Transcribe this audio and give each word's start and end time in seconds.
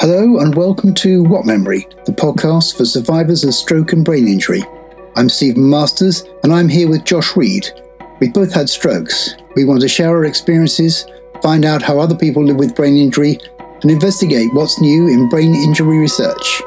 Hello 0.00 0.38
and 0.38 0.54
welcome 0.54 0.94
to 0.94 1.22
What 1.24 1.46
Memory, 1.46 1.88
the 2.06 2.12
podcast 2.12 2.76
for 2.76 2.84
survivors 2.84 3.44
of 3.44 3.54
stroke 3.54 3.92
and 3.92 4.04
brain 4.04 4.28
injury. 4.28 4.62
I'm 5.16 5.28
Stephen 5.28 5.68
Masters 5.68 6.24
and 6.42 6.52
I'm 6.52 6.68
here 6.68 6.88
with 6.88 7.04
Josh 7.04 7.36
Reed. 7.36 7.68
We've 8.20 8.32
both 8.32 8.52
had 8.52 8.68
strokes. 8.68 9.34
We 9.56 9.64
want 9.64 9.80
to 9.80 9.88
share 9.88 10.10
our 10.10 10.24
experiences, 10.24 11.06
find 11.42 11.64
out 11.64 11.82
how 11.82 11.98
other 11.98 12.14
people 12.14 12.44
live 12.44 12.56
with 12.56 12.76
brain 12.76 12.96
injury, 12.96 13.38
and 13.82 13.90
investigate 13.90 14.52
what's 14.52 14.80
new 14.80 15.08
in 15.08 15.28
brain 15.28 15.54
injury 15.54 15.98
research. 15.98 16.62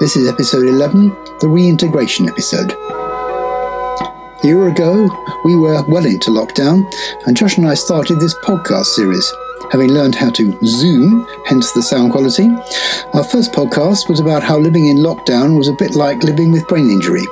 This 0.00 0.16
is 0.16 0.28
episode 0.28 0.66
11, 0.66 1.08
the 1.40 1.48
reintegration 1.48 2.28
episode. 2.28 2.72
A 2.72 4.40
year 4.44 4.68
ago, 4.68 5.08
we 5.44 5.56
were 5.56 5.82
well 5.88 6.06
into 6.06 6.30
lockdown, 6.30 6.90
and 7.26 7.36
Josh 7.36 7.58
and 7.58 7.66
I 7.66 7.74
started 7.74 8.20
this 8.20 8.34
podcast 8.44 8.86
series 8.86 9.32
having 9.72 9.90
learned 9.90 10.14
how 10.14 10.28
to 10.28 10.58
Zoom, 10.66 11.26
hence 11.46 11.72
the 11.72 11.82
sound 11.82 12.12
quality. 12.12 12.46
Our 13.14 13.24
first 13.24 13.52
podcast 13.52 14.06
was 14.06 14.20
about 14.20 14.42
how 14.42 14.58
living 14.58 14.88
in 14.88 14.98
lockdown 14.98 15.56
was 15.56 15.68
a 15.68 15.72
bit 15.72 15.94
like 15.94 16.22
living 16.22 16.52
with 16.52 16.68
brain 16.68 16.90
injury. 16.90 17.24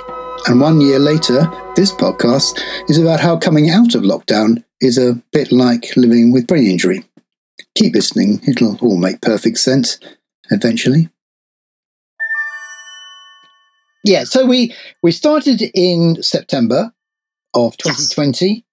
And 0.47 0.59
one 0.59 0.81
year 0.81 0.99
later, 0.99 1.43
this 1.77 1.93
podcast 1.93 2.59
is 2.89 2.97
about 2.97 3.21
how 3.21 3.37
coming 3.37 3.69
out 3.69 3.95
of 3.95 4.05
lockdown 4.05 4.65
is 4.81 4.97
a 4.97 5.23
bit 5.33 5.53
like 5.53 5.95
living 5.97 6.33
with 6.33 6.47
brain 6.47 6.67
injury. 6.67 7.05
Keep 7.75 7.95
listening, 7.95 8.41
it'll 8.49 8.79
all 8.79 8.97
make 8.97 9.21
perfect 9.21 9.59
sense 9.59 9.99
eventually. 10.51 11.11
Yeah, 14.03 14.25
so 14.25 14.47
we 14.47 14.75
we 15.03 15.13
started 15.13 15.61
in 15.75 16.23
September 16.23 16.95
of 17.53 17.77
2020. 17.77 18.65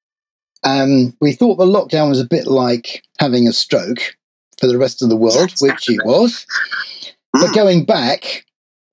Um, 0.63 1.15
we 1.21 1.33
thought 1.33 1.55
the 1.57 1.65
lockdown 1.65 2.09
was 2.09 2.19
a 2.19 2.25
bit 2.25 2.47
like 2.47 3.03
having 3.19 3.47
a 3.47 3.53
stroke 3.53 4.15
for 4.59 4.67
the 4.67 4.77
rest 4.77 5.01
of 5.01 5.09
the 5.09 5.15
world, 5.15 5.53
which 5.59 5.89
it 5.89 6.03
was. 6.05 6.45
But 7.33 7.51
Mm. 7.51 7.53
going 7.53 7.85
back, 7.85 8.45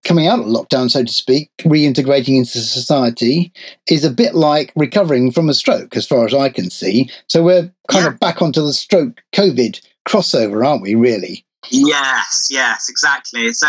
coming 0.05 0.27
out 0.27 0.41
of 0.41 0.45
lockdown, 0.47 0.91
so 0.91 1.03
to 1.03 1.13
speak, 1.13 1.51
reintegrating 1.61 2.37
into 2.37 2.59
society 2.61 3.53
is 3.87 4.05
a 4.05 4.11
bit 4.11 4.35
like 4.35 4.73
recovering 4.77 5.31
from 5.33 5.49
a 5.49 5.55
stroke, 5.55 5.97
as 5.97 6.07
far 6.07 6.27
as 6.27 6.35
I 6.35 6.51
can 6.51 6.69
see. 6.69 7.11
So 7.29 7.43
we're 7.43 7.73
kind 7.89 8.05
Yeah. 8.05 8.09
of 8.09 8.21
back 8.21 8.43
onto 8.43 8.61
the 8.61 8.75
stroke 8.75 9.23
COVID 9.33 9.81
crossover, 10.07 10.67
aren't 10.67 10.83
we, 10.83 10.95
really? 10.95 11.47
Yes, 11.71 12.49
yes, 12.51 12.91
exactly. 12.91 13.51
So, 13.55 13.69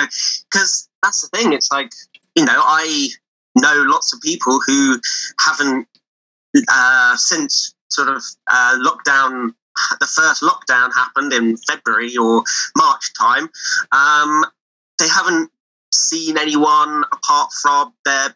because 0.51 0.89
that's 1.01 1.21
the 1.21 1.29
thing, 1.37 1.53
it's 1.53 1.71
like, 1.71 1.91
you 2.35 2.43
know, 2.43 2.61
I 2.61 3.09
know 3.55 3.83
lots 3.87 4.13
of 4.13 4.19
people 4.19 4.59
who 4.65 4.99
haven't, 5.39 5.87
uh, 6.67 7.15
since 7.15 7.73
sort 7.89 8.09
of 8.09 8.23
uh, 8.47 8.77
lockdown, 8.79 9.53
the 9.99 10.07
first 10.07 10.41
lockdown 10.41 10.93
happened 10.93 11.33
in 11.33 11.57
February 11.57 12.15
or 12.17 12.43
March 12.77 13.13
time, 13.13 13.49
um, 13.91 14.45
they 14.99 15.07
haven't 15.07 15.51
seen 15.91 16.37
anyone 16.37 17.03
apart 17.11 17.51
from 17.61 17.93
their 18.05 18.35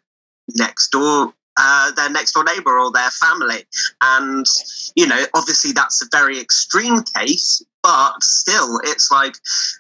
next 0.56 0.90
door. 0.90 1.34
Uh, 1.62 1.92
their 1.92 2.10
next 2.10 2.32
door 2.32 2.46
neighbor 2.46 2.80
or 2.80 2.90
their 2.90 3.10
family, 3.10 3.66
and 4.02 4.46
you 4.96 5.06
know, 5.06 5.26
obviously 5.34 5.74
that's 5.74 6.02
a 6.02 6.06
very 6.10 6.40
extreme 6.40 7.04
case, 7.04 7.62
but 7.84 8.24
still, 8.24 8.80
it's 8.84 9.12
like 9.12 9.36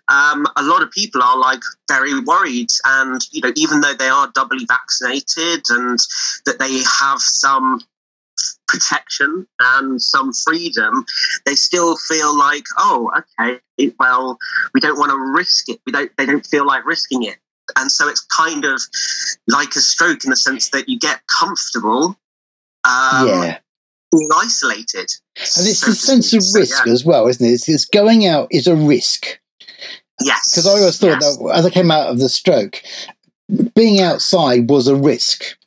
um, 0.08 0.45
a 0.56 0.64
lot 0.64 0.81
of 0.81 0.92
people 0.92 1.22
are 1.22 1.38
like 1.38 1.62
very 1.90 2.20
worried 2.20 2.70
and 2.86 3.22
you 3.31 3.42
know 3.42 3.52
even 3.56 3.81
though 3.81 3.94
they 3.94 4.08
are 4.08 4.31
doubly 4.34 4.66
vaccinated 4.66 5.64
and 5.70 6.00
that 6.45 6.59
they 6.59 6.81
have 7.00 7.20
some 7.20 7.80
protection 8.70 9.48
and 9.59 10.02
some 10.02 10.31
freedom 10.31 11.03
they 11.45 11.56
still 11.56 11.98
feel 11.98 12.38
like 12.38 12.64
oh 12.78 13.09
okay 13.17 13.59
well 14.00 14.38
we 14.73 14.80
don't 14.80 14.98
want 14.98 15.12
to 15.12 15.17
risk 15.17 15.67
it 15.70 15.80
we 15.86 15.92
don't 15.92 16.12
they 16.17 16.25
don't 16.25 16.45
feel 16.45 16.66
like 16.66 16.86
risking 16.86 17.23
it 17.23 17.38
and 17.78 17.92
so 17.92 18.08
it's 18.08 18.22
kind 18.22 18.66
of 18.66 18.80
like 19.47 19.70
a 19.75 19.80
stroke 19.80 20.23
in 20.23 20.30
the 20.30 20.36
sense 20.36 20.70
that 20.70 20.88
you 20.88 20.97
get 21.00 21.22
comfortable 21.28 22.18
um, 22.85 23.28
yeah. 23.28 23.57
being 24.12 24.30
isolated 24.38 25.12
And 25.36 25.68
it's 25.68 25.80
so 25.80 25.91
the 25.91 25.96
sense 25.96 26.34
of 26.34 26.44
So, 26.44 26.59
risk 26.59 26.86
yeah. 26.86 26.94
as 26.94 27.03
well, 27.06 27.28
isn't 27.28 27.46
it? 27.46 27.51
It's, 27.51 27.69
it's 27.69 27.86
going 27.86 28.25
out 28.25 28.47
is 28.51 28.68
a 28.68 28.75
risk. 28.75 29.40
yes 30.22 30.51
Because 30.51 30.68
I 30.68 30.72
always 30.72 30.97
thought 30.97 31.22
yes. 31.22 31.38
that 31.38 31.51
as 31.56 31.66
I 31.66 31.69
came 31.69 31.91
out 31.91 32.07
of 32.07 32.19
the 32.19 32.30
stroke, 32.30 32.81
being 33.75 34.00
outside 34.01 34.69
was 34.69 34.88
a 34.88 34.96
risk 34.96 35.57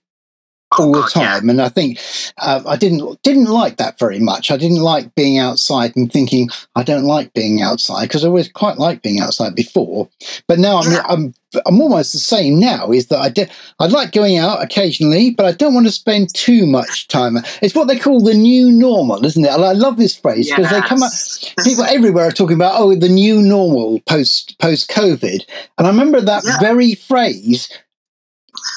all 0.79 0.93
the 0.93 1.03
time, 1.03 1.49
and 1.51 1.61
I 1.61 1.69
think 1.69 1.99
uh, 2.39 2.63
I 2.67 2.77
didn't 2.77 3.23
didn't 3.23 3.47
like 3.47 3.77
that 3.77 3.99
very 3.99 4.19
much. 4.21 4.51
I 4.51 4.57
didn't 4.57 4.81
like 4.83 5.15
being 5.15 5.39
outside 5.39 5.95
and 5.97 6.13
thinking 6.13 6.49
I 6.77 6.83
don't 6.83 7.05
like 7.05 7.33
being 7.35 7.63
outside 7.63 8.03
because 8.09 8.25
I 8.25 8.29
always 8.29 8.49
quite 8.51 8.79
liked 8.79 9.03
being 9.03 9.21
outside 9.21 9.55
before. 9.55 10.09
But 10.49 10.59
now 10.59 10.79
I'm 10.79 10.93
Yeah. 10.93 11.05
I'm 11.09 11.35
I'm 11.67 11.81
almost 11.83 12.13
the 12.15 12.19
same 12.19 12.59
now. 12.59 12.91
Is 12.93 13.09
that 13.09 13.19
I 13.19 13.29
do, 13.29 13.45
I 13.79 13.87
like 13.87 14.13
going 14.13 14.39
out 14.39 14.63
occasionally, 14.63 15.31
but 15.33 15.45
I 15.45 15.53
don't 15.53 15.75
want 15.75 15.85
to 15.87 15.93
spend 15.93 16.33
too 16.35 16.65
much 16.67 17.09
time. 17.09 17.37
It's 17.61 17.75
what 17.75 17.89
they 17.89 17.99
call 17.99 18.21
the 18.23 18.33
new 18.33 18.73
normal, 18.73 19.25
isn't 19.27 19.45
it? 19.45 19.51
I 19.51 19.73
love 19.73 19.99
this 19.99 20.17
phrase 20.17 20.49
because 20.49 20.71
they 20.71 20.81
come 20.81 21.03
up 21.03 21.13
people 21.65 21.85
everywhere 21.85 22.29
are 22.29 22.33
talking 22.33 22.57
about 22.57 22.75
oh 22.77 22.95
the 22.95 23.09
new 23.09 23.43
normal 23.43 24.01
post 24.01 24.59
post 24.59 24.89
covid 24.91 25.45
and 25.77 25.87
i 25.87 25.91
remember 25.91 26.21
that 26.21 26.43
Yeah. 26.47 26.59
very 26.61 26.95
phrase 26.95 27.69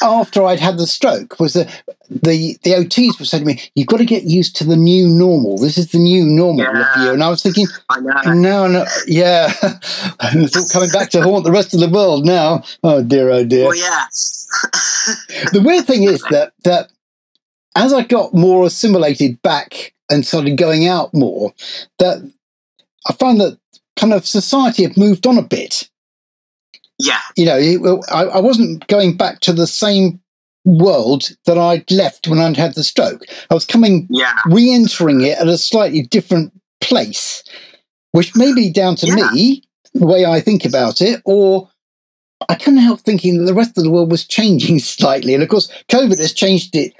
after 0.02 0.44
i'd 0.46 0.59
had 0.59 0.78
the 0.78 0.88
stroke 0.88 1.40
was 1.40 1.53
that 1.53 1.84
the 2.09 2.58
the 2.63 2.72
ots 2.72 3.19
were 3.19 3.25
saying 3.25 3.44
to 3.44 3.47
me 3.47 3.62
you've 3.75 3.88
got 3.88 3.97
to 3.97 4.06
get 4.06 4.24
used 4.24 4.56
to 4.56 4.63
the 4.63 4.75
new 4.78 5.08
normal 5.08 5.58
this 5.58 5.78
is 5.78 5.91
the 5.91 6.00
new 6.00 6.25
normal 6.25 6.63
Yeah. 6.63 6.94
for 6.94 7.00
you 7.02 7.12
and 7.12 7.24
i 7.24 7.30
was 7.30 7.44
thinking 7.44 7.68
I 7.90 8.00
know. 8.00 8.34
no 8.34 8.68
no 8.68 8.86
yeah 9.08 9.52
it's 9.62 10.56
all 10.58 10.68
coming 10.72 10.90
back 10.91 11.09
to 11.12 11.22
haunt 11.22 11.44
the 11.44 11.52
rest 11.52 11.74
of 11.74 11.80
the 11.81 11.90
world 11.90 12.25
now 12.25 12.63
oh 12.84 13.03
dear 13.03 13.30
oh 13.30 13.44
dear 13.44 13.66
Well, 13.68 13.75
yes. 13.75 14.47
the 15.52 15.62
weird 15.62 15.86
thing 15.86 16.03
is 16.03 16.22
that 16.30 16.53
that 16.63 16.90
as 17.75 17.92
I 17.94 18.03
got 18.03 18.34
more 18.34 18.66
assimilated 18.66 19.42
back 19.42 19.94
and 20.09 20.25
started 20.25 20.57
going 20.57 20.88
out 20.88 21.13
more, 21.13 21.53
that 22.00 22.31
I 23.06 23.12
found 23.13 23.42
that 23.42 23.59
kind 23.97 24.13
of 24.13 24.25
society 24.25 24.84
had 24.84 24.96
moved 24.96 25.28
on 25.28 25.38
a 25.38 25.42
bit. 25.42 25.90
Yeah. 27.00 27.19
You 27.35 27.45
know, 27.45 27.57
it- 27.57 28.06
I, 28.11 28.23
I 28.23 28.39
wasn't 28.39 28.88
going 28.88 29.17
back 29.17 29.39
to 29.41 29.53
the 29.53 29.67
same 29.67 30.19
world 30.66 31.29
that 31.45 31.57
I'd 31.57 31.89
left 31.91 32.28
when 32.28 32.39
I'd 32.39 32.57
had 32.57 32.73
the 32.75 32.83
stroke. 32.83 33.22
I 33.51 33.53
was 33.53 33.66
coming, 33.66 34.07
Yeah. 34.09 34.33
re-entering 34.47 35.22
it 35.22 35.38
at 35.38 35.47
a 35.47 35.57
slightly 35.57 36.01
different 36.03 36.51
place, 36.81 37.44
which 38.13 38.35
may 38.35 38.53
be 38.53 38.72
down 38.72 38.95
to 38.97 39.07
Yeah. 39.07 39.29
me, 39.31 39.63
the 39.94 40.06
way 40.07 40.25
I 40.25 40.41
think 40.41 40.66
about 40.66 41.01
it, 41.01 41.22
or 41.25 41.69
I 42.50 42.56
couldn't 42.56 42.79
help 42.79 43.01
thinking 43.01 43.38
that 43.38 43.45
the 43.45 43.53
rest 43.53 43.77
of 43.77 43.83
the 43.83 43.91
world 43.91 44.09
was 44.12 44.25
changing 44.38 44.79
slightly. 44.79 45.33
And 45.33 45.44
of 45.44 45.50
course, 45.50 45.69
COVID 45.89 46.17
has 46.19 46.33
changed 46.33 46.75
it 46.75 46.94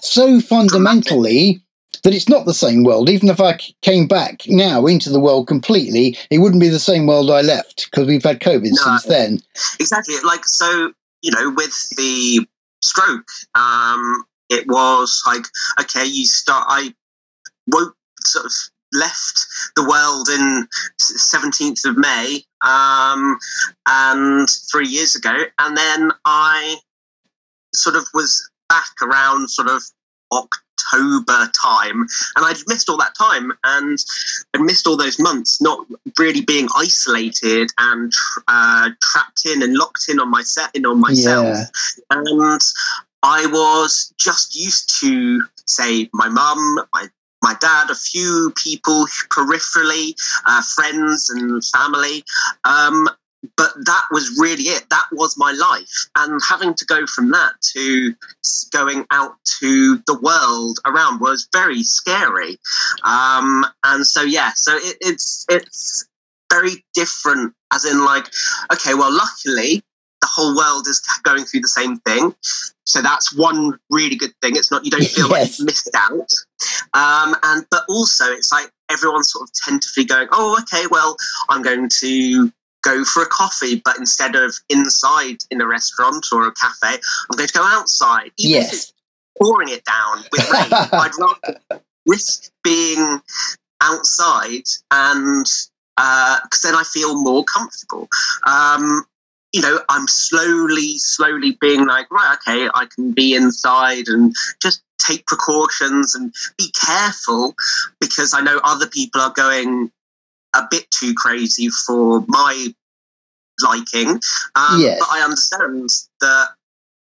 so 0.00 0.40
fundamentally 0.40 1.62
that 2.02 2.14
it's 2.14 2.28
not 2.28 2.46
the 2.46 2.54
same 2.54 2.84
world. 2.84 3.08
Even 3.08 3.28
if 3.28 3.40
I 3.40 3.58
came 3.82 4.06
back 4.06 4.42
now 4.48 4.86
into 4.86 5.10
the 5.10 5.20
world 5.20 5.46
completely, 5.46 6.16
it 6.30 6.38
wouldn't 6.38 6.60
be 6.60 6.68
the 6.68 6.78
same 6.78 7.06
world 7.06 7.30
I 7.30 7.42
left 7.42 7.90
because 7.90 8.06
we've 8.06 8.24
had 8.24 8.40
COVID 8.40 8.70
No. 8.70 8.82
since 8.82 9.04
then. 9.04 9.40
Exactly. 9.78 10.16
Like 10.24 10.44
so, 10.44 10.92
you 11.22 11.30
know, 11.32 11.50
with 11.50 11.90
the 11.96 12.46
stroke, 12.82 13.28
um, 13.54 14.24
it 14.48 14.66
was 14.66 15.22
like 15.26 15.44
okay, 15.80 16.04
you 16.04 16.24
start. 16.24 16.66
I 16.68 16.94
woke 17.68 17.96
sort 18.24 18.46
of 18.46 18.52
left 18.92 19.46
the 19.76 19.84
world 19.88 20.28
in 20.28 20.66
seventeenth 20.98 21.84
of 21.84 21.96
May, 21.96 22.42
um, 22.62 23.38
and 23.86 24.48
three 24.70 24.88
years 24.88 25.14
ago, 25.16 25.44
and 25.58 25.76
then 25.76 26.10
I 26.24 26.76
sort 27.74 27.96
of 27.96 28.06
was 28.12 28.48
back 28.68 28.90
around 29.02 29.48
sort 29.48 29.68
of 29.68 29.82
October 30.32 30.58
time, 30.90 32.00
and 32.36 32.44
I'd 32.44 32.56
missed 32.66 32.88
all 32.88 32.96
that 32.98 33.14
time, 33.14 33.52
and 33.64 33.98
I'd 34.54 34.60
missed 34.60 34.86
all 34.86 34.96
those 34.96 35.18
months, 35.18 35.60
not 35.60 35.86
really 36.18 36.40
being 36.42 36.68
isolated 36.76 37.70
and 37.78 38.12
uh, 38.48 38.90
trapped 39.00 39.46
in 39.46 39.62
and 39.62 39.74
locked 39.76 40.08
in 40.08 40.20
on 40.20 40.30
my 40.30 40.42
set 40.42 40.70
in 40.74 40.86
on 40.86 41.00
myself, 41.00 41.46
Yeah. 41.46 41.64
and 42.10 42.60
I 43.22 43.46
was 43.46 44.12
just 44.18 44.56
used 44.56 45.00
to 45.00 45.42
say 45.66 46.08
my 46.12 46.28
mum, 46.28 46.80
my 46.92 47.08
my 47.42 47.54
dad, 47.60 47.90
a 47.90 47.94
few 47.94 48.52
people 48.56 49.04
peripherally, 49.30 50.14
uh, 50.46 50.62
friends 50.62 51.28
and 51.30 51.64
family. 51.64 52.24
Um, 52.64 53.08
but 53.56 53.72
that 53.84 54.04
was 54.10 54.38
really 54.40 54.64
it. 54.64 54.84
That 54.90 55.06
was 55.12 55.36
my 55.36 55.52
life. 55.52 56.06
And 56.16 56.40
having 56.48 56.74
to 56.74 56.84
go 56.84 57.06
from 57.06 57.30
that 57.30 57.54
to 57.74 58.14
going 58.70 59.06
out 59.10 59.32
to 59.60 59.96
the 60.06 60.18
world 60.20 60.78
around 60.86 61.20
was 61.20 61.48
very 61.52 61.82
scary. 61.82 62.58
Um, 63.04 63.66
and 63.84 64.06
so, 64.06 64.22
yeah, 64.22 64.52
so 64.54 64.76
it, 64.76 64.96
it's, 65.00 65.44
it's 65.48 66.06
very 66.52 66.84
different, 66.94 67.54
as 67.72 67.84
in, 67.84 68.04
like, 68.04 68.26
okay, 68.72 68.94
well, 68.94 69.12
luckily, 69.12 69.82
the 70.20 70.28
whole 70.30 70.56
world 70.56 70.86
is 70.86 71.02
going 71.24 71.44
through 71.44 71.60
the 71.60 71.68
same 71.68 71.98
thing. 71.98 72.34
So 72.84 73.02
that's 73.02 73.36
one 73.36 73.78
really 73.90 74.16
good 74.16 74.32
thing. 74.40 74.54
It's 74.54 74.70
not 74.70 74.84
you 74.84 74.90
don't 74.90 75.04
feel 75.08 75.28
like 75.28 75.58
you've 75.58 75.66
missed 75.66 75.90
out. 75.94 76.30
Um, 76.94 77.36
and 77.42 77.66
but 77.70 77.84
also 77.88 78.26
it's 78.26 78.52
like 78.52 78.70
everyone's 78.90 79.32
sort 79.32 79.48
of 79.48 79.52
tentatively 79.54 80.04
going, 80.04 80.28
oh, 80.30 80.56
okay, 80.62 80.86
well, 80.90 81.16
I'm 81.50 81.62
going 81.62 81.88
to 82.00 82.52
go 82.82 83.04
for 83.04 83.22
a 83.22 83.26
coffee, 83.26 83.80
but 83.84 83.98
instead 83.98 84.34
of 84.34 84.54
inside 84.68 85.38
in 85.50 85.60
a 85.60 85.66
restaurant 85.66 86.26
or 86.32 86.46
a 86.46 86.52
cafe, 86.52 87.00
I'm 87.30 87.36
going 87.36 87.48
to 87.48 87.54
go 87.54 87.64
outside. 87.64 88.30
Even 88.38 88.62
Yes. 88.62 88.72
if 88.72 88.72
it's 88.74 88.92
pouring 89.40 89.68
it 89.68 89.84
down 89.84 90.24
with 90.30 90.48
rain, 90.50 90.70
I'd 90.92 91.12
rather 91.18 91.80
risk 92.06 92.50
being 92.62 93.20
outside 93.80 94.64
and 94.90 95.46
because 95.96 96.62
then 96.62 96.74
I 96.74 96.82
feel 96.84 97.20
more 97.22 97.44
comfortable. 97.44 98.08
Um, 98.46 99.04
you 99.52 99.60
know, 99.60 99.80
I'm 99.88 100.08
slowly, 100.08 100.98
slowly 100.98 101.58
being 101.60 101.86
like, 101.86 102.10
right, 102.10 102.36
okay, 102.40 102.68
I 102.74 102.86
can 102.86 103.12
be 103.12 103.34
inside 103.34 104.08
and 104.08 104.34
just 104.62 104.82
take 104.98 105.26
precautions 105.26 106.14
and 106.14 106.32
be 106.56 106.72
careful 106.72 107.54
because 108.00 108.32
I 108.32 108.40
know 108.40 108.60
other 108.64 108.86
people 108.86 109.20
are 109.20 109.32
going 109.32 109.90
a 110.54 110.62
bit 110.70 110.90
too 110.90 111.14
crazy 111.14 111.68
for 111.86 112.24
my 112.28 112.68
liking. 113.62 114.20
Um, 114.54 114.80
Yes. 114.80 114.98
But 115.00 115.08
I 115.10 115.20
understand 115.22 115.88
that 116.20 116.48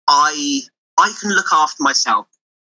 I 0.08 0.60
I 0.98 1.12
can 1.20 1.30
look 1.30 1.52
after 1.52 1.82
myself. 1.82 2.26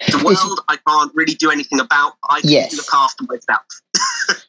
The 0.07 0.18
world 0.25 0.60
I 0.68 0.77
can't 0.88 1.12
really 1.13 1.33
do 1.36 1.50
anything 1.51 1.80
about. 1.80 2.13
I 2.30 2.42
can 2.42 2.50
Yes. 2.50 2.75
look 2.75 2.94
after 2.94 3.24
myself. 3.25 3.63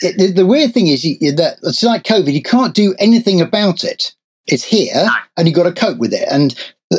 It, 0.00 0.16
the, 0.16 0.30
the 0.30 0.46
weird 0.46 0.72
thing 0.72 0.86
is 0.86 1.04
you, 1.04 1.32
that 1.32 1.56
it's 1.64 1.82
like 1.82 2.04
COVID. 2.04 2.32
You 2.32 2.42
can't 2.42 2.72
do 2.74 2.94
anything 3.00 3.40
about 3.40 3.82
it. 3.82 4.14
It's 4.46 4.62
here, 4.62 4.92
No. 4.94 5.10
and 5.36 5.48
you've 5.48 5.56
got 5.56 5.64
to 5.64 5.72
cope 5.72 5.98
with 5.98 6.12
it. 6.12 6.28
And 6.30 6.54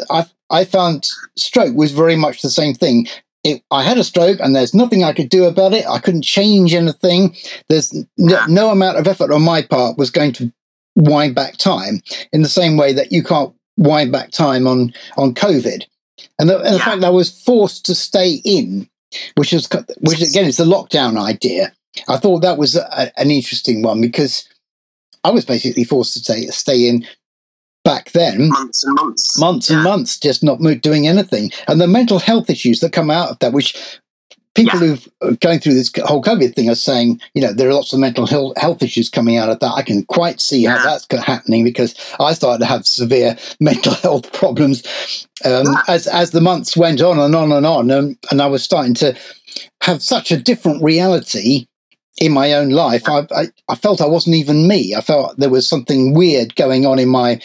I 0.10 0.26
I 0.50 0.66
found 0.66 1.08
stroke 1.38 1.76
was 1.78 1.92
very 1.92 2.18
much 2.18 2.42
the 2.42 2.50
same 2.50 2.74
thing. 2.74 3.08
It, 3.44 3.62
I 3.72 3.84
had 3.84 3.98
a 3.98 4.04
stroke, 4.04 4.40
and 4.42 4.56
there's 4.56 4.74
nothing 4.74 5.04
I 5.04 5.14
could 5.14 5.30
do 5.30 5.46
about 5.46 5.74
it. 5.74 5.86
I 5.88 6.00
couldn't 6.00 6.24
change 6.24 6.74
anything. 6.74 7.36
There's 7.70 7.94
no, 8.18 8.46
no 8.48 8.70
amount 8.72 8.98
of 8.98 9.08
effort 9.08 9.32
on 9.32 9.42
my 9.44 9.62
part 9.62 9.98
was 9.98 10.10
going 10.12 10.34
to 10.34 10.52
wind 10.96 11.36
back 11.36 11.58
time 11.58 12.02
in 12.34 12.42
the 12.42 12.50
same 12.50 12.76
way 12.78 12.92
that 12.94 13.12
you 13.12 13.24
can't 13.24 13.54
wind 13.78 14.12
back 14.12 14.32
time 14.32 14.68
on 14.68 14.94
on 15.18 15.34
COVID. 15.34 15.84
And 16.40 16.50
the, 16.50 16.58
and 16.58 16.74
the 16.74 16.78
Yeah. 16.80 16.86
fact 16.86 17.02
that 17.02 17.08
I 17.08 17.12
was 17.12 17.30
forced 17.44 17.86
to 17.86 17.96
stay 17.96 18.42
in, 18.44 18.90
which 19.36 19.54
is 19.54 19.70
which 20.02 20.22
again 20.22 20.46
is 20.46 20.58
the 20.58 20.66
lockdown 20.66 21.18
idea. 21.22 21.72
I 22.08 22.18
thought 22.18 22.40
that 22.42 22.58
was 22.58 22.76
a, 22.76 23.12
an 23.20 23.32
interesting 23.32 23.82
one 23.82 24.02
because 24.02 24.48
I 25.24 25.30
was 25.30 25.46
basically 25.46 25.84
forced 25.84 26.14
to 26.14 26.20
stay 26.20 26.48
stay 26.48 26.88
in 26.88 27.06
back 27.92 28.12
then 28.12 28.50
Months 28.50 28.84
and 28.86 28.96
months. 28.96 29.40
months 29.40 29.70
and 29.70 29.84
months 29.84 30.20
just 30.20 30.44
not 30.44 30.60
doing 30.82 31.08
anything. 31.08 31.52
And 31.70 31.80
the 31.80 31.88
mental 31.88 32.20
health 32.20 32.50
issues 32.50 32.80
that 32.82 32.92
come 32.92 33.10
out 33.10 33.30
of 33.32 33.40
that 33.40 33.54
which 33.54 33.70
people 34.56 34.80
Yeah. 34.82 34.88
who've 34.88 35.08
uh, 35.22 35.32
going 35.40 35.60
through 35.60 35.76
this 35.76 35.92
whole 36.10 36.22
covid 36.30 36.56
thing 36.56 36.68
are 36.70 36.76
saying 36.90 37.22
you 37.36 37.42
know 37.44 37.54
there 37.54 37.70
are 37.70 37.74
lots 37.80 37.94
of 37.94 38.00
mental 38.00 38.26
health 38.64 38.82
issues 38.88 39.08
coming 39.18 39.38
out 39.38 39.50
of 39.50 39.60
that. 39.60 39.74
I 39.82 39.84
can 39.84 40.04
quite 40.18 40.42
see 40.42 40.64
how 40.66 40.78
that's 40.84 41.06
happening 41.34 41.64
because 41.64 41.92
i 42.20 42.34
started 42.34 42.60
to 42.64 42.66
have 42.74 42.86
severe 42.88 43.38
mental 43.70 43.94
health 44.06 44.34
problems 44.34 44.78
um, 45.46 45.66
Yeah. 45.66 45.82
as 45.96 46.08
as 46.08 46.32
the 46.32 46.42
months 46.42 46.76
went 46.76 47.02
on 47.02 47.20
and 47.20 47.36
on 47.36 47.52
and 47.52 47.66
on. 47.66 47.92
Um, 47.92 48.18
and 48.32 48.42
i 48.42 48.48
was 48.48 48.64
starting 48.64 48.96
to 48.96 49.16
have 49.82 50.02
such 50.02 50.32
a 50.32 50.38
different 50.50 50.84
reality 50.84 51.68
in 52.20 52.32
my 52.32 52.48
own 52.54 52.70
life. 52.86 53.04
I, 53.08 53.20
I 53.42 53.44
i 53.70 53.76
felt 53.76 54.02
i 54.02 54.08
wasn't 54.16 54.38
even 54.42 54.68
me. 54.68 54.96
I 54.96 55.02
felt 55.02 55.38
there 55.38 55.52
was 55.58 55.68
something 55.74 56.16
weird 56.16 56.56
going 56.56 56.84
on 56.92 56.98
in 57.00 57.10
my 57.10 57.40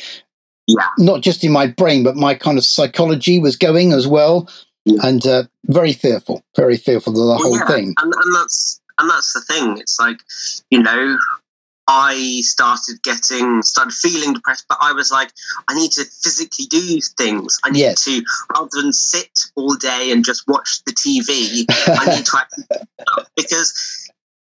Yeah. 0.66 0.86
not 0.98 1.20
just 1.22 1.42
in 1.44 1.52
my 1.52 1.66
brain, 1.66 2.04
but 2.04 2.16
my 2.16 2.34
kind 2.34 2.56
of 2.58 2.64
psychology 2.64 3.38
was 3.38 3.56
going 3.56 3.92
as 3.92 4.06
well, 4.06 4.48
Yeah. 4.84 5.00
and 5.06 5.26
uh, 5.26 5.42
very 5.66 5.92
fearful, 5.92 6.44
very 6.56 6.76
fearful 6.76 7.12
of 7.12 7.26
the 7.26 7.42
whole 7.42 7.58
Yeah, 7.58 7.66
thing. 7.66 7.94
And, 7.98 8.12
and 8.14 8.34
that's 8.34 8.80
and 8.98 9.10
that's 9.10 9.32
the 9.32 9.40
thing. 9.40 9.78
It's 9.78 9.98
like, 9.98 10.20
you 10.70 10.80
know, 10.82 11.16
I 11.88 12.40
started 12.44 13.02
getting 13.02 13.62
started 13.62 13.92
feeling 13.92 14.34
depressed, 14.34 14.66
but 14.68 14.78
I 14.80 14.92
was 14.92 15.10
like, 15.10 15.32
I 15.68 15.74
need 15.74 15.90
to 15.92 16.04
physically 16.04 16.66
do 16.66 17.00
things. 17.18 17.58
I 17.64 17.70
need 17.70 17.80
Yes. 17.80 18.04
to 18.04 18.22
rather 18.54 18.68
than 18.80 18.92
sit 18.92 19.30
all 19.56 19.74
day 19.74 20.12
and 20.12 20.24
just 20.24 20.46
watch 20.46 20.82
the 20.84 20.92
TV, 20.92 21.64
I 21.88 22.16
need 22.16 22.26
to 22.26 22.36
actually 22.38 22.64
because 23.36 24.08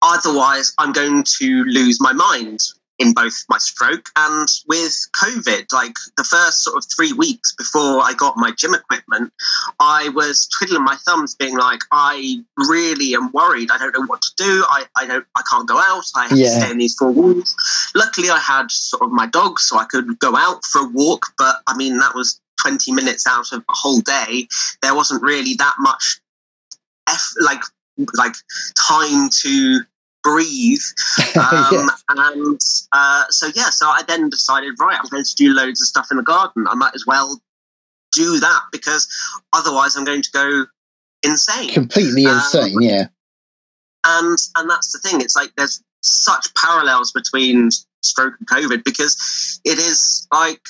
otherwise 0.01 0.73
I'm 0.77 0.91
going 0.91 1.23
to 1.39 1.63
lose 1.63 2.01
my 2.01 2.11
mind 2.11 2.59
in 2.99 3.13
both 3.13 3.33
my 3.49 3.57
stroke 3.57 4.09
and 4.15 4.47
with 4.67 4.95
COVID. 5.15 5.71
Like 5.73 5.93
the 6.17 6.23
first 6.23 6.63
sort 6.63 6.77
of 6.77 6.85
three 6.95 7.11
weeks 7.13 7.53
before 7.55 8.01
I 8.01 8.13
got 8.15 8.37
my 8.37 8.51
gym 8.51 8.73
equipment, 8.73 9.33
I 9.79 10.09
was 10.09 10.47
twiddling 10.47 10.83
my 10.83 10.95
thumbs, 11.05 11.35
being 11.35 11.57
like, 11.57 11.81
I 11.91 12.43
really 12.57 13.15
am 13.15 13.31
worried. 13.31 13.71
I 13.71 13.77
don't 13.77 13.93
know 13.97 14.05
what 14.05 14.21
to 14.21 14.31
do. 14.37 14.63
I, 14.69 14.85
I 14.95 15.05
don't 15.07 15.25
I 15.35 15.41
can't 15.49 15.67
go 15.67 15.77
out. 15.79 16.03
I 16.15 16.27
have 16.27 16.37
Yeah. 16.37 16.45
to 16.49 16.61
stay 16.61 16.71
in 16.71 16.77
these 16.77 16.95
four 16.95 17.11
walls. 17.11 17.55
Luckily 17.95 18.29
I 18.29 18.39
had 18.39 18.69
sort 18.71 19.03
of 19.03 19.11
my 19.11 19.25
dog 19.27 19.59
so 19.59 19.77
I 19.77 19.85
could 19.85 20.19
go 20.19 20.35
out 20.35 20.63
for 20.65 20.81
a 20.81 20.89
walk, 20.89 21.25
but 21.37 21.55
I 21.67 21.75
mean 21.75 21.97
that 21.97 22.13
was 22.15 22.39
20 22.61 22.91
minutes 22.93 23.25
out 23.27 23.51
of 23.51 23.59
a 23.61 23.73
whole 23.73 24.01
day. 24.01 24.47
There 24.81 24.95
wasn't 24.95 25.21
really 25.23 25.55
that 25.55 25.75
much 25.79 26.21
eff- 27.09 27.33
like 27.41 27.61
like 28.15 28.33
time 28.75 29.29
to 29.29 29.81
breathe. 30.23 30.81
Um, 31.35 31.89
and 32.09 32.59
uh, 32.91 33.23
so 33.29 33.47
yeah 33.55 33.69
so 33.71 33.87
i 33.87 34.03
then 34.07 34.29
decided 34.29 34.75
right 34.79 34.97
i'm 35.01 35.09
going 35.09 35.23
to 35.23 35.35
do 35.35 35.51
loads 35.51 35.81
of 35.81 35.87
stuff 35.87 36.07
in 36.11 36.17
the 36.17 36.23
garden. 36.23 36.67
I 36.69 36.75
might 36.75 36.93
as 36.93 37.05
well 37.07 37.41
do 38.11 38.39
that 38.39 38.61
because 38.71 39.07
otherwise 39.51 39.95
i'm 39.95 40.03
going 40.05 40.21
to 40.21 40.31
go 40.31 40.65
insane. 41.23 41.69
Completely 41.69 42.25
Um, 42.27 42.35
insane, 42.35 42.81
yeah. 42.81 43.05
and 44.05 44.37
and 44.55 44.69
that's 44.69 44.91
the 44.91 44.99
thing. 44.99 45.21
It's 45.21 45.35
like 45.35 45.53
there's 45.57 45.81
such 46.01 46.53
parallels 46.55 47.11
between 47.11 47.69
stroke 48.03 48.35
and 48.37 48.47
covid 48.47 48.83
because 48.83 49.59
it 49.65 49.79
is 49.79 50.27
like 50.33 50.61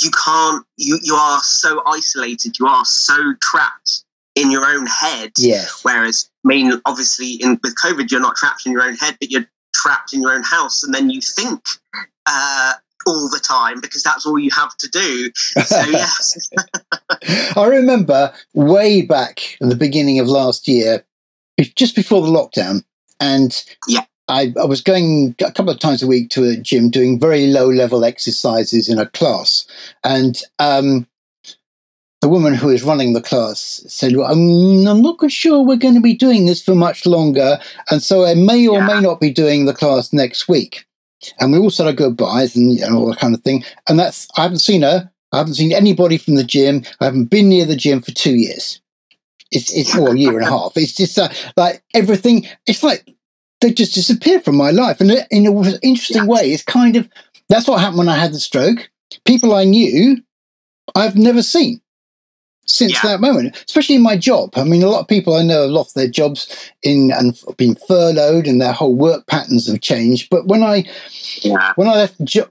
you 0.00 0.10
can't 0.10 0.64
you 0.76 0.98
you 1.02 1.14
are 1.14 1.40
so 1.40 1.82
isolated. 1.86 2.58
You 2.58 2.66
are 2.66 2.84
so 2.84 3.34
trapped 3.40 4.03
in 4.34 4.50
your 4.50 4.66
own 4.66 4.86
head 4.86 5.32
Yes. 5.38 5.80
Whereas, 5.82 6.28
I 6.44 6.48
mean, 6.48 6.72
obviously, 6.86 7.32
in 7.34 7.58
with 7.62 7.74
COVID, 7.76 8.10
you're 8.10 8.20
not 8.20 8.36
trapped 8.36 8.66
in 8.66 8.72
your 8.72 8.82
own 8.82 8.94
head, 8.94 9.16
but 9.20 9.30
you're 9.30 9.46
trapped 9.74 10.12
in 10.12 10.22
your 10.22 10.32
own 10.32 10.42
house, 10.42 10.82
and 10.82 10.94
then 10.94 11.10
you 11.10 11.20
think 11.20 11.60
uh, 12.26 12.72
all 13.06 13.28
the 13.28 13.40
time 13.40 13.80
because 13.80 14.02
that's 14.02 14.24
all 14.26 14.38
you 14.38 14.50
have 14.50 14.76
to 14.78 14.88
do. 14.88 15.30
So 15.34 15.80
yes, 15.90 16.48
I 17.56 17.66
remember 17.66 18.32
way 18.54 19.02
back 19.02 19.56
at 19.60 19.68
the 19.68 19.76
beginning 19.76 20.18
of 20.18 20.26
last 20.28 20.66
year, 20.68 21.04
just 21.76 21.94
before 21.94 22.22
the 22.22 22.28
lockdown, 22.28 22.84
and 23.20 23.62
Yeah. 23.88 24.04
I, 24.26 24.54
I 24.58 24.64
was 24.64 24.80
going 24.80 25.34
a 25.44 25.52
couple 25.52 25.70
of 25.70 25.78
times 25.78 26.02
a 26.02 26.06
week 26.06 26.30
to 26.30 26.44
a 26.44 26.56
gym 26.56 26.88
doing 26.88 27.20
very 27.20 27.46
low 27.46 27.68
level 27.68 28.06
exercises 28.06 28.88
in 28.88 28.98
a 28.98 29.06
class. 29.06 29.66
And 30.02 30.40
um, 30.58 31.06
the 32.24 32.28
woman 32.30 32.54
who 32.54 32.70
is 32.70 32.82
running 32.82 33.12
the 33.12 33.20
class 33.20 33.84
said, 33.86 34.16
well, 34.16 34.32
I'm, 34.32 34.86
I'm 34.88 35.02
not 35.02 35.18
quite 35.18 35.30
sure 35.30 35.60
we're 35.62 35.76
going 35.76 35.92
to 35.94 36.00
be 36.00 36.14
doing 36.14 36.46
this 36.46 36.62
for 36.62 36.74
much 36.74 37.04
longer. 37.04 37.58
And 37.90 38.02
so 38.02 38.24
I 38.24 38.32
may 38.32 38.66
or 38.66 38.78
Yeah. 38.80 38.86
may 38.86 39.00
not 39.02 39.20
be 39.20 39.30
doing 39.30 39.66
the 39.66 39.74
class 39.74 40.10
next 40.10 40.48
week. 40.48 40.86
And 41.38 41.52
we 41.52 41.58
all 41.58 41.68
said 41.68 41.86
our 41.86 41.92
goodbyes 41.92 42.56
and 42.56 42.72
you 42.72 42.80
know, 42.80 42.96
all 42.96 43.10
that 43.10 43.18
kind 43.18 43.34
of 43.34 43.42
thing. 43.42 43.62
And 43.86 43.98
that's, 43.98 44.26
I 44.38 44.42
haven't 44.44 44.60
seen 44.60 44.80
her. 44.80 45.10
I 45.32 45.36
haven't 45.36 45.56
seen 45.56 45.72
anybody 45.74 46.16
from 46.16 46.36
the 46.36 46.44
gym. 46.44 46.84
I 46.98 47.04
haven't 47.04 47.26
been 47.26 47.50
near 47.50 47.66
the 47.66 47.76
gym 47.76 48.00
for 48.00 48.12
two 48.12 48.36
years. 48.36 48.80
It's, 49.50 49.70
it's 49.74 49.94
a 49.94 50.16
year 50.16 50.38
and 50.38 50.46
a 50.46 50.50
half. 50.58 50.72
It's 50.78 50.94
just 50.94 51.18
uh, 51.18 51.28
like 51.58 51.82
everything. 51.92 52.46
It's 52.66 52.82
like 52.82 53.06
they 53.60 53.70
just 53.70 53.92
disappeared 53.94 54.46
from 54.46 54.56
my 54.56 54.70
life. 54.70 55.02
And 55.02 55.10
in 55.30 55.46
an 55.46 55.78
interesting 55.82 56.22
Yeah. 56.22 56.28
way, 56.28 56.52
it's 56.54 56.62
kind 56.62 56.96
of 56.96 57.06
that's 57.50 57.68
what 57.68 57.80
happened 57.80 57.98
when 57.98 58.08
I 58.08 58.16
had 58.16 58.32
the 58.32 58.40
stroke. 58.40 58.88
People 59.26 59.52
I 59.52 59.64
knew, 59.64 60.22
I've 60.94 61.16
never 61.16 61.42
seen 61.42 61.82
since 62.66 62.92
Yeah. 62.92 63.10
that 63.10 63.20
moment, 63.20 63.56
especially 63.66 63.94
in 63.96 64.02
my 64.02 64.16
job. 64.16 64.50
I 64.56 64.64
mean, 64.64 64.82
a 64.82 64.88
lot 64.88 65.00
of 65.00 65.08
people 65.08 65.34
I 65.34 65.42
know 65.42 65.62
have 65.62 65.70
lost 65.70 65.94
their 65.94 66.08
jobs 66.08 66.48
in 66.82 67.10
and 67.12 67.38
been 67.56 67.74
furloughed, 67.88 68.46
and 68.46 68.60
their 68.60 68.72
whole 68.72 68.94
work 68.94 69.26
patterns 69.26 69.66
have 69.68 69.80
changed. 69.80 70.28
But 70.30 70.46
when 70.46 70.62
I 70.62 70.84
yeah, 71.42 71.72
when 71.76 71.88
I 71.88 71.94
left 71.94 72.22
job, 72.24 72.48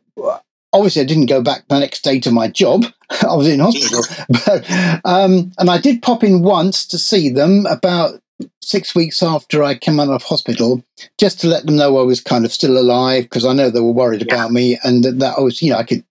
obviously 0.72 1.02
I 1.02 1.06
didn't 1.06 1.28
go 1.28 1.42
back 1.42 1.68
the 1.68 1.80
next 1.80 2.04
day 2.04 2.20
to 2.22 2.32
my 2.32 2.48
job. 2.48 2.86
I 3.22 3.36
was 3.36 3.48
in 3.48 3.60
hospital, 3.60 4.04
but 4.46 4.66
um, 5.06 5.52
and 5.58 5.70
I 5.70 5.78
did 5.80 6.02
pop 6.02 6.24
in 6.24 6.42
once 6.42 6.86
to 6.88 6.98
see 6.98 7.30
them 7.30 7.66
about 7.68 8.20
six 8.62 8.96
weeks 8.96 9.22
after 9.22 9.64
I 9.64 9.76
came 9.76 10.00
out 10.00 10.10
of 10.10 10.24
hospital, 10.24 10.84
just 11.20 11.40
to 11.42 11.48
let 11.48 11.66
them 11.66 11.76
know 11.76 11.98
I 12.00 12.04
was 12.04 12.20
kind 12.22 12.46
of 12.46 12.52
still 12.52 12.78
alive 12.78 13.24
because 13.24 13.46
I 13.46 13.54
know 13.54 13.70
they 13.70 13.80
were 13.80 13.92
worried 13.92 14.26
Yeah. 14.26 14.34
about 14.36 14.52
me 14.52 14.80
and 14.84 15.04
that, 15.04 15.20
that 15.20 15.38
I 15.38 15.42
was, 15.42 15.62
you 15.62 15.70
know, 15.70 15.78
I 15.78 15.84
could 15.84 16.04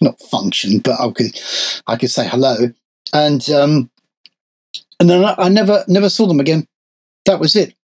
not 0.00 0.20
function, 0.20 0.78
but 0.78 0.98
I 1.00 1.10
could, 1.10 1.38
I 1.86 1.96
could 1.96 2.10
say 2.10 2.26
hello, 2.26 2.72
and 3.12 3.48
um, 3.50 3.90
and 5.00 5.10
then 5.10 5.24
I, 5.24 5.34
I 5.38 5.48
never 5.48 5.84
never 5.88 6.08
saw 6.08 6.26
them 6.26 6.40
again. 6.40 6.66
That 7.26 7.40
was 7.40 7.56
it. 7.56 7.74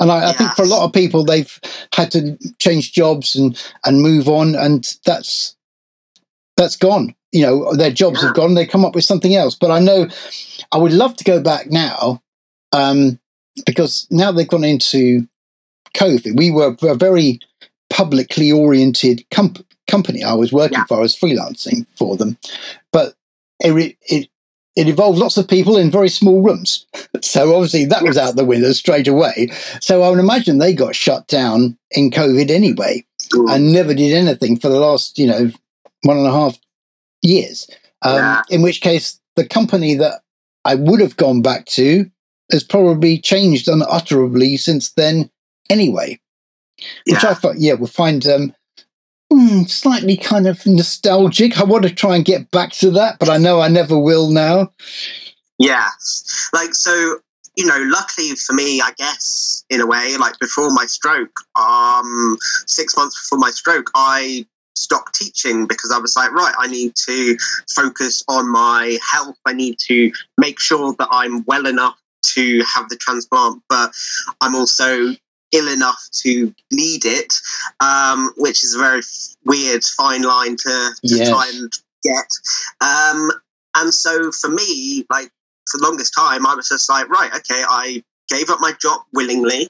And 0.00 0.10
I, 0.10 0.30
I 0.30 0.32
think 0.32 0.50
for 0.52 0.62
a 0.62 0.68
lot 0.68 0.84
of 0.84 0.92
people, 0.92 1.24
they've 1.24 1.60
had 1.94 2.10
to 2.12 2.36
change 2.58 2.92
jobs 2.92 3.36
and 3.36 3.62
and 3.84 4.02
move 4.02 4.28
on, 4.28 4.54
and 4.54 4.84
that's 5.04 5.56
that's 6.56 6.76
gone. 6.76 7.14
You 7.30 7.42
know, 7.46 7.74
their 7.74 7.90
jobs 7.90 8.22
have 8.22 8.34
gone. 8.34 8.54
They 8.54 8.66
come 8.66 8.84
up 8.84 8.94
with 8.94 9.04
something 9.04 9.34
else. 9.34 9.54
But 9.54 9.70
I 9.70 9.78
know 9.78 10.08
I 10.72 10.78
would 10.78 10.92
love 10.92 11.16
to 11.16 11.24
go 11.24 11.40
back 11.40 11.70
now, 11.70 12.22
um, 12.72 13.18
because 13.64 14.06
now 14.10 14.32
they've 14.32 14.48
gone 14.48 14.64
into 14.64 15.28
COVID. 15.96 16.36
We 16.36 16.50
were 16.50 16.76
a 16.82 16.94
very 16.94 17.38
publicly 17.88 18.50
oriented 18.50 19.24
comp- 19.30 19.64
company 19.86 20.24
I 20.24 20.34
was 20.34 20.52
working 20.52 20.78
yeah. 20.78 20.84
for. 20.86 20.98
I 20.98 21.02
was 21.02 21.16
freelancing 21.16 21.86
for 21.96 22.16
them, 22.16 22.38
but 22.92 23.14
it, 23.60 23.96
it 24.02 24.28
it 24.76 24.88
involved 24.88 25.18
lots 25.18 25.36
of 25.36 25.48
people 25.48 25.76
in 25.76 25.90
very 25.90 26.08
small 26.08 26.42
rooms. 26.42 26.86
So 27.24 27.54
obviously 27.54 27.84
that 27.84 28.02
was 28.02 28.18
out 28.18 28.34
the 28.34 28.44
window 28.44 28.72
straight 28.72 29.06
away. 29.06 29.48
So 29.80 30.02
I 30.02 30.10
would 30.10 30.18
imagine 30.18 30.58
they 30.58 30.74
got 30.74 30.96
shut 30.96 31.28
down 31.28 31.78
in 31.92 32.10
COVID 32.10 32.50
anyway 32.50 33.06
and 33.48 33.72
never 33.72 33.94
did 33.94 34.12
anything 34.12 34.58
for 34.58 34.68
the 34.68 34.80
last, 34.80 35.18
you 35.18 35.28
know, 35.28 35.52
one 36.02 36.18
and 36.18 36.26
a 36.26 36.32
half 36.32 36.58
years. 37.22 37.70
Um, 38.02 38.16
yeah. 38.16 38.42
In 38.50 38.60
which 38.60 38.80
case, 38.80 39.20
the 39.36 39.46
company 39.46 39.94
that 39.94 40.22
I 40.64 40.74
would 40.74 41.00
have 41.00 41.16
gone 41.16 41.42
back 41.42 41.66
to 41.66 42.10
has 42.50 42.64
probably 42.64 43.18
changed 43.18 43.68
unutterably 43.68 44.56
since 44.56 44.90
then 44.90 45.30
anyway. 45.70 46.18
Which 47.06 47.24
I 47.24 47.34
thought, 47.34 47.58
yeah, 47.58 47.74
we'll 47.74 47.86
find 47.86 48.26
um, 48.26 48.54
mm, 49.32 49.68
slightly 49.68 50.16
kind 50.16 50.46
of 50.46 50.64
nostalgic. 50.66 51.58
I 51.58 51.64
want 51.64 51.84
to 51.84 51.94
try 51.94 52.16
and 52.16 52.24
get 52.24 52.50
back 52.50 52.72
to 52.74 52.90
that, 52.92 53.18
but 53.18 53.28
I 53.28 53.38
know 53.38 53.60
I 53.60 53.68
never 53.68 53.98
will 53.98 54.28
now. 54.30 54.72
Yeah. 55.58 55.88
Like, 56.52 56.74
so, 56.74 57.18
you 57.56 57.66
know, 57.66 57.78
luckily 57.86 58.34
for 58.36 58.52
me, 58.52 58.80
I 58.80 58.92
guess, 58.96 59.64
in 59.70 59.80
a 59.80 59.86
way, 59.86 60.16
like 60.18 60.38
before 60.38 60.70
my 60.70 60.86
stroke, 60.86 61.34
um, 61.58 62.38
six 62.66 62.96
months 62.96 63.20
before 63.22 63.38
my 63.38 63.50
stroke, 63.50 63.90
I 63.94 64.46
stopped 64.74 65.14
teaching 65.14 65.66
because 65.66 65.92
I 65.92 65.98
was 65.98 66.16
like, 66.16 66.32
right, 66.32 66.54
I 66.58 66.66
need 66.66 66.94
to 66.96 67.36
focus 67.74 68.24
on 68.28 68.50
my 68.50 68.98
health. 69.12 69.36
I 69.46 69.52
need 69.52 69.78
to 69.80 70.10
make 70.38 70.58
sure 70.58 70.94
that 70.98 71.08
I'm 71.10 71.44
well 71.44 71.66
enough 71.66 71.98
to 72.24 72.62
have 72.74 72.88
the 72.88 72.96
transplant, 72.96 73.62
but 73.68 73.92
I'm 74.40 74.54
also 74.54 75.14
ill 75.52 75.68
enough 75.68 76.02
to 76.12 76.54
need 76.70 77.04
it, 77.04 77.34
um, 77.80 78.32
which 78.36 78.64
is 78.64 78.74
a 78.74 78.78
very 78.78 79.02
weird 79.44 79.84
fine 79.84 80.22
line 80.22 80.56
to, 80.56 80.90
to 81.04 81.16
yes. 81.16 81.28
try 81.28 81.50
and 81.54 81.72
get. 82.02 82.26
Um, 82.80 83.30
and 83.76 83.92
so 83.92 84.30
for 84.32 84.48
me, 84.48 85.06
like 85.10 85.30
for 85.70 85.78
the 85.78 85.84
longest 85.84 86.14
time, 86.14 86.46
I 86.46 86.54
was 86.54 86.68
just 86.68 86.88
like, 86.88 87.08
right, 87.08 87.30
okay, 87.34 87.62
I 87.68 88.02
gave 88.28 88.50
up 88.50 88.58
my 88.60 88.72
job 88.80 89.00
willingly 89.12 89.68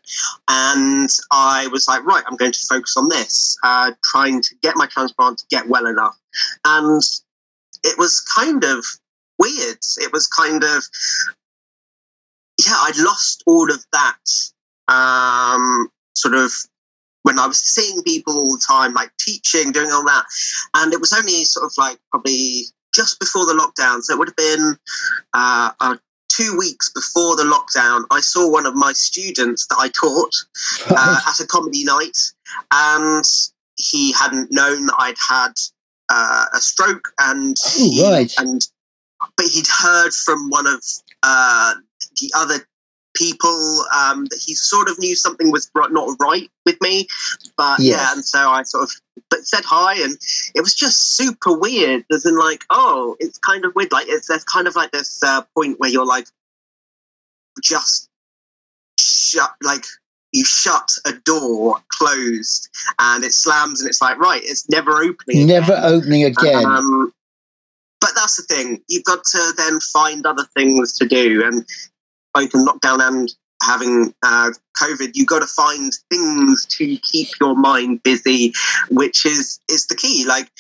and 0.49 1.09
I 1.31 1.67
was 1.69 1.89
like, 1.89 2.05
right, 2.05 2.23
I'm 2.27 2.37
going 2.37 2.53
to 2.53 2.67
focus 2.69 2.97
on 2.97 3.09
this, 3.09 3.57
uh, 3.65 3.93
trying 4.05 4.41
to 4.43 4.55
get 4.63 4.77
my 4.77 4.87
transplant 4.87 5.39
to 5.39 5.47
get 5.51 5.69
well 5.69 5.87
enough. 5.87 6.17
And 6.65 7.03
it 7.83 7.99
was 7.99 8.21
kind 8.21 8.63
of 8.65 8.85
weird. 9.39 9.79
It 9.99 10.13
was 10.13 10.27
kind 10.27 10.63
of, 10.63 10.85
yeah, 12.65 12.77
I'd 12.79 12.99
lost 12.99 13.43
all 13.47 13.71
of 13.71 13.85
that 13.93 14.52
um, 14.89 15.89
sort 16.15 16.35
of 16.35 16.53
when 17.23 17.39
I 17.39 17.47
was 17.47 17.59
seeing 17.59 18.03
people 18.03 18.37
all 18.37 18.53
the 18.53 18.65
time, 18.67 18.95
like 18.95 19.11
teaching, 19.19 19.73
doing 19.73 19.91
all 19.91 20.05
that. 20.05 20.25
And 20.75 20.93
it 20.93 21.01
was 21.01 21.13
only 21.13 21.45
sort 21.45 21.67
of 21.67 21.73
like 21.79 21.99
probably 22.11 22.65
just 22.95 23.19
before 23.21 23.47
the 23.47 23.55
lockdown. 23.55 24.03
So 24.03 24.15
it 24.15 24.19
would 24.19 24.29
have 24.29 24.37
been 24.37 24.77
uh, 25.33 25.71
uh, 25.81 25.97
two 26.29 26.57
weeks 26.59 26.91
before 26.91 27.37
the 27.37 27.45
lockdown. 27.45 28.05
I 28.11 28.21
saw 28.21 28.51
one 28.51 28.67
of 28.67 28.75
my 28.75 28.93
students 28.93 29.67
that 29.69 29.77
I 29.79 29.89
taught 29.89 30.35
uh, 30.91 31.21
at 31.27 31.41
a 31.41 31.47
comedy 31.47 31.85
night, 31.85 32.19
and 32.73 33.25
he 33.77 34.13
hadn't 34.13 34.53
known 34.53 34.87
that 34.87 34.97
I'd 34.99 35.15
had 35.29 35.53
uh, 36.11 36.47
a 36.55 36.61
stroke, 36.61 37.09
and 37.19 37.57
oh, 37.59 37.71
he, 37.75 38.03
right. 38.03 38.33
and 38.39 38.67
but 39.37 39.47
he'd 39.47 39.69
heard 39.69 40.13
from 40.13 40.51
one 40.51 40.67
of 40.67 40.83
uh, 41.23 41.75
the 42.21 42.31
other 42.35 42.67
people 43.15 43.85
um, 43.95 44.27
that 44.27 44.41
he 44.45 44.55
sort 44.55 44.89
of 44.89 44.99
knew 44.99 45.15
something 45.15 45.51
was 45.51 45.71
not 45.75 46.17
right 46.21 46.51
with 46.65 46.81
me. 46.81 47.07
But 47.57 47.81
yes. 47.81 47.99
yeah, 47.99 48.13
and 48.13 48.25
so 48.25 48.51
I 48.51 48.63
sort 48.63 48.85
of 48.85 48.91
but 49.31 49.47
said 49.47 49.65
hi, 49.65 49.95
and 50.03 50.17
it 50.55 50.61
was 50.61 50.75
just 50.75 51.17
super 51.17 51.57
weird. 51.57 52.05
As 52.13 52.27
in, 52.27 52.37
like, 52.37 52.65
oh, 52.71 53.17
it's 53.21 53.39
kind 53.39 53.65
of 53.65 53.75
weird. 53.75 53.93
Like, 53.93 54.07
it's 54.09 54.29
there's 54.29 54.45
kind 54.45 54.67
of 54.67 54.77
like 54.77 54.91
this 54.93 55.23
uh, 55.23 55.43
point 55.57 55.79
where 55.79 55.91
you're 55.91 56.07
like, 56.07 56.27
just 57.63 58.09
shut, 58.99 59.51
like 59.63 59.85
you 60.33 60.45
shut 60.45 60.93
a 61.07 61.13
door 61.25 61.79
closed 61.89 62.69
and 62.99 63.23
it 63.23 63.33
slams 63.33 63.81
and 63.81 63.89
it's 63.89 64.01
like 64.01 64.19
right 64.19 64.41
it's 64.45 64.69
never 64.71 64.93
opening 65.03 65.47
never 65.47 65.73
again. 65.75 65.85
opening 65.85 66.25
again 66.25 66.65
um, 66.65 67.13
but 68.01 68.11
that's 68.15 68.37
the 68.37 68.43
thing 68.43 68.83
you've 68.89 69.05
got 69.05 69.23
to 69.25 69.53
then 69.57 69.79
find 69.81 70.27
other 70.27 70.45
things 70.57 70.97
to 70.99 71.07
do 71.07 71.45
and 71.45 71.67
in 72.41 72.65
lockdown 72.65 73.07
and 73.07 73.35
having 73.63 74.15
uh, 74.23 74.51
COVID, 74.81 75.13
you've 75.15 75.29
got 75.29 75.41
to 75.41 75.47
find 75.47 75.93
things 76.11 76.67
to 76.67 76.97
keep 76.99 77.29
your 77.41 77.55
mind 77.55 78.03
busy, 78.03 78.53
which 78.91 79.25
is 79.25 79.61
is 79.71 79.87
the 79.87 79.95
key. 79.95 80.25
Like, 80.27 80.51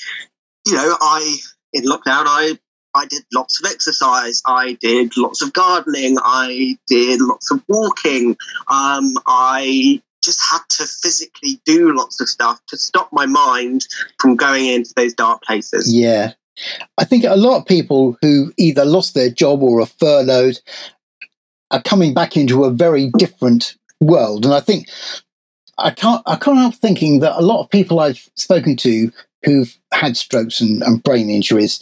you 0.66 0.74
know, 0.74 0.96
I 1.00 1.36
in 1.72 1.84
lockdown, 1.84 2.24
I 2.26 2.58
I 2.94 3.06
did 3.06 3.24
lots 3.32 3.60
of 3.60 3.70
exercise. 3.70 4.42
I 4.46 4.74
did 4.80 5.16
lots 5.16 5.42
of 5.42 5.52
gardening. 5.52 6.16
I 6.22 6.78
did 6.86 7.20
lots 7.20 7.50
of 7.50 7.62
walking. 7.68 8.36
Um, 8.68 9.14
I 9.26 10.02
just 10.22 10.40
had 10.50 10.60
to 10.68 10.86
physically 10.86 11.60
do 11.64 11.96
lots 11.96 12.20
of 12.20 12.28
stuff 12.28 12.60
to 12.68 12.76
stop 12.76 13.08
my 13.12 13.26
mind 13.26 13.86
from 14.20 14.36
going 14.36 14.66
into 14.66 14.92
those 14.94 15.14
dark 15.14 15.42
places. 15.42 15.92
Yeah. 15.92 16.32
I 16.98 17.04
think 17.04 17.24
a 17.24 17.34
lot 17.34 17.58
of 17.58 17.66
people 17.66 18.16
who 18.20 18.52
either 18.56 18.84
lost 18.84 19.14
their 19.14 19.30
job 19.30 19.62
or 19.62 19.80
are 19.80 19.86
furloughed 19.86 20.60
are 21.72 21.82
coming 21.82 22.14
back 22.14 22.36
into 22.36 22.64
a 22.64 22.70
very 22.70 23.10
different 23.18 23.76
world. 24.00 24.44
And 24.44 24.54
I 24.54 24.60
think 24.60 24.88
I 25.78 25.90
can't 25.90 26.22
I 26.26 26.36
can't 26.36 26.58
help 26.58 26.74
thinking 26.74 27.20
that 27.20 27.38
a 27.38 27.42
lot 27.42 27.60
of 27.60 27.70
people 27.70 27.98
I've 27.98 28.28
spoken 28.36 28.76
to 28.78 29.10
who've 29.44 29.76
had 29.92 30.16
strokes 30.16 30.60
and, 30.60 30.82
and 30.82 31.02
brain 31.02 31.28
injuries 31.28 31.80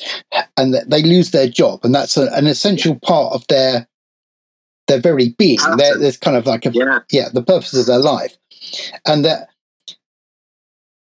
and 0.56 0.72
that 0.72 0.88
they 0.88 1.02
lose 1.02 1.30
their 1.30 1.48
job 1.48 1.84
and 1.84 1.94
that's 1.94 2.16
a, 2.16 2.32
an 2.32 2.46
essential 2.46 2.98
part 3.00 3.34
of 3.34 3.46
their 3.48 3.86
their 4.88 5.00
very 5.00 5.30
being. 5.38 5.58
there's 5.98 6.16
kind 6.16 6.36
of 6.36 6.46
like 6.46 6.66
a 6.66 6.70
yeah. 6.70 7.00
yeah, 7.10 7.28
the 7.32 7.42
purpose 7.42 7.74
of 7.74 7.86
their 7.86 7.98
life. 7.98 8.36
And 9.06 9.24
that 9.24 9.48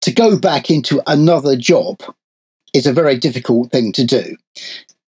to 0.02 0.12
go 0.12 0.38
back 0.38 0.70
into 0.70 1.02
another 1.06 1.56
job 1.56 2.00
is 2.74 2.86
a 2.86 2.92
very 2.92 3.16
difficult 3.16 3.70
thing 3.70 3.92
to 3.92 4.04
do. 4.04 4.36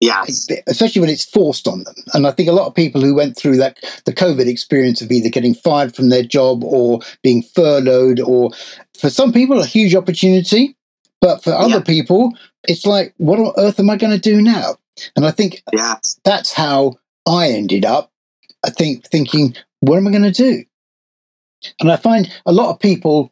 Yeah. 0.01 0.25
Especially 0.67 0.99
when 0.99 1.11
it's 1.11 1.25
forced 1.25 1.67
on 1.67 1.83
them. 1.83 1.93
And 2.13 2.25
I 2.25 2.31
think 2.31 2.49
a 2.49 2.53
lot 2.53 2.65
of 2.65 2.73
people 2.73 3.01
who 3.01 3.13
went 3.13 3.37
through 3.37 3.57
that, 3.57 3.77
the 4.05 4.13
COVID 4.13 4.47
experience 4.47 5.01
of 5.01 5.11
either 5.11 5.29
getting 5.29 5.53
fired 5.53 5.95
from 5.95 6.09
their 6.09 6.23
job 6.23 6.63
or 6.63 7.01
being 7.21 7.43
furloughed, 7.43 8.19
or 8.19 8.49
for 8.99 9.11
some 9.11 9.31
people, 9.31 9.61
a 9.61 9.65
huge 9.65 9.95
opportunity. 9.95 10.75
But 11.21 11.43
for 11.43 11.53
other 11.53 11.75
yeah. 11.75 11.83
people, 11.83 12.35
it's 12.67 12.85
like, 12.85 13.13
what 13.17 13.39
on 13.39 13.53
earth 13.57 13.79
am 13.79 13.91
I 13.91 13.95
going 13.95 14.11
to 14.11 14.19
do 14.19 14.41
now? 14.41 14.77
And 15.15 15.25
I 15.25 15.31
think 15.31 15.61
yeah. 15.71 15.95
that's 16.23 16.51
how 16.51 16.97
I 17.27 17.49
ended 17.49 17.85
up. 17.85 18.11
I 18.65 18.71
think 18.71 19.05
thinking, 19.07 19.55
what 19.81 19.97
am 19.97 20.07
I 20.07 20.11
going 20.11 20.23
to 20.23 20.31
do? 20.31 20.63
And 21.79 21.91
I 21.91 21.95
find 21.95 22.27
a 22.47 22.51
lot 22.51 22.71
of 22.71 22.79
people 22.79 23.31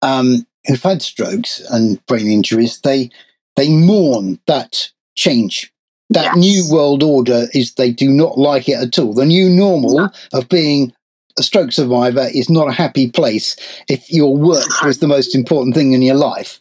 um, 0.00 0.46
who've 0.66 0.82
had 0.82 1.02
strokes 1.02 1.60
and 1.70 2.04
brain 2.06 2.28
injuries, 2.28 2.80
they 2.80 3.10
they 3.56 3.70
mourn 3.70 4.38
that 4.46 4.90
change. 5.16 5.72
That 6.10 6.24
yes. 6.24 6.36
new 6.36 6.68
world 6.72 7.02
order 7.02 7.46
is 7.52 7.74
they 7.74 7.90
do 7.90 8.08
not 8.08 8.38
like 8.38 8.68
it 8.68 8.78
at 8.78 8.98
all. 8.98 9.12
The 9.12 9.26
new 9.26 9.50
normal 9.50 9.96
no. 9.96 10.10
of 10.32 10.48
being 10.48 10.92
a 11.38 11.42
stroke 11.42 11.72
survivor 11.72 12.28
is 12.32 12.48
not 12.48 12.68
a 12.68 12.72
happy 12.72 13.10
place 13.10 13.56
if 13.88 14.10
your 14.10 14.36
work 14.36 14.66
was 14.84 15.00
the 15.00 15.08
most 15.08 15.34
important 15.34 15.74
thing 15.74 15.92
in 15.92 16.02
your 16.02 16.14
life. 16.14 16.60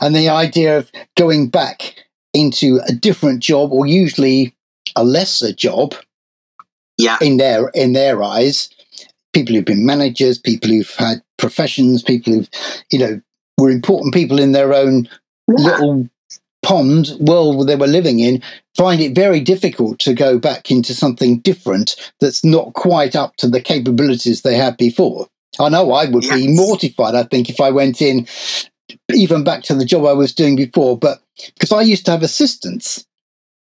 And 0.00 0.14
the 0.14 0.28
idea 0.28 0.78
of 0.78 0.90
going 1.16 1.48
back 1.48 1.94
into 2.32 2.80
a 2.88 2.92
different 2.92 3.40
job 3.40 3.72
or 3.72 3.86
usually 3.86 4.54
a 4.96 5.04
lesser 5.04 5.52
job 5.52 5.94
yeah. 6.96 7.18
in 7.20 7.36
their 7.36 7.68
in 7.68 7.92
their 7.92 8.22
eyes, 8.22 8.70
people 9.32 9.54
who've 9.54 9.64
been 9.64 9.86
managers, 9.86 10.38
people 10.38 10.70
who've 10.70 10.94
had 10.96 11.22
professions, 11.38 12.02
people 12.02 12.32
who've, 12.32 12.48
you 12.90 12.98
know, 12.98 13.20
were 13.58 13.70
important 13.70 14.14
people 14.14 14.38
in 14.38 14.52
their 14.52 14.74
own 14.74 15.08
yeah. 15.48 15.64
little 15.64 16.08
pond 16.70 17.16
world 17.18 17.66
they 17.66 17.74
were 17.74 17.88
living 17.88 18.20
in 18.20 18.40
find 18.76 19.00
it 19.00 19.12
very 19.12 19.40
difficult 19.40 19.98
to 19.98 20.14
go 20.14 20.38
back 20.38 20.70
into 20.70 20.94
something 20.94 21.40
different 21.40 21.96
that's 22.20 22.44
not 22.44 22.72
quite 22.74 23.16
up 23.16 23.34
to 23.34 23.48
the 23.48 23.60
capabilities 23.60 24.42
they 24.42 24.56
had 24.56 24.76
before. 24.76 25.26
I 25.58 25.68
know 25.68 25.92
I 25.92 26.08
would 26.08 26.24
yes. 26.24 26.34
be 26.36 26.54
mortified, 26.54 27.16
I 27.16 27.24
think, 27.24 27.50
if 27.50 27.60
I 27.60 27.72
went 27.72 28.00
in 28.00 28.28
even 29.12 29.42
back 29.42 29.64
to 29.64 29.74
the 29.74 29.84
job 29.84 30.04
I 30.06 30.12
was 30.12 30.32
doing 30.32 30.54
before, 30.54 30.96
but 30.96 31.20
because 31.54 31.72
I 31.72 31.82
used 31.82 32.04
to 32.06 32.12
have 32.12 32.22
assistants 32.22 33.04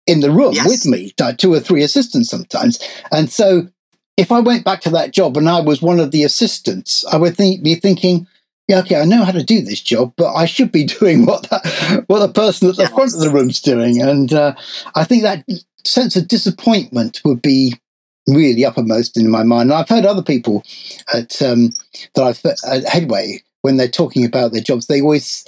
in 0.08 0.22
the 0.22 0.32
room 0.32 0.54
yes. 0.54 0.68
with 0.68 0.86
me, 0.88 1.14
two 1.38 1.54
or 1.54 1.60
three 1.60 1.84
assistants 1.84 2.30
sometimes. 2.30 2.80
And 3.12 3.30
so 3.30 3.68
if 4.18 4.32
I 4.32 4.40
went 4.40 4.66
back 4.66 4.82
to 4.82 4.90
that 4.92 5.12
job 5.12 5.38
and 5.38 5.48
I 5.48 5.62
was 5.62 5.80
one 5.80 6.00
of 6.00 6.10
the 6.10 6.24
assistants, 6.24 7.06
I 7.06 7.18
would 7.18 7.38
think, 7.38 7.64
be 7.64 7.76
thinking, 7.76 8.26
yeah, 8.68 8.80
okay, 8.80 9.00
I 9.00 9.06
know 9.06 9.24
how 9.24 9.32
to 9.32 9.44
do 9.44 9.62
this 9.62 9.82
job, 9.82 10.14
but 10.18 10.34
I 10.34 10.46
should 10.46 10.72
be 10.72 10.84
doing 11.00 11.26
what 11.26 11.50
that, 11.50 12.04
what 12.08 12.20
the 12.20 12.30
person 12.30 12.70
at 12.70 12.76
the 12.76 12.88
front 12.88 13.14
of 13.14 13.20
the 13.20 13.32
room's 13.32 13.62
doing. 13.62 14.02
And 14.02 14.34
uh, 14.34 14.56
I 14.96 15.04
think 15.04 15.24
that 15.24 15.46
sense 15.84 16.16
of 16.16 16.28
disappointment 16.28 17.22
would 17.24 17.42
be 17.42 17.76
really 18.28 18.66
uppermost 18.66 19.18
in 19.18 19.30
my 19.30 19.44
mind. 19.44 19.70
And 19.70 19.80
I've 19.80 19.90
heard 19.90 20.06
other 20.06 20.24
people 20.24 20.64
at 21.14 21.42
um, 21.42 21.74
that 22.16 22.24
I've 22.24 22.46
at 22.66 22.88
Headway 22.88 23.44
when 23.66 23.78
they're 23.78 23.88
talking 23.88 24.24
about 24.24 24.52
their 24.52 24.62
jobs, 24.62 24.86
they 24.86 25.02
always 25.02 25.44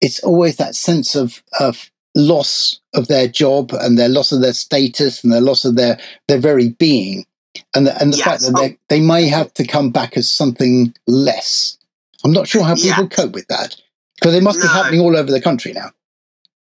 it's 0.00 0.22
always 0.22 0.56
that 0.56 0.76
sense 0.76 1.16
of 1.16 1.42
of 1.58 1.90
loss 2.14 2.80
of 2.94 3.08
their 3.08 3.26
job 3.26 3.72
and 3.72 3.98
their 3.98 4.08
loss 4.08 4.30
of 4.30 4.40
their 4.40 4.52
status 4.52 5.24
and 5.24 5.32
their 5.32 5.40
loss 5.40 5.64
of 5.64 5.74
their 5.74 5.98
their 6.28 6.38
very 6.38 6.68
being, 6.68 7.26
and 7.74 7.88
the, 7.88 8.00
and 8.00 8.12
the 8.12 8.18
yes. 8.18 8.24
fact 8.24 8.42
that 8.42 8.54
oh. 8.56 8.60
they 8.60 8.78
they 8.88 9.00
may 9.00 9.26
have 9.26 9.52
to 9.54 9.66
come 9.66 9.90
back 9.90 10.16
as 10.16 10.30
something 10.30 10.94
less. 11.08 11.76
I'm 12.24 12.32
not 12.32 12.48
sure 12.48 12.64
how 12.64 12.74
people 12.74 13.04
yeah. 13.04 13.08
cope 13.08 13.32
with 13.32 13.46
that 13.48 13.76
because 14.16 14.34
it 14.34 14.42
must 14.42 14.58
no. 14.58 14.66
be 14.66 14.68
happening 14.68 15.00
all 15.00 15.16
over 15.16 15.30
the 15.30 15.40
country 15.40 15.72
now. 15.72 15.90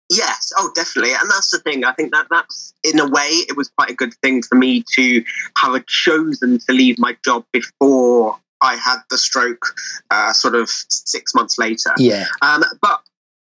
Yes, 0.09 0.51
oh, 0.57 0.69
definitely, 0.75 1.13
and 1.13 1.31
that's 1.31 1.51
the 1.51 1.59
thing. 1.59 1.85
I 1.85 1.93
think 1.93 2.11
that 2.11 2.27
that's 2.29 2.73
in 2.83 2.99
a 2.99 3.07
way 3.07 3.29
it 3.47 3.55
was 3.55 3.69
quite 3.69 3.89
a 3.89 3.93
good 3.93 4.13
thing 4.15 4.41
for 4.41 4.55
me 4.55 4.83
to 4.95 5.23
have 5.57 5.85
chosen 5.85 6.59
to 6.59 6.73
leave 6.73 6.99
my 6.99 7.15
job 7.23 7.45
before 7.53 8.37
I 8.61 8.75
had 8.75 8.97
the 9.09 9.17
stroke, 9.17 9.73
uh, 10.09 10.33
sort 10.33 10.55
of 10.55 10.69
six 10.69 11.33
months 11.33 11.57
later. 11.57 11.91
Yeah. 11.97 12.25
Um, 12.41 12.63
but 12.81 13.01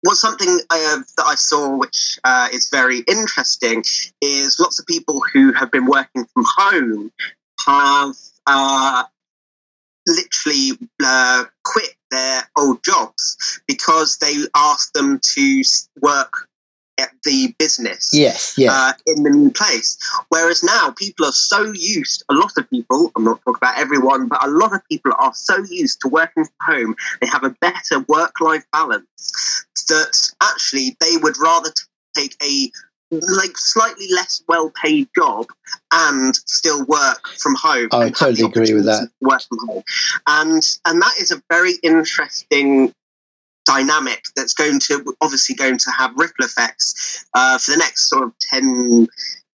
what's 0.02 0.20
something 0.20 0.60
uh, 0.70 0.98
that 1.16 1.24
I 1.24 1.34
saw, 1.34 1.76
which 1.76 2.18
uh, 2.24 2.48
is 2.52 2.68
very 2.68 3.00
interesting, 3.08 3.82
is 4.20 4.58
lots 4.60 4.78
of 4.78 4.86
people 4.86 5.22
who 5.32 5.52
have 5.52 5.70
been 5.70 5.86
working 5.86 6.26
from 6.26 6.44
home 6.46 7.12
have 7.66 8.14
uh, 8.46 9.04
literally 10.10 10.78
uh, 11.04 11.44
quit 11.64 11.94
their 12.10 12.42
old 12.56 12.82
jobs 12.84 13.60
because 13.66 14.18
they 14.18 14.34
asked 14.54 14.94
them 14.94 15.20
to 15.22 15.62
work 16.00 16.48
at 16.98 17.10
the 17.24 17.54
business 17.58 18.10
yes, 18.12 18.54
yes. 18.58 18.70
Uh, 18.72 18.92
in 19.06 19.22
the 19.22 19.30
new 19.30 19.50
place. 19.50 19.96
Whereas 20.28 20.62
now 20.62 20.92
people 20.96 21.26
are 21.26 21.32
so 21.32 21.72
used, 21.72 22.22
a 22.28 22.34
lot 22.34 22.52
of 22.58 22.68
people, 22.68 23.10
I'm 23.16 23.24
not 23.24 23.40
talking 23.44 23.58
about 23.62 23.78
everyone, 23.78 24.28
but 24.28 24.44
a 24.44 24.50
lot 24.50 24.74
of 24.74 24.80
people 24.90 25.12
are 25.18 25.32
so 25.34 25.64
used 25.70 26.00
to 26.02 26.08
working 26.08 26.44
from 26.44 26.74
home, 26.74 26.96
they 27.20 27.26
have 27.28 27.44
a 27.44 27.56
better 27.60 28.00
work 28.08 28.32
life 28.40 28.64
balance 28.72 29.64
that 29.88 30.30
actually 30.42 30.96
they 31.00 31.16
would 31.16 31.38
rather 31.38 31.70
take 32.14 32.36
a 32.42 32.70
like 33.10 33.56
slightly 33.56 34.06
less 34.12 34.42
well 34.48 34.70
paid 34.82 35.08
job 35.16 35.46
and 35.92 36.34
still 36.46 36.84
work 36.86 37.28
from 37.38 37.54
home. 37.56 37.88
I 37.92 38.10
totally 38.10 38.46
agree 38.46 38.74
with 38.74 38.84
that. 38.84 39.08
Work 39.20 39.42
from 39.42 39.58
home. 39.66 39.82
And 40.26 40.62
and 40.84 41.02
that 41.02 41.14
is 41.20 41.30
a 41.30 41.42
very 41.50 41.74
interesting 41.82 42.94
dynamic 43.64 44.24
that's 44.36 44.54
going 44.54 44.80
to 44.80 45.14
obviously 45.20 45.54
going 45.54 45.78
to 45.78 45.90
have 45.90 46.12
ripple 46.16 46.44
effects 46.44 47.24
uh, 47.34 47.58
for 47.58 47.72
the 47.72 47.76
next 47.76 48.08
sort 48.08 48.24
of 48.24 48.32
10, 48.50 49.06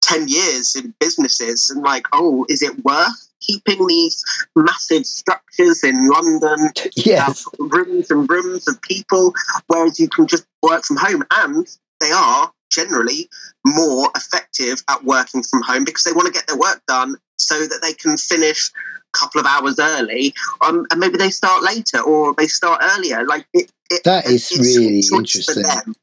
10 0.02 0.28
years 0.28 0.76
in 0.76 0.92
businesses 0.99 1.71
and 1.71 1.82
like 1.82 2.06
oh 2.12 2.44
is 2.49 2.62
it 2.62 2.85
worth 2.85 3.28
keeping 3.40 3.87
these 3.87 4.23
massive 4.56 5.06
structures 5.06 5.85
in 5.85 6.09
london 6.09 6.71
yes. 6.97 7.47
Rooms 7.59 8.11
and 8.11 8.28
rooms 8.28 8.68
of 8.68 8.80
people 8.82 9.32
whereas 9.68 9.99
you 9.99 10.09
can 10.09 10.26
just 10.26 10.44
work 10.62 10.85
from 10.85 10.97
home 10.97 11.23
and 11.37 11.66
they 12.00 12.11
are 12.11 12.52
generally 12.73 13.29
more 13.64 14.11
effective 14.17 14.83
at 14.88 15.05
working 15.05 15.43
from 15.43 15.62
home 15.62 15.85
because 15.85 16.05
they 16.05 16.12
want 16.12 16.26
to 16.26 16.33
get 16.33 16.47
their 16.47 16.59
work 16.59 16.83
done 16.88 17.17
so 17.38 17.67
that 17.67 17.81
they 17.83 17.93
can 17.93 18.17
finish 18.17 18.71
a 18.71 19.19
couple 19.19 19.41
of 19.41 19.47
hours 19.47 19.79
early 19.79 20.35
um, 20.62 20.87
and 20.91 20.99
maybe 20.99 21.17
they 21.17 21.31
start 21.31 21.62
later 21.62 22.00
or 22.00 22.35
they 22.35 22.47
start 22.47 22.81
earlier. 22.97 23.25
Like 23.25 23.47
it, 23.52 23.71
it, 23.91 24.02
that 24.05 24.26
is 24.26 24.50
really 24.59 25.02
interesting. 25.12 25.95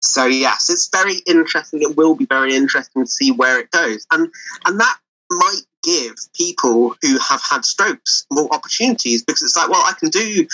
so 0.00 0.26
yes 0.26 0.70
it's 0.70 0.88
very 0.88 1.18
interesting. 1.26 1.82
It 1.82 1.96
will 1.96 2.14
be 2.14 2.26
very 2.26 2.54
interesting 2.54 3.04
to 3.04 3.10
see 3.10 3.30
where 3.30 3.60
it 3.60 3.70
goes. 3.70 4.06
And 4.10 4.32
and 4.66 4.80
that 4.80 4.98
might 5.30 5.62
give 5.84 6.14
people 6.34 6.96
who 7.02 7.18
have 7.18 7.42
had 7.42 7.64
strokes 7.64 8.26
more 8.32 8.52
opportunities 8.52 9.22
because 9.22 9.42
it's 9.42 9.56
like 9.56 9.68
well 9.68 9.82
i 9.84 9.92
can 9.98 10.08
do 10.08 10.46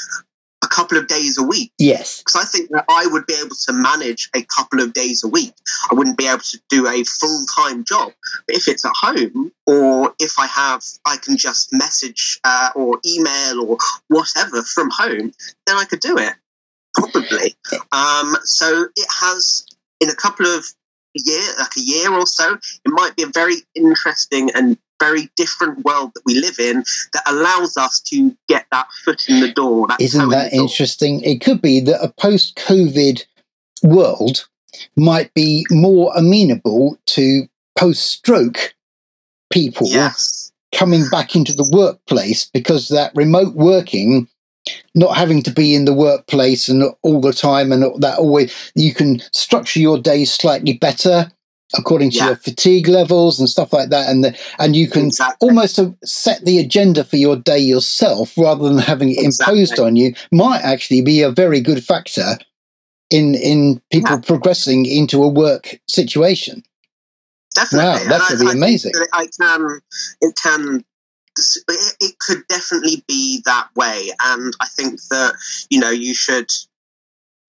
couple 0.71 0.97
of 0.97 1.07
days 1.07 1.37
a 1.37 1.43
week. 1.43 1.73
Yes. 1.79 2.19
Because 2.19 2.37
I 2.37 2.45
think 2.45 2.71
that 2.71 2.85
I 2.89 3.07
would 3.07 3.27
be 3.27 3.35
able 3.35 3.57
to 3.57 3.73
manage 3.73 4.31
a 4.35 4.43
couple 4.43 4.81
of 4.81 4.93
days 4.93 5.23
a 5.23 5.29
week. 5.29 5.53
I 5.91 5.95
wouldn't 5.95 6.17
be 6.17 6.27
able 6.27 6.39
to 6.39 6.61
do 6.69 6.87
a 6.87 7.05
full 7.05 7.45
time 7.57 7.85
job. 7.85 8.13
But 8.47 8.57
if 8.57 8.69
it's 8.69 8.85
at 8.85 8.93
home, 8.95 9.53
or 9.67 10.15
if 10.19 10.39
I 10.39 10.47
have, 10.47 10.83
I 11.07 11.17
can 11.19 11.37
just 11.37 11.73
message 11.73 12.41
uh, 12.45 12.71
or 12.75 12.99
email 13.07 13.61
or 13.69 13.79
whatever 14.09 14.63
from 14.63 14.91
home, 14.91 15.33
then 15.67 15.77
I 15.77 15.85
could 15.85 16.01
do 16.01 16.17
it. 16.17 16.35
Probably. 16.95 17.55
Um, 17.93 18.37
so 18.45 18.87
it 18.97 19.09
has, 19.21 19.67
in 20.01 20.09
a 20.09 20.15
couple 20.15 20.47
of 20.47 20.65
year, 21.15 21.43
like 21.59 21.77
a 21.77 21.81
year 21.81 22.13
or 22.13 22.27
so, 22.27 22.55
it 22.55 22.91
might 22.91 23.17
be 23.17 23.25
a 23.25 23.27
very 23.27 23.57
interesting 23.75 24.51
and 24.55 24.79
very 25.01 25.31
different 25.37 25.85
world 25.85 26.13
that 26.15 26.23
we 26.25 26.35
live 26.35 26.59
in 26.59 26.85
that 27.13 27.23
allows 27.27 27.77
us 27.77 28.01
to 28.01 28.37
get 28.49 28.67
that 28.71 28.87
foot 29.05 29.29
in 29.29 29.41
the 29.41 29.53
door. 29.53 29.87
That 29.89 30.01
Isn't 30.01 30.29
that 30.31 30.53
interesting? 30.53 31.21
It 31.23 31.41
could 31.41 31.61
be 31.61 31.81
that 31.81 32.03
a 32.03 32.13
post 32.21 32.57
COVID 32.57 33.25
world 33.83 34.47
might 34.97 35.33
be 35.35 35.67
more 35.71 36.13
amenable 36.17 36.99
to 37.07 37.47
post 37.79 38.07
stroke 38.07 38.75
people 39.51 39.87
yes. 39.89 40.53
coming 40.75 41.09
back 41.11 41.35
into 41.35 41.53
the 41.53 41.69
workplace 41.73 42.49
because 42.53 42.89
that 42.89 43.13
remote 43.15 43.55
working 43.55 44.29
not 44.95 45.17
having 45.17 45.43
to 45.43 45.51
be 45.51 45.75
in 45.75 45.87
the 45.87 45.95
workplace 45.95 46.69
and 46.69 46.85
all 47.03 47.21
the 47.21 47.33
time 47.33 47.73
and 47.73 47.83
that 48.03 48.19
always 48.19 48.73
you 48.75 48.93
can 48.93 49.21
structure 49.33 49.81
your 49.81 49.99
days 49.99 50.33
slightly 50.33 50.75
better 50.75 51.33
according 51.77 52.11
to 52.11 52.17
yeah. 52.17 52.27
your 52.27 52.37
fatigue 52.37 52.89
levels 52.89 53.39
and 53.39 53.49
stuff 53.49 53.73
like 53.73 53.91
that 53.91 54.09
and 54.09 54.25
the, 54.25 54.39
and 54.59 54.75
you 54.75 54.89
can 54.89 55.07
exactly. 55.07 55.49
almost 55.49 55.79
set 56.05 56.45
the 56.45 56.59
agenda 56.59 57.05
for 57.05 57.17
your 57.17 57.37
day 57.37 57.59
yourself 57.59 58.37
rather 58.37 58.69
than 58.69 58.79
having 58.79 59.11
it 59.11 59.19
exactly. 59.19 59.61
imposed 59.61 59.79
on 59.79 59.97
you 59.97 60.13
might 60.33 60.61
actually 60.63 61.01
be 61.01 61.23
a 61.23 61.31
very 61.31 61.61
good 61.61 61.85
factor 61.85 62.39
in 63.11 63.35
in 63.35 63.81
people 63.91 64.17
yeah. 64.17 64.21
progressing 64.21 64.85
into 64.87 65.23
a 65.23 65.29
work 65.29 65.81
situation 65.87 66.63
definitely 67.55 67.89
wow 67.89 68.09
that 68.09 68.31
would 68.31 68.41
be 68.41 68.51
amazing 68.51 68.93
I 69.13 69.29
can 69.41 69.81
it 70.21 70.39
can 70.43 70.85
it 71.69 72.19
could 72.19 72.47
definitely 72.49 73.05
be 73.07 73.41
that 73.47 73.69
way 73.77 74.11
and 74.25 74.53
i 74.61 74.67
think 74.67 75.01
that 75.11 75.35
you 75.71 75.79
know 75.79 75.91
you 75.91 76.15
should 76.15 76.51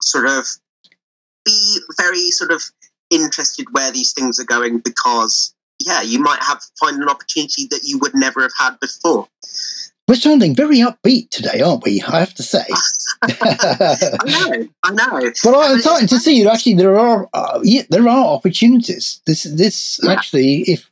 sort 0.00 0.26
of 0.26 0.46
be 1.44 1.78
very 2.00 2.30
sort 2.30 2.52
of 2.52 2.62
interested 3.12 3.66
where 3.72 3.92
these 3.92 4.12
things 4.12 4.40
are 4.40 4.44
going 4.44 4.78
because 4.78 5.54
yeah, 5.78 6.02
you 6.02 6.20
might 6.20 6.42
have 6.42 6.62
find 6.78 7.00
an 7.02 7.08
opportunity 7.08 7.66
that 7.70 7.80
you 7.82 7.98
would 7.98 8.14
never 8.14 8.42
have 8.42 8.52
had 8.58 8.80
before. 8.80 9.28
We're 10.08 10.16
sounding 10.16 10.54
very 10.54 10.78
upbeat 10.78 11.30
today, 11.30 11.60
aren't 11.60 11.84
we? 11.84 12.02
I 12.02 12.18
have 12.18 12.34
to 12.34 12.42
say. 12.42 12.64
I 13.22 14.16
know, 14.26 14.68
I 14.82 14.90
know. 14.90 15.30
But 15.44 15.56
I'm 15.56 15.80
starting 15.80 16.08
to 16.08 16.18
see 16.18 16.46
actually 16.46 16.74
there 16.74 16.98
are 16.98 17.28
uh, 17.32 17.60
yeah, 17.62 17.82
there 17.88 18.08
are 18.08 18.26
opportunities. 18.26 19.20
This 19.26 19.44
this 19.44 20.00
yeah. 20.02 20.12
actually 20.12 20.62
if 20.62 20.90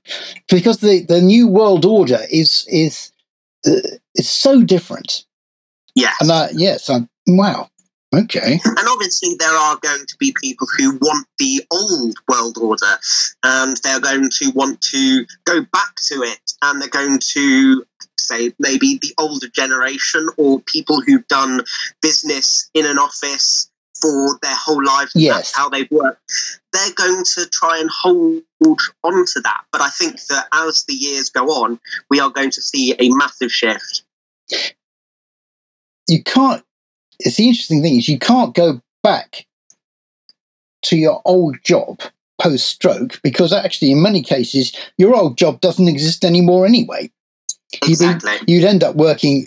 because 0.49 0.79
the 0.79 1.03
the 1.03 1.21
new 1.21 1.49
world 1.49 1.85
order 1.85 2.21
is 2.31 2.65
is 2.69 3.13
uh, 3.67 3.97
is 4.15 4.29
so 4.29 4.63
different. 4.63 5.25
Yeah. 5.95 6.13
And 6.21 6.31
I, 6.31 6.51
yes, 6.53 6.89
I'm 6.89 7.09
wow. 7.27 7.69
Okay. 8.12 8.59
And 8.64 8.88
obviously, 8.88 9.37
there 9.38 9.53
are 9.53 9.77
going 9.77 10.05
to 10.05 10.16
be 10.18 10.35
people 10.40 10.66
who 10.77 10.96
want 11.01 11.27
the 11.38 11.62
old 11.70 12.16
world 12.29 12.59
order, 12.61 12.99
and 13.44 13.77
they're 13.85 14.01
going 14.01 14.29
to 14.31 14.51
want 14.51 14.81
to 14.83 15.25
go 15.44 15.61
back 15.73 15.94
to 16.09 16.23
it, 16.23 16.53
and 16.62 16.83
they're 16.83 16.88
going 16.88 17.20
to 17.20 17.85
say 18.18 18.53
maybe 18.59 18.99
the 19.01 19.14
older 19.18 19.49
generation 19.49 20.29
or 20.37 20.61
people 20.61 21.01
who've 21.01 21.27
done 21.29 21.62
business 22.03 22.68
in 22.75 22.85
an 22.85 22.99
office 22.99 23.70
for 24.01 24.38
their 24.42 24.57
whole 24.57 24.85
lives. 24.85 25.12
Yes. 25.14 25.55
How 25.55 25.68
they've 25.68 25.90
worked. 25.90 26.20
They're 26.73 26.94
going 26.96 27.23
to 27.25 27.46
try 27.51 27.79
and 27.79 27.90
hold 27.90 28.42
on 29.05 29.25
to 29.27 29.40
that. 29.42 29.64
But 29.70 29.83
I 29.83 29.90
think 29.90 30.20
that 30.27 30.49
as 30.53 30.85
the 30.85 30.94
years 30.94 31.29
go 31.29 31.46
on, 31.46 31.79
we 32.09 32.18
are 32.18 32.31
going 32.31 32.51
to 32.51 32.62
see 32.62 32.94
a 32.99 33.09
massive 33.11 33.53
shift. 33.53 34.03
You 36.09 36.23
can't 36.25 36.64
it's 37.21 37.37
the 37.37 37.49
interesting 37.49 37.83
thing 37.83 37.97
is 37.97 38.09
you 38.09 38.19
can't 38.19 38.55
go 38.55 38.81
back 39.03 39.47
to 40.83 40.97
your 40.97 41.21
old 41.25 41.57
job 41.63 42.01
post 42.41 42.67
stroke 42.67 43.21
because 43.23 43.53
actually 43.53 43.93
in 43.93 44.03
many 44.03 44.23
cases 44.23 44.75
your 44.97 45.15
old 45.15 45.37
job 45.37 45.61
doesn't 45.61 45.89
exist 45.89 46.25
anymore 46.25 46.67
anyway 46.67 47.11
exactly. 47.83 48.33
you'd, 48.47 48.49
you'd 48.49 48.65
end 48.65 48.83
up 48.83 48.97
working 48.97 49.47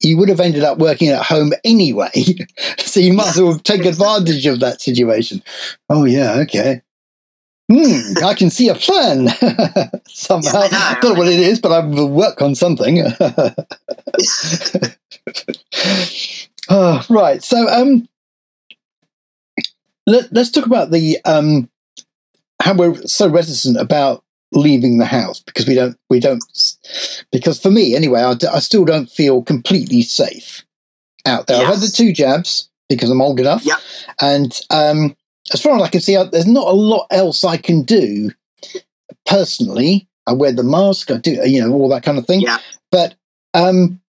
you 0.00 0.16
would 0.16 0.28
have 0.28 0.40
ended 0.40 0.64
up 0.64 0.78
working 0.78 1.08
at 1.08 1.24
home 1.24 1.52
anyway 1.64 2.10
so 2.78 2.98
you 2.98 3.12
might 3.12 3.28
as 3.28 3.40
well 3.40 3.58
take 3.58 3.84
advantage 3.84 4.46
of 4.46 4.60
that 4.60 4.80
situation 4.80 5.42
oh 5.88 6.04
yeah 6.04 6.34
okay 6.34 6.82
Hmm, 7.72 8.22
I 8.22 8.34
can 8.34 8.50
see 8.50 8.68
a 8.68 8.74
plan 8.74 9.28
somehow. 10.06 10.64
Yeah, 10.64 10.68
I 10.72 10.98
don't 11.00 11.14
know 11.14 11.18
what 11.18 11.28
it 11.28 11.40
is, 11.40 11.58
but 11.58 11.72
I 11.72 11.78
will 11.78 12.10
work 12.10 12.42
on 12.42 12.54
something. 12.54 12.98
Oh, 16.74 17.04
right. 17.10 17.44
So, 17.44 17.68
um, 17.68 18.08
let, 20.06 20.34
us 20.34 20.50
talk 20.50 20.64
about 20.64 20.90
the 20.90 21.18
um, 21.26 21.68
how 22.62 22.74
we're 22.74 22.96
so 23.02 23.28
reticent 23.28 23.76
about 23.76 24.24
leaving 24.52 24.98
the 24.98 25.04
house 25.04 25.40
because 25.40 25.66
we 25.66 25.74
don't 25.74 25.98
we 26.10 26.20
don't 26.20 26.42
because 27.30 27.58
for 27.60 27.70
me 27.70 27.96
anyway 27.96 28.20
I, 28.20 28.34
I 28.52 28.58
still 28.58 28.84
don't 28.84 29.10
feel 29.10 29.42
completely 29.42 30.02
safe 30.02 30.64
out 31.24 31.46
there. 31.46 31.62
I've 31.62 31.74
had 31.74 31.80
the 31.80 31.92
two 31.94 32.12
jabs 32.12 32.68
because 32.88 33.10
I'm 33.10 33.22
old 33.22 33.40
enough. 33.40 33.64
Yep. 33.64 33.78
And 34.20 34.60
um, 34.70 35.16
as 35.52 35.62
far 35.62 35.76
as 35.76 35.82
I 35.82 35.88
can 35.88 36.00
see, 36.00 36.16
uh, 36.16 36.24
there's 36.24 36.46
not 36.46 36.66
a 36.66 36.76
lot 36.76 37.06
else 37.10 37.44
I 37.44 37.56
can 37.56 37.82
do 37.82 38.30
personally. 39.26 40.08
I 40.26 40.32
wear 40.32 40.52
the 40.52 40.62
mask, 40.62 41.10
I 41.10 41.18
do, 41.18 41.32
you 41.44 41.60
know, 41.60 41.72
all 41.72 41.88
that 41.90 42.02
kind 42.02 42.18
of 42.18 42.26
thing. 42.26 42.40
Yeah. 42.40 42.58
But 42.90 43.14
um, 43.54 44.00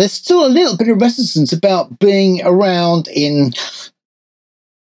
there's 0.00 0.12
still 0.12 0.44
a 0.46 0.48
little 0.48 0.76
bit 0.76 0.88
of 0.88 1.00
reticence 1.00 1.52
about 1.52 1.98
being 1.98 2.40
around 2.44 3.06
in 3.08 3.52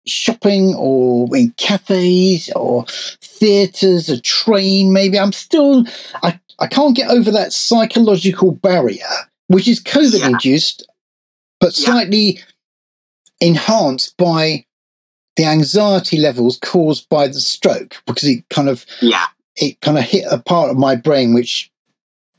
shopping 0.06 0.74
or 0.76 1.36
in 1.36 1.52
cafes 1.58 2.50
or 2.56 2.86
theatres, 3.22 4.10
a 4.10 4.20
train, 4.22 4.94
maybe. 4.94 5.20
I'm 5.20 5.32
still, 5.32 5.86
I, 6.24 6.40
I 6.60 6.68
can't 6.68 6.96
get 6.96 7.10
over 7.10 7.32
that 7.32 7.54
psychological 7.54 8.52
barrier, 8.52 9.06
which 9.48 9.68
is 9.68 9.82
COVID 9.84 10.20
Yeah. 10.20 10.28
induced, 10.28 10.86
but 11.60 11.78
Yeah. 11.78 11.86
slightly 11.86 12.40
enhanced 13.42 14.16
by 14.18 14.66
the 15.38 15.46
anxiety 15.46 16.18
levels 16.18 16.58
caused 16.62 17.08
by 17.10 17.28
the 17.28 17.40
stroke 17.40 18.02
because 18.06 18.26
it 18.26 18.44
kind 18.50 18.68
of 18.68 18.86
Yeah. 19.02 19.26
it 19.56 19.80
kind 19.82 19.98
of 19.98 20.04
hit 20.04 20.26
a 20.30 20.38
part 20.40 20.70
of 20.70 20.78
my 20.78 20.96
brain 20.96 21.34
which 21.34 21.72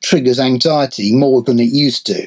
triggers 0.03 0.41
anxiety 0.41 1.15
more 1.15 1.43
than 1.43 1.59
it 1.59 1.73
used 1.73 2.07
to. 2.07 2.27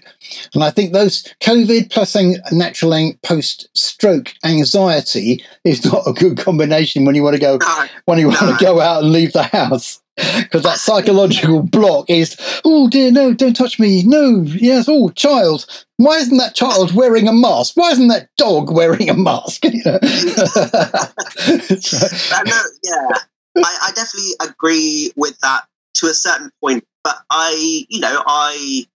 And 0.53 0.63
I 0.63 0.69
think 0.69 0.93
those 0.93 1.23
COVID 1.41 1.91
plus 1.91 2.15
ang- 2.15 2.37
natural 2.51 2.93
ang- 2.93 3.17
post 3.23 3.67
stroke 3.73 4.33
anxiety 4.43 5.43
is 5.63 5.83
not 5.85 6.03
a 6.07 6.13
good 6.13 6.37
combination 6.37 7.05
when 7.05 7.15
you 7.15 7.23
want 7.23 7.35
to 7.35 7.39
go 7.41 7.57
No. 7.61 7.85
when 8.05 8.19
you 8.19 8.27
want 8.29 8.57
to 8.59 8.63
go 8.65 8.79
out 8.79 9.03
and 9.03 9.11
leave 9.11 9.33
the 9.33 9.43
house. 9.43 9.99
Because 10.37 10.61
that 10.61 10.77
psychological 10.77 11.63
block 11.63 12.07
is, 12.07 12.37
oh 12.63 12.87
dear, 12.87 13.11
no, 13.11 13.33
don't 13.33 13.55
touch 13.55 13.79
me. 13.79 14.03
No, 14.03 14.43
yes, 14.45 14.85
oh, 14.87 15.09
child. 15.09 15.65
Why 15.97 16.17
isn't 16.17 16.37
that 16.37 16.53
child 16.53 16.93
wearing 16.93 17.27
a 17.27 17.33
mask? 17.33 17.75
Why 17.75 17.89
isn't 17.89 18.09
that 18.09 18.29
dog 18.37 18.71
wearing 18.71 19.09
a 19.09 19.15
mask? 19.15 19.63
You 19.73 19.81
know? 19.83 19.97
So- 21.81 22.43
no, 22.45 22.59
yeah, 22.83 23.07
I, 23.57 23.77
I 23.87 23.91
definitely 23.95 24.33
agree 24.41 25.11
with 25.15 25.37
that 25.39 25.61
to 25.95 26.05
a 26.07 26.13
certain 26.13 26.51
point. 26.63 26.83
But 27.03 27.17
I, 27.29 27.85
you 27.89 27.99
know, 27.99 28.23
I 28.25 28.85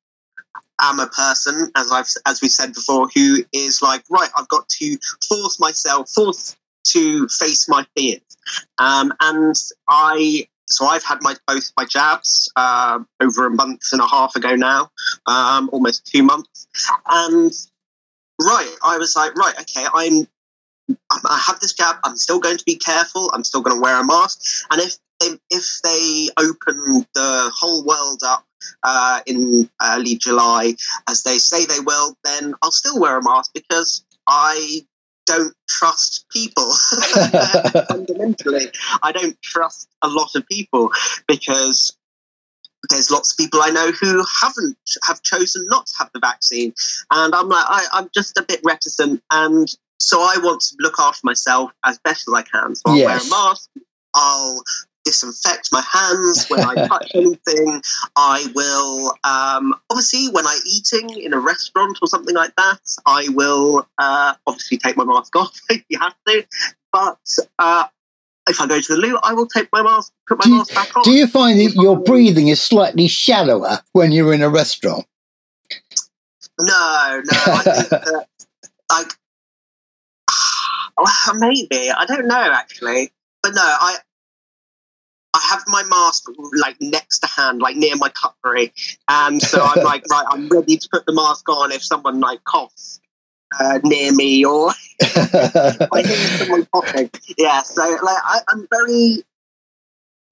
am 0.81 1.01
a 1.01 1.07
person, 1.09 1.71
as 1.77 1.91
I've 1.93 2.09
as 2.27 2.41
we 2.41 2.49
said 2.49 2.73
before, 2.75 3.09
who 3.15 3.45
is 3.53 3.83
like, 3.83 4.05
right, 4.11 4.31
I've 4.37 4.49
got 4.49 4.69
to 4.69 4.99
force 5.27 5.61
myself, 5.61 6.11
force 6.11 6.57
to 6.89 7.29
face 7.29 7.69
my 7.69 7.85
fears, 7.97 8.37
um, 8.79 9.13
and 9.21 9.55
I. 9.89 10.49
So 10.71 10.85
I've 10.85 11.03
had 11.03 11.23
my 11.23 11.35
both 11.47 11.73
my 11.79 11.87
jabs 11.87 12.53
uh, 12.55 12.99
over 13.21 13.47
a 13.47 13.51
month 13.51 13.85
and 13.93 14.03
a 14.03 14.07
half 14.07 14.37
ago 14.37 14.55
now, 14.55 14.91
um, 15.27 15.71
almost 15.73 16.07
two 16.07 16.23
months, 16.23 16.67
and 17.09 17.53
right, 18.39 18.75
I 18.85 18.99
was 18.99 19.17
like, 19.17 19.35
right, 19.35 19.59
okay, 19.61 19.87
I'm 19.95 20.29
I 21.11 21.43
have 21.47 21.61
this 21.61 21.73
jab. 21.73 21.97
I'm 22.05 22.17
still 22.17 22.41
going 22.41 22.57
to 22.57 22.65
be 22.65 22.77
careful. 22.77 23.31
I'm 23.35 23.45
still 23.45 23.61
going 23.61 23.77
to 23.77 23.83
wear 23.83 24.01
a 24.01 24.05
mask. 24.05 24.41
And 24.71 24.81
if 24.81 24.97
they, 25.21 25.29
if 25.51 25.81
they 25.83 26.29
open 26.39 27.07
the 27.15 27.51
whole 27.55 27.85
world 27.85 28.23
up 28.25 28.45
uh, 28.83 29.21
in 29.27 29.69
early 29.83 30.17
July, 30.17 30.75
as 31.09 31.23
they 31.23 31.39
say 31.39 31.65
they 31.67 31.81
will, 31.81 32.17
then 32.25 32.55
I'll 32.63 32.71
still 32.71 33.01
wear 33.01 33.19
a 33.19 33.23
mask 33.23 33.53
because 33.55 34.05
I 34.27 34.81
don't 35.27 35.55
trust 35.69 36.27
people. 36.31 36.71
Fundamentally, 37.89 38.69
I 39.03 39.13
don't 39.13 39.41
trust 39.43 39.89
a 40.03 40.09
lot 40.09 40.35
of 40.35 40.47
people 40.47 40.91
because 41.27 41.97
there's 42.91 43.11
lots 43.11 43.33
of 43.33 43.37
people 43.37 43.61
I 43.63 43.71
know 43.71 43.91
who 43.93 44.25
haven't 44.41 44.79
have 45.05 45.23
chosen 45.23 45.67
not 45.69 45.87
to 45.87 45.95
have 45.99 46.11
the 46.15 46.21
vaccine, 46.21 46.73
and 47.11 47.35
I'm 47.35 47.49
like 47.49 47.65
I, 47.69 47.85
I'm 47.93 48.09
just 48.15 48.39
a 48.39 48.43
bit 48.43 48.61
reticent, 48.65 49.23
and 49.31 49.69
so 50.01 50.21
I 50.21 50.37
want 50.43 50.61
to 50.63 50.77
look 50.79 50.95
after 50.99 51.21
myself 51.25 51.73
as 51.85 51.99
best 51.99 52.29
as 52.29 52.35
I 52.35 52.43
can. 52.43 52.75
So 52.75 52.83
I'll 52.87 52.97
Yes. 52.97 53.07
wear 53.07 53.19
a 53.19 53.29
mask. 53.29 53.71
I'll 54.15 54.63
disinfect 55.09 55.71
my 55.73 55.83
hands 55.91 56.47
when 56.49 56.61
I 56.61 56.87
touch 56.87 57.11
anything. 57.15 57.83
I 58.17 58.47
will 58.55 59.15
um, 59.25 59.75
obviously 59.91 60.29
when 60.31 60.47
I'm 60.47 60.61
eating 60.67 61.11
in 61.19 61.33
a 61.33 61.41
restaurant 61.41 61.99
or 62.03 62.09
something 62.09 62.35
like 62.35 62.55
that. 62.57 62.81
I 63.07 63.29
will 63.31 63.87
uh, 63.99 64.35
obviously 64.47 64.79
take 64.79 64.97
my 64.97 65.05
mask 65.05 65.35
off 65.37 65.59
if 65.71 65.83
you 65.89 65.99
have 65.99 66.15
to. 66.27 66.47
But 66.93 67.19
uh, 67.59 67.85
if 68.49 68.61
I 68.61 68.67
go 68.67 68.81
to 68.81 68.95
the 68.95 69.01
loo, 69.01 69.19
I 69.23 69.33
will 69.33 69.47
take 69.47 69.69
my 69.73 69.83
mask, 69.83 70.13
put 70.27 70.39
my 70.39 70.45
Do 70.45 70.57
mask 70.57 70.75
back 70.75 70.97
on. 70.97 71.03
Do 71.05 71.13
you 71.13 71.27
find 71.27 71.59
that 71.61 71.75
your 71.75 71.97
breathing 72.11 72.49
is 72.49 72.61
slightly 72.61 73.09
shallower 73.09 73.81
when 73.93 74.13
you're 74.13 74.35
in 74.35 74.43
a 74.43 74.49
restaurant? 74.49 75.07
No, 76.61 77.23
no. 77.25 77.39
I 77.47 77.63
think 77.63 77.89
that, 77.91 78.27
like, 78.91 79.13
maybe 81.39 81.91
I 81.91 82.05
don't 82.07 82.27
know 82.27 82.53
actually, 82.53 83.13
but 83.43 83.55
no, 83.55 83.63
I 83.63 83.99
I 85.39 85.47
have 85.51 85.63
my 85.69 85.83
mask 85.85 86.25
like 86.61 86.77
next 86.81 87.21
to 87.21 87.29
hand, 87.29 87.61
like 87.61 87.77
near 87.77 87.97
my 87.97 88.09
cutlery, 88.11 88.73
and 89.09 89.41
so 89.41 89.63
I'm 89.63 89.85
like, 89.93 90.05
right, 90.11 90.25
I'm 90.31 90.49
ready 90.49 90.77
to 90.77 90.89
put 90.91 91.07
the 91.07 91.13
mask 91.13 91.49
on 91.49 91.73
if 91.73 91.83
someone 91.83 92.21
like 92.21 92.43
coughs 92.45 93.01
uh, 93.59 93.79
near 93.83 94.13
me 94.13 94.45
or 94.45 94.71
I 95.03 96.03
hear 96.05 96.39
someone 96.39 96.67
coughing. 96.73 97.11
Yeah, 97.37 97.63
so 97.63 97.83
like 97.83 98.01
I, 98.25 98.41
I'm 98.49 98.67
very 98.71 99.25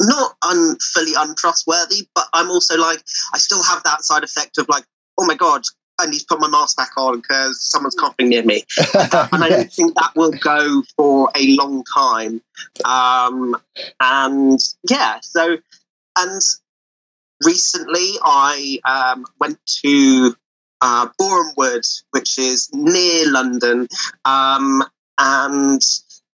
not 0.00 0.36
un, 0.42 0.76
fully 0.80 1.12
untrustworthy, 1.16 2.08
but 2.14 2.26
I'm 2.32 2.50
also 2.50 2.76
like 2.76 3.02
I 3.32 3.38
still 3.38 3.62
have 3.62 3.82
that 3.84 4.02
side 4.02 4.24
effect 4.24 4.58
of 4.58 4.68
like, 4.68 4.84
oh 5.18 5.26
my 5.26 5.34
god, 5.34 5.62
I 5.98 6.06
need 6.06 6.18
to 6.20 6.26
put 6.28 6.40
my 6.40 6.48
mask 6.48 6.76
back 6.76 6.90
on 6.96 7.20
because 7.20 7.60
someone's 7.60 7.94
coughing 7.94 8.28
near 8.28 8.42
me, 8.42 8.64
and 8.94 9.44
I 9.44 9.48
don't 9.48 9.72
think 9.72 9.94
that 9.94 10.12
will 10.14 10.32
go 10.32 10.82
for 10.96 11.30
a 11.34 11.56
long 11.56 11.84
time. 11.84 12.42
Um, 12.84 13.56
and 14.00 14.60
yeah, 14.88 15.20
so 15.22 15.56
and 16.18 16.42
recently 17.44 18.12
I 18.22 18.78
um, 18.84 19.26
went 19.40 19.58
to 19.82 20.36
uh, 20.80 21.08
Borehamwood, 21.20 22.02
which 22.10 22.38
is 22.38 22.70
near 22.72 23.30
London, 23.30 23.88
um, 24.24 24.84
and 25.18 25.82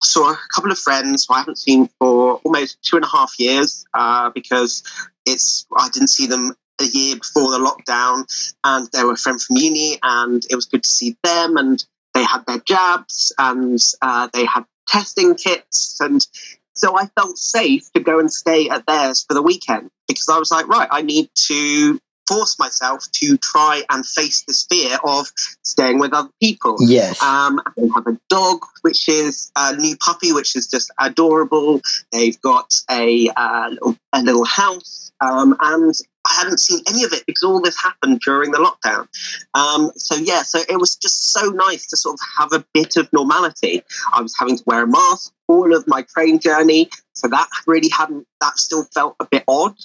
saw 0.04 0.32
a 0.32 0.38
couple 0.54 0.72
of 0.72 0.78
friends 0.78 1.26
who 1.28 1.34
I 1.34 1.39
haven't 1.39 1.58
seen 1.58 1.89
for 2.00 2.36
almost 2.43 2.82
two 2.84 2.98
and 2.98 3.06
a 3.06 3.10
half 3.10 3.34
years 3.39 3.86
uh, 3.93 4.30
because 4.30 4.84
it's 5.26 5.65
I 5.76 5.89
didn't 5.89 6.10
see 6.10 6.28
them 6.28 6.56
a 6.80 6.86
year 6.86 7.16
before 7.16 7.52
the 7.52 7.58
lockdown, 7.58 8.26
and 8.63 8.88
they 8.94 9.04
were 9.04 9.13
a 9.13 9.18
friend 9.18 9.42
from 9.42 9.58
uni, 9.58 9.98
and 10.04 10.44
it 10.50 10.56
was 10.56 10.66
good 10.66 10.84
to 10.84 10.90
see 10.90 11.18
them, 11.24 11.58
and 11.58 11.86
they 12.13 12.24
had 12.24 12.46
their 12.46 12.60
jabs, 12.60 13.34
and 13.38 13.80
uh, 14.02 14.28
they 14.34 14.46
had 14.46 14.66
testing 14.88 15.36
kits, 15.36 16.00
and 16.00 16.26
so 16.74 16.98
I 16.98 17.08
felt 17.20 17.38
safe 17.38 17.92
to 17.94 18.00
go 18.00 18.20
and 18.20 18.32
stay 18.32 18.70
at 18.70 18.86
theirs 18.86 19.26
for 19.28 19.34
the 19.34 19.42
weekend 19.42 19.90
because 20.08 20.30
I 20.30 20.38
was 20.38 20.52
like, 20.52 20.68
right, 20.68 20.88
I 20.92 21.02
need 21.02 21.30
to 21.36 22.00
force 22.28 22.60
myself 22.60 23.10
to 23.13 23.38
try 23.38 23.84
and 23.90 24.06
face 24.06 24.44
this 24.44 24.66
fear 24.70 24.98
of 25.04 25.28
staying 25.63 25.98
with 25.98 26.13
other 26.13 26.30
people. 26.42 26.78
yes. 26.82 27.22
Um, 27.24 27.62
they 27.78 27.88
have 27.96 28.06
a 28.06 28.20
dog, 28.30 28.60
which 28.82 29.08
is 29.08 29.52
a 29.56 29.76
new 29.76 29.96
puppy, 29.98 30.34
which 30.34 30.56
is 30.56 30.68
just 30.68 30.92
adorable. 31.00 31.82
They've 32.12 32.40
got 32.42 32.74
a, 32.92 33.30
uh, 33.30 33.70
little, 33.72 33.98
a 34.13 34.22
little 34.22 34.46
house, 34.46 35.12
um, 35.22 35.56
and 35.60 35.96
hadn't 36.38 36.60
seen 36.60 36.82
any 36.88 37.04
of 37.04 37.13
it 37.13 37.26
because 37.26 37.43
all 37.43 37.62
this 37.62 37.82
happened 37.82 38.19
during 38.21 38.52
the 38.52 38.58
lockdown. 38.60 39.08
Um, 39.54 39.91
so 39.95 40.15
yeah, 40.15 40.43
so 40.43 40.60
it 40.69 40.80
was 40.80 40.95
just 40.95 41.32
so 41.34 41.50
nice 41.50 41.86
to 41.88 41.97
sort 41.97 42.13
of 42.15 42.19
have 42.38 42.54
a 42.54 42.65
bit 42.73 42.95
of 42.97 43.12
normality. 43.12 43.84
I 44.13 44.21
was 44.21 44.36
having 44.38 44.58
to 44.58 44.63
wear 44.65 44.84
a 44.84 44.88
mask 44.88 45.34
all 45.47 45.76
of 45.76 45.88
my 45.88 46.02
train 46.13 46.39
journey, 46.39 46.89
so 47.13 47.28
that 47.28 47.47
really 47.65 47.89
hadn't. 47.89 48.28
That 48.41 48.58
still 48.58 48.86
felt 48.93 49.15
a 49.19 49.26
bit 49.26 49.43
odd, 49.47 49.76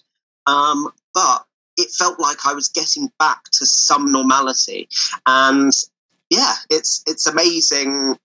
um, 0.47 0.89
but 1.15 1.45
it 1.77 1.91
felt 1.91 2.21
like 2.21 2.39
I 2.47 2.53
was 2.53 2.69
getting 2.69 3.11
back 3.19 3.45
to 3.53 3.67
some 3.67 4.11
normality, 4.13 4.89
and 5.27 5.73
yeah, 6.31 6.55
it's 6.71 7.03
it's 7.07 7.27
amazing 7.27 8.17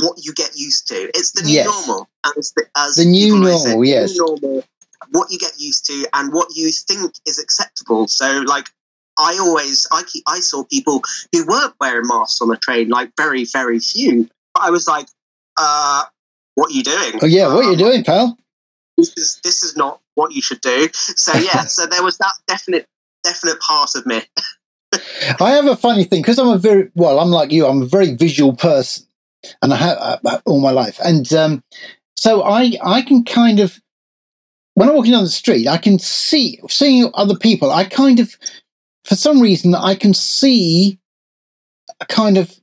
what 0.00 0.24
you 0.24 0.32
get 0.34 0.50
used 0.56 0.88
to. 0.88 0.94
It's 1.16 1.32
the 1.32 1.42
new 1.42 1.54
Yes. 1.54 1.66
normal, 1.66 2.08
as 2.36 2.52
the, 2.56 2.64
as 2.76 2.96
The 2.96 3.04
new 3.04 3.38
normal, 3.38 3.84
yes. 3.84 4.12
new 4.12 4.26
normal. 4.26 4.64
What 5.10 5.30
you 5.30 5.38
get 5.38 5.52
used 5.58 5.86
to 5.86 6.06
and 6.14 6.32
what 6.32 6.48
you 6.54 6.70
think 6.70 7.14
is 7.26 7.38
acceptable. 7.38 8.08
So, 8.08 8.42
like, 8.46 8.66
I 9.18 9.38
always 9.40 9.86
I 9.92 10.02
keep, 10.04 10.24
I 10.26 10.40
saw 10.40 10.64
people 10.64 11.02
who 11.32 11.46
weren't 11.46 11.74
wearing 11.80 12.06
masks 12.08 12.40
on 12.40 12.48
the 12.48 12.56
train, 12.56 12.88
like 12.88 13.12
very 13.16 13.44
very 13.44 13.78
few. 13.78 14.28
But 14.54 14.64
I 14.64 14.70
was 14.70 14.88
like, 14.88 15.06
uh, 15.56 16.04
what 16.54 16.70
are 16.70 16.74
you 16.74 16.82
doing? 16.82 17.20
oh 17.22 17.26
yeah, 17.26 17.46
what 17.48 17.64
are 17.64 17.68
you 17.68 17.72
Um, 17.72 17.78
doing, 17.78 18.04
pal? 18.04 18.38
This 18.96 19.12
is 19.16 19.40
this 19.42 19.62
is 19.62 19.76
not 19.76 20.00
what 20.14 20.32
you 20.32 20.42
should 20.42 20.60
do. 20.60 20.88
So 20.92 21.32
yeah, 21.38 21.64
so 21.64 21.86
there 21.86 22.02
was 22.02 22.18
that 22.18 22.32
definite 22.46 22.86
definite 23.22 23.60
part 23.60 23.94
of 23.94 24.06
me. 24.06 24.22
I 25.40 25.50
have 25.52 25.66
a 25.66 25.76
funny 25.76 26.04
thing 26.04 26.22
because 26.22 26.38
I'm 26.38 26.48
a 26.48 26.58
very 26.58 26.90
well. 26.94 27.18
I'm 27.18 27.30
like 27.30 27.50
you. 27.50 27.66
I'm 27.66 27.82
a 27.82 27.86
very 27.86 28.14
visual 28.14 28.52
person, 28.54 29.06
and 29.62 29.72
I 29.72 29.76
have 29.76 30.20
uh, 30.24 30.40
all 30.46 30.60
my 30.60 30.70
life, 30.70 31.00
and 31.04 31.30
um, 31.32 31.64
so 32.16 32.42
I 32.44 32.76
I 32.84 33.02
can 33.02 33.24
kind 33.24 33.58
of 33.58 33.80
when 34.74 34.88
I'm 34.88 34.94
walking 34.94 35.12
down 35.12 35.24
the 35.24 35.30
street, 35.30 35.68
I 35.68 35.78
can 35.78 35.98
see 35.98 36.60
seeing 36.68 37.10
other 37.14 37.36
people. 37.36 37.70
I 37.70 37.84
kind 37.84 38.20
of 38.20 38.36
for 39.04 39.14
some 39.14 39.40
reason 39.40 39.74
I 39.74 39.94
can 39.94 40.14
see 40.14 40.98
a 42.00 42.06
kind 42.06 42.36
of 42.36 42.58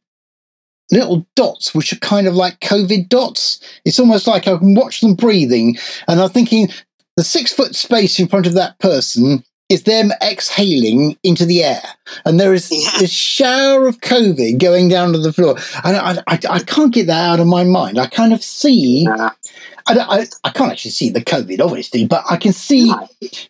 little 0.92 1.26
dots, 1.36 1.74
which 1.74 1.94
are 1.94 1.98
kind 1.98 2.28
of 2.28 2.36
like 2.36 2.60
COVID 2.60 3.08
dots. 3.08 3.60
It's 3.86 4.00
almost 4.00 4.28
like 4.28 4.48
I 4.48 4.58
can 4.58 4.76
watch 4.76 5.02
them 5.02 5.16
breathing, 5.16 5.78
and 6.08 6.20
I'm 6.20 6.30
thinking 6.30 6.70
the 7.18 7.24
six 7.24 7.54
foot 7.54 7.76
space 7.76 8.20
in 8.20 8.28
front 8.28 8.48
of 8.48 8.54
that 8.54 8.80
person 8.80 9.44
is 9.72 9.84
them 9.84 10.12
exhaling 10.22 11.18
into 11.24 11.46
the 11.46 11.64
air, 11.64 11.82
and 12.26 12.40
there 12.40 12.54
is 12.54 12.70
Yeah. 12.72 13.04
a 13.06 13.08
shower 13.08 13.88
of 13.88 14.02
COVID 14.02 14.60
going 14.60 14.90
down 14.90 15.14
to 15.14 15.20
the 15.20 15.32
floor, 15.34 15.56
and 15.84 15.96
I, 15.98 16.18
I, 16.28 16.40
I 16.50 16.60
can't 16.60 16.94
get 16.94 17.08
that 17.08 17.30
out 17.32 17.40
of 17.40 17.48
my 17.48 17.64
mind. 17.64 17.98
I 17.98 18.08
kind 18.08 18.34
of 18.34 18.44
see, 18.44 19.08
I, 19.08 19.32
I, 19.88 20.26
I 20.44 20.50
can't 20.52 20.72
actually 20.72 20.92
see 20.92 21.10
the 21.10 21.24
COVID, 21.24 21.60
obviously, 21.62 22.06
but 22.06 22.24
I 22.30 22.38
can 22.38 22.54
see 22.54 22.94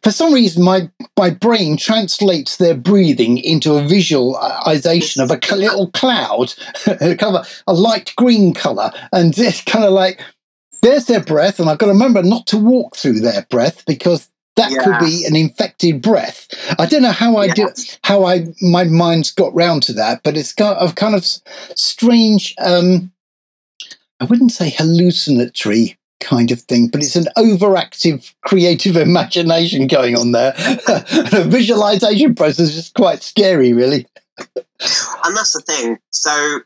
for 0.04 0.12
some 0.12 0.34
reason 0.34 0.64
my 0.64 0.90
my 1.18 1.30
brain 1.32 1.76
translates 1.78 2.58
their 2.58 2.76
breathing 2.76 3.38
into 3.40 3.74
a 3.76 3.88
visualization 3.88 5.22
of 5.22 5.32
a 5.32 5.40
little 5.56 5.90
cloud, 5.92 6.54
a 6.88 7.16
kind 7.16 7.36
of 7.36 7.46
a, 7.46 7.72
a 7.72 7.74
light 7.74 8.14
green 8.16 8.54
color, 8.54 8.92
and 9.12 9.38
it's 9.38 9.62
kind 9.64 9.86
of 9.86 9.92
like 9.92 10.22
there's 10.82 11.06
their 11.06 11.24
breath, 11.24 11.60
and 11.60 11.70
I've 11.70 11.78
got 11.78 11.88
to 11.88 11.92
remember 11.94 12.24
not 12.24 12.48
to 12.48 12.58
walk 12.58 12.96
through 12.96 13.20
their 13.20 13.46
breath 13.50 13.86
because 13.86 14.30
that 14.70 14.84
could 14.84 15.06
be 15.06 15.26
an 15.26 15.36
infected 15.36 16.02
breath. 16.02 16.48
I 16.80 16.86
don't 16.86 17.02
know 17.02 17.12
how 17.12 17.38
I 17.38 17.48
do 17.48 17.70
how 18.04 18.26
I 18.26 18.48
my 18.62 18.84
mind's 18.84 19.32
got 19.32 19.54
round 19.54 19.84
to 19.84 19.94
that, 19.94 20.22
but 20.24 20.38
it's 20.38 20.54
got 20.54 20.82
a 20.82 20.94
kind 20.94 21.16
of 21.16 21.26
strange. 21.76 22.56
Um, 22.60 23.12
I 24.20 24.26
wouldn't 24.26 24.52
say 24.52 24.70
hallucinatory 24.70 25.98
kind 26.20 26.52
of 26.52 26.62
thing, 26.62 26.88
but 26.88 27.04
it's 27.04 27.16
an 27.16 27.28
overactive 27.38 28.34
creative 28.42 28.96
imagination 29.08 29.88
going 29.88 30.16
on 30.16 30.32
there. 30.32 30.52
the 30.54 31.46
visualization 31.50 32.36
process 32.36 32.76
is 32.76 32.90
quite 32.90 33.24
scary, 33.24 33.74
really. 33.74 34.08
and 34.38 35.36
that's 35.36 35.54
the 35.54 35.64
thing. 35.66 35.98
So 36.12 36.62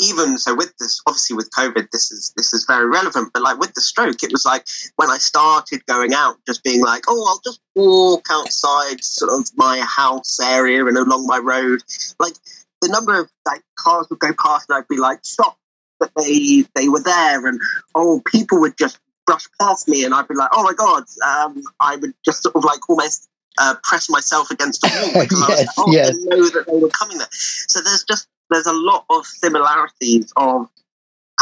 even 0.00 0.38
so, 0.38 0.54
with 0.54 0.76
this, 0.78 1.00
obviously 1.06 1.36
with 1.36 1.50
COVID, 1.50 1.90
this 1.90 2.10
is 2.12 2.32
this 2.36 2.52
is 2.52 2.64
very 2.66 2.86
relevant. 2.86 3.30
But 3.32 3.42
like 3.42 3.58
with 3.58 3.74
the 3.74 3.80
stroke, 3.80 4.22
it 4.22 4.32
was 4.32 4.44
like 4.44 4.66
when 4.96 5.10
I 5.10 5.18
started 5.18 5.84
going 5.86 6.12
out, 6.12 6.36
just 6.46 6.62
being 6.62 6.82
like, 6.82 7.04
oh, 7.08 7.26
I'll 7.28 7.40
just 7.44 7.60
walk 7.74 8.26
outside 8.30 9.02
sort 9.02 9.32
of 9.32 9.48
my 9.56 9.80
house 9.80 10.38
area 10.40 10.84
and 10.84 10.96
along 10.96 11.26
my 11.26 11.38
road. 11.38 11.82
Like 12.18 12.34
the 12.82 12.88
number 12.88 13.18
of 13.18 13.30
like 13.46 13.62
cars 13.78 14.06
would 14.10 14.18
go 14.18 14.32
past, 14.42 14.66
and 14.68 14.78
I'd 14.78 14.88
be 14.88 14.98
like, 14.98 15.20
stop. 15.22 15.58
That 15.98 16.10
they 16.14 16.66
they 16.74 16.90
were 16.90 17.02
there, 17.02 17.46
and 17.46 17.58
oh, 17.94 18.20
people 18.26 18.60
would 18.60 18.76
just 18.76 18.98
brush 19.24 19.46
past 19.58 19.88
me, 19.88 20.04
and 20.04 20.12
I'd 20.12 20.28
be 20.28 20.34
like, 20.34 20.50
oh 20.52 20.62
my 20.62 20.74
god. 20.74 21.04
Um, 21.26 21.62
I 21.80 21.96
would 21.96 22.12
just 22.22 22.42
sort 22.42 22.54
of 22.54 22.64
like 22.64 22.86
almost 22.90 23.30
uh, 23.58 23.74
press 23.82 24.10
myself 24.10 24.50
against 24.50 24.82
the 24.82 24.88
wall 24.88 25.22
because 25.22 25.42
I 25.42 25.48
was 25.48 25.58
like, 25.60 25.68
oh, 25.78 25.92
yes. 25.92 26.10
I 26.10 26.36
know 26.36 26.48
that 26.50 26.66
they 26.66 26.78
were 26.78 26.90
coming 26.90 27.18
there. 27.18 27.28
So 27.30 27.80
there's 27.80 28.04
just 28.04 28.28
there's 28.50 28.66
a 28.66 28.72
lot 28.72 29.04
of 29.10 29.26
similarities 29.26 30.32
of 30.36 30.68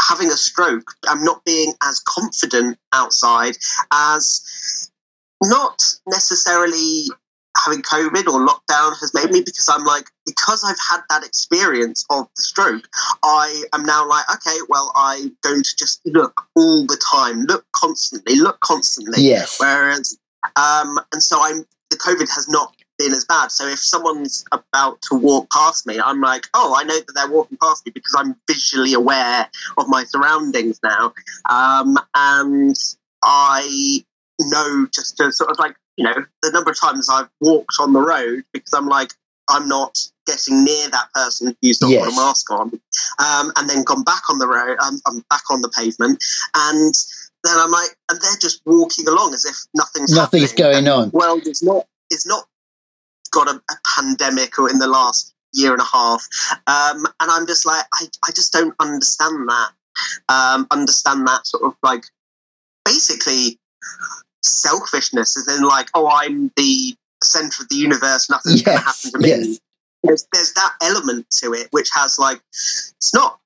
having 0.09 0.27
a 0.27 0.37
stroke 0.37 0.91
and 1.07 1.23
not 1.23 1.43
being 1.45 1.73
as 1.83 2.01
confident 2.01 2.77
outside 2.93 3.55
as 3.91 4.89
not 5.41 5.95
necessarily 6.07 7.05
having 7.63 7.81
COVID 7.81 8.27
or 8.27 8.45
lockdown 8.45 8.99
has 8.99 9.13
made 9.13 9.31
me 9.31 9.41
because 9.41 9.69
I'm 9.69 9.85
like 9.85 10.05
because 10.25 10.63
I've 10.63 10.77
had 10.89 11.01
that 11.09 11.25
experience 11.25 12.05
of 12.09 12.27
the 12.35 12.43
stroke, 12.43 12.87
I 13.23 13.63
am 13.73 13.83
now 13.83 14.07
like, 14.07 14.25
okay, 14.35 14.57
well 14.67 14.91
I'm 14.95 15.35
going 15.41 15.63
to 15.63 15.75
just 15.77 16.01
look 16.05 16.33
all 16.55 16.85
the 16.85 16.97
time, 16.97 17.41
look 17.41 17.65
constantly, 17.73 18.35
look 18.35 18.59
constantly. 18.59 19.23
Yes. 19.23 19.57
Whereas, 19.59 20.17
um, 20.55 20.99
and 21.13 21.23
so 21.23 21.39
I'm 21.41 21.65
the 21.91 21.97
COVID 21.97 22.33
has 22.33 22.49
not 22.49 22.75
been 22.97 23.11
as 23.13 23.25
bad. 23.25 23.51
So 23.51 23.67
if 23.67 23.79
someone's 23.79 24.45
about 24.51 25.01
to 25.09 25.15
walk 25.15 25.49
past 25.51 25.85
me, 25.85 25.99
I'm 25.99 26.21
like, 26.21 26.47
oh, 26.53 26.75
I 26.77 26.83
know 26.83 26.95
that 26.99 27.11
they're 27.15 27.29
walking 27.29 27.57
past 27.61 27.85
me 27.85 27.91
because 27.93 28.15
I'm 28.17 28.35
visually 28.49 28.93
aware 28.93 29.47
of 29.77 29.87
my 29.87 30.03
surroundings 30.05 30.79
now, 30.83 31.13
um, 31.49 31.97
and 32.15 32.75
I 33.23 34.03
know 34.39 34.87
just 34.93 35.17
to 35.17 35.31
sort 35.31 35.49
of 35.51 35.57
like 35.59 35.75
you 35.97 36.03
know 36.05 36.13
the 36.41 36.51
number 36.51 36.71
of 36.71 36.79
times 36.79 37.09
I've 37.09 37.29
walked 37.41 37.75
on 37.79 37.93
the 37.93 38.01
road 38.01 38.43
because 38.53 38.73
I'm 38.73 38.87
like 38.87 39.11
I'm 39.49 39.67
not 39.67 39.97
getting 40.27 40.63
near 40.63 40.89
that 40.89 41.07
person 41.13 41.55
who's 41.61 41.79
not 41.81 41.91
got 41.91 42.11
a 42.11 42.15
mask 42.15 42.51
on, 42.51 42.71
um, 43.19 43.51
and 43.55 43.69
then 43.69 43.83
gone 43.83 44.03
back 44.03 44.23
on 44.29 44.39
the 44.39 44.47
road. 44.47 44.77
Um, 44.79 44.99
I'm 45.05 45.19
back 45.29 45.43
on 45.51 45.61
the 45.61 45.69
pavement, 45.69 46.23
and 46.55 46.93
then 47.43 47.53
I'm 47.57 47.71
like, 47.71 47.89
and 48.09 48.19
they're 48.21 48.37
just 48.41 48.61
walking 48.65 49.07
along 49.07 49.33
as 49.33 49.45
if 49.45 49.55
nothing's 49.75 50.15
Nothing's 50.15 50.51
happening. 50.51 50.63
going 50.71 50.77
And 50.77 50.89
on. 50.89 51.09
the 51.11 51.17
world 51.17 51.45
is 51.47 51.61
not 51.61 51.85
is 52.11 52.25
not 52.25 52.47
got 53.35 53.47
a, 53.47 53.61
a 53.69 53.75
pandemic 53.95 54.57
or 54.57 54.69
in 54.69 54.79
the 54.79 54.87
last 54.87 55.33
year 55.53 55.71
and 55.71 55.81
a 55.81 55.85
half, 55.85 56.25
um, 56.67 57.05
and 57.19 57.31
I'm 57.31 57.45
just 57.45 57.65
like, 57.65 57.85
I, 57.93 58.05
I 58.27 58.31
just 58.31 58.51
don't 58.51 58.73
understand 58.79 59.47
that. 59.47 59.69
Um, 60.27 60.67
understand 60.71 61.25
that 61.27 61.47
sort 61.47 61.63
of 61.63 61.75
like 61.83 62.03
basically 62.83 63.59
selfishness, 64.43 65.37
as 65.37 65.55
in 65.55 65.63
like, 65.63 65.87
oh, 65.93 66.09
I'm 66.11 66.51
the 66.57 66.95
center 67.23 67.63
of 67.63 67.69
the 67.69 67.75
universe. 67.75 68.29
Nothing's 68.29 68.61
going 68.63 68.77
to 68.77 68.83
happen 68.83 69.11
to 69.11 69.19
me 69.19 69.29
yes. 69.29 69.59
there's, 70.05 70.27
there's 70.33 70.53
that 70.53 70.73
element 70.81 71.25
to 71.31 71.53
it 71.53 71.67
which 71.71 71.89
has 71.93 72.17
like 72.19 72.41
it's 72.51 73.13
not 73.13 73.39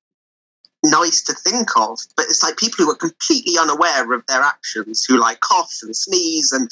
nice 0.85 1.21
to 1.21 1.33
think 1.33 1.75
of 1.77 1.99
but 2.15 2.25
it's 2.25 2.41
like 2.41 2.55
people 2.57 2.85
who 2.85 2.91
are 2.91 2.95
completely 2.95 3.57
unaware 3.59 4.11
of 4.13 4.25
their 4.27 4.41
actions 4.41 5.03
who 5.03 5.17
like 5.19 5.39
cough 5.41 5.77
and 5.83 5.95
sneeze 5.95 6.51
and 6.53 6.69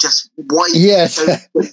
just 0.00 0.30
wipe 0.36 0.70
Yes. 0.72 1.16
their 1.16 1.36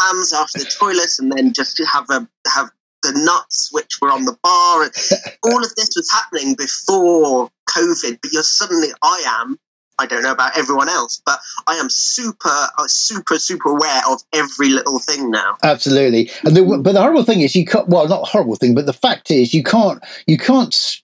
hands 0.00 0.32
after 0.34 0.58
the 0.58 0.70
toilet 0.78 1.10
and 1.18 1.32
then 1.32 1.52
just 1.54 1.80
have 1.90 2.04
a 2.10 2.28
have 2.54 2.70
the 3.02 3.12
nuts 3.24 3.70
which 3.72 3.98
were 4.00 4.10
on 4.12 4.26
the 4.26 4.36
bar 4.42 4.82
and 4.82 4.92
all 5.44 5.64
of 5.64 5.74
this 5.74 5.90
was 5.96 6.10
happening 6.12 6.54
before 6.54 7.50
covid 7.68 8.18
but 8.20 8.32
you're 8.32 8.42
suddenly 8.42 8.88
i 9.02 9.22
am 9.26 9.58
I 9.98 10.06
don't 10.06 10.22
know 10.22 10.32
about 10.32 10.56
everyone 10.58 10.88
else, 10.88 11.20
but 11.24 11.38
I 11.66 11.74
am 11.74 11.88
super, 11.90 12.48
uh, 12.48 12.88
super, 12.88 13.38
super 13.38 13.68
aware 13.68 14.00
of 14.08 14.22
every 14.32 14.70
little 14.70 14.98
thing 14.98 15.30
now. 15.30 15.58
Absolutely. 15.62 16.30
And 16.44 16.56
the, 16.56 16.78
but 16.82 16.92
the 16.92 17.00
horrible 17.00 17.24
thing 17.24 17.42
is 17.42 17.54
you 17.54 17.66
can't. 17.66 17.86
Well, 17.88 18.08
not 18.08 18.26
horrible 18.26 18.56
thing, 18.56 18.74
but 18.74 18.86
the 18.86 18.94
fact 18.94 19.30
is 19.30 19.52
you 19.52 19.62
can't. 19.62 20.02
You 20.26 20.38
can't 20.38 21.01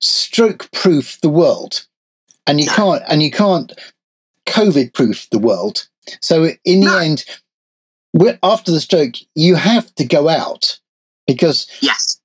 stroke 0.00 0.70
proof 0.72 1.18
the 1.20 1.28
world, 1.28 1.86
and 2.46 2.60
you 2.60 2.66
No. 2.66 2.72
can't. 2.74 3.02
And 3.08 3.22
you 3.22 3.30
can't 3.30 3.72
COVID 4.46 4.94
proof 4.94 5.28
the 5.30 5.38
world. 5.38 5.88
So 6.20 6.50
in 6.64 6.80
the 6.80 6.86
No. 6.86 6.98
end, 6.98 7.24
after 8.42 8.70
the 8.70 8.80
stroke, 8.80 9.14
you 9.34 9.56
have 9.56 9.94
to 9.96 10.04
go 10.04 10.28
out 10.28 10.78
because 11.26 11.66
Yes, 11.80 12.18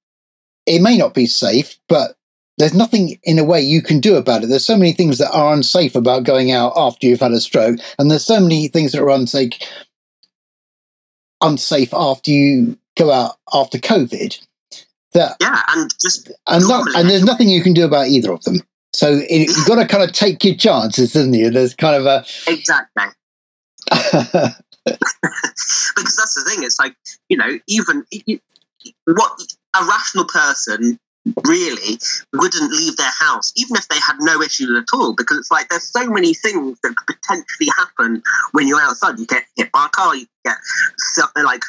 it 0.65 0.81
may 0.81 0.97
not 0.97 1.13
be 1.13 1.25
safe, 1.27 1.77
but 1.89 2.15
there's 2.57 2.73
nothing 2.73 3.19
in 3.23 3.39
a 3.39 3.43
way 3.43 3.61
you 3.61 3.81
can 3.81 3.99
do 3.99 4.15
about 4.15 4.43
it. 4.43 4.47
There's 4.47 4.65
so 4.65 4.77
many 4.77 4.93
things 4.93 5.17
that 5.17 5.31
are 5.31 5.53
unsafe 5.53 5.95
about 5.95 6.23
going 6.23 6.51
out 6.51 6.73
after 6.75 7.07
you've 7.07 7.19
had 7.19 7.31
a 7.31 7.41
stroke, 7.41 7.79
and 7.99 8.09
there's 8.09 8.25
so 8.25 8.39
many 8.39 8.67
things 8.67 8.91
that 8.93 9.01
are 9.01 9.09
unsafe 9.09 9.53
unsafe 11.41 11.93
after 11.93 12.31
you 12.31 12.77
go 12.95 13.11
out 13.11 13.37
after 13.53 13.77
COVID. 13.77 14.39
That 15.13 15.37
yeah, 15.39 15.61
and 15.69 15.91
just 16.01 16.31
and 16.47 16.67
not, 16.67 16.87
and 16.95 17.09
there's 17.09 17.23
nothing 17.23 17.49
you 17.49 17.61
can 17.61 17.73
do 17.73 17.85
about 17.85 18.07
either 18.07 18.31
of 18.31 18.43
them. 18.43 18.57
So 18.93 19.21
it, 19.29 19.47
you've 19.47 19.67
got 19.67 19.75
to 19.75 19.87
kind 19.87 20.03
of 20.03 20.11
take 20.11 20.43
your 20.43 20.55
chances, 20.55 21.15
isn't 21.15 21.33
you? 21.33 21.49
There's 21.49 21.73
kind 21.75 21.95
of 21.95 22.05
a 22.05 22.25
exactly 22.47 23.03
because 24.85 26.15
that's 26.15 26.35
the 26.35 26.49
thing. 26.49 26.63
It's 26.63 26.79
like 26.79 26.95
you 27.29 27.37
know, 27.37 27.59
even 27.67 28.03
you- 28.11 28.39
what 29.05 29.39
a 29.79 29.85
rational 29.85 30.25
person 30.25 30.99
really 31.45 31.97
wouldn't 32.33 32.71
leave 32.71 32.97
their 32.97 33.11
house, 33.17 33.53
even 33.55 33.77
if 33.77 33.87
they 33.87 33.99
had 34.05 34.17
no 34.19 34.41
issues 34.41 34.77
at 34.77 34.85
all, 34.93 35.15
because 35.15 35.37
it's 35.37 35.51
like 35.51 35.69
there's 35.69 35.83
so 35.83 36.09
many 36.09 36.33
things 36.33 36.77
that 36.83 36.93
could 36.95 37.15
potentially 37.17 37.69
happen 37.77 38.21
when 38.51 38.67
you're 38.67 38.81
outside. 38.81 39.17
You 39.19 39.25
get 39.25 39.43
hit 39.55 39.71
by 39.71 39.85
a 39.85 39.89
car, 39.89 40.15
you 40.15 40.25
get 40.43 40.57
something 40.97 41.43
like 41.43 41.61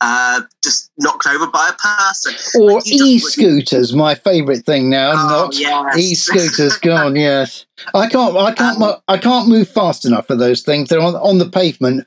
uh, 0.00 0.42
just 0.62 0.90
knocked 0.98 1.26
over 1.26 1.46
by 1.46 1.70
a 1.70 1.72
person, 1.74 2.60
or 2.60 2.72
Like, 2.74 2.86
e-scooters. 2.86 3.94
My 3.94 4.14
favourite 4.14 4.64
thing 4.64 4.90
now. 4.90 5.12
Oh, 5.12 5.44
not 5.44 5.58
yes. 5.58 5.96
e-scooters. 5.98 6.76
gone. 6.82 7.16
Yes, 7.16 7.66
I 7.94 8.08
can't. 8.08 8.36
I 8.36 8.52
can't. 8.52 8.80
Um, 8.80 8.96
I 9.08 9.18
can't 9.18 9.48
move 9.48 9.68
fast 9.68 10.04
enough 10.04 10.26
for 10.26 10.36
those 10.36 10.62
things. 10.62 10.88
They're 10.88 11.00
on 11.00 11.14
on 11.16 11.38
the 11.38 11.48
pavement, 11.48 12.06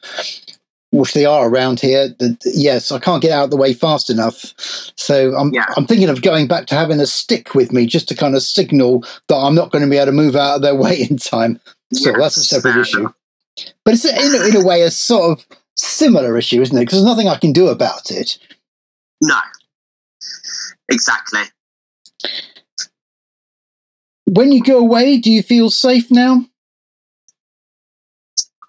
which 0.91 1.13
they 1.13 1.25
are 1.25 1.49
around 1.49 1.79
here. 1.79 2.15
Yes, 2.45 2.91
I 2.91 2.99
can't 2.99 3.21
get 3.21 3.31
out 3.31 3.45
of 3.45 3.51
the 3.51 3.57
way 3.57 3.73
fast 3.73 4.09
enough. 4.09 4.53
So 4.95 5.35
I'm. 5.35 5.53
Yeah. 5.53 5.65
I'm 5.75 5.87
thinking 5.87 6.09
of 6.09 6.21
going 6.21 6.47
back 6.47 6.67
to 6.67 6.75
having 6.75 6.99
a 6.99 7.07
stick 7.07 7.55
with 7.55 7.71
me 7.71 7.85
just 7.85 8.07
to 8.09 8.15
kind 8.15 8.35
of 8.35 8.43
signal 8.43 9.03
that 9.27 9.37
I'm 9.37 9.55
not 9.55 9.71
going 9.71 9.83
to 9.83 9.89
be 9.89 9.97
able 9.97 10.07
to 10.07 10.11
move 10.11 10.35
out 10.35 10.57
of 10.57 10.61
their 10.61 10.75
way 10.83 11.07
in 11.09 11.17
time. 11.17 11.59
So 11.91 12.13
that's 12.17 12.37
a 12.37 12.43
separate 12.43 12.77
issue. 12.77 13.09
But 13.83 13.95
it's 13.95 14.05
in 14.05 14.55
in 14.55 14.61
a 14.61 14.65
way 14.65 14.83
a 14.83 14.91
sort 14.91 15.37
of 15.39 15.58
similar 15.79 16.37
issue, 16.37 16.61
isn't 16.61 16.75
it? 16.75 16.81
Because 16.81 16.99
there's 16.99 17.05
nothing 17.05 17.27
I 17.27 17.37
can 17.37 17.53
do 17.53 17.67
about 17.67 18.11
it. 18.11 18.37
No, 19.21 19.37
exactly. 20.89 21.41
When 24.25 24.51
you 24.51 24.63
go 24.63 24.79
away, 24.79 25.17
do 25.17 25.31
you 25.31 25.41
feel 25.41 25.69
safe 25.69 26.11
now? 26.11 26.45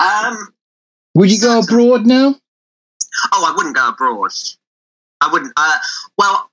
Um, 0.00 0.48
Would 1.14 1.30
you 1.30 1.40
go 1.40 1.60
abroad 1.60 2.06
now? 2.06 2.36
Oh, 3.32 3.44
I 3.46 3.54
wouldn't 3.54 3.76
go 3.76 3.88
abroad. 3.88 4.30
I 5.20 5.30
wouldn't. 5.30 5.52
Uh, 5.56 5.76
well, 6.16 6.50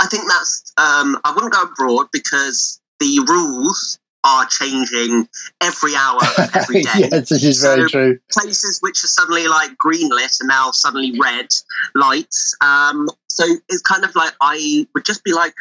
I 0.00 0.06
think 0.06 0.24
that's. 0.26 0.72
Um, 0.78 1.18
I 1.24 1.32
wouldn't 1.34 1.52
go 1.52 1.62
abroad 1.62 2.06
because 2.12 2.80
the 2.98 3.24
rules 3.28 3.99
are 4.24 4.44
changing 4.46 5.26
every 5.62 5.94
hour 5.96 6.18
of 6.38 6.50
every 6.54 6.82
day. 6.82 7.08
yes, 7.10 7.28
this 7.28 7.42
is 7.44 7.60
So- 7.62 7.76
very 7.76 7.88
true. 7.90 8.18
Places 8.30 8.78
which 8.82 9.02
are 9.04 9.08
suddenly 9.08 9.48
like 9.48 9.76
green 9.78 10.08
lit 10.10 10.36
are 10.42 10.46
now 10.46 10.70
suddenly 10.70 11.18
red 11.18 11.48
lights. 11.94 12.54
Um, 12.60 13.08
so 13.28 13.44
it's 13.68 13.82
kind 13.82 14.04
of 14.04 14.14
like 14.14 14.34
I 14.40 14.86
would 14.94 15.04
just 15.04 15.24
be 15.24 15.32
like, 15.32 15.54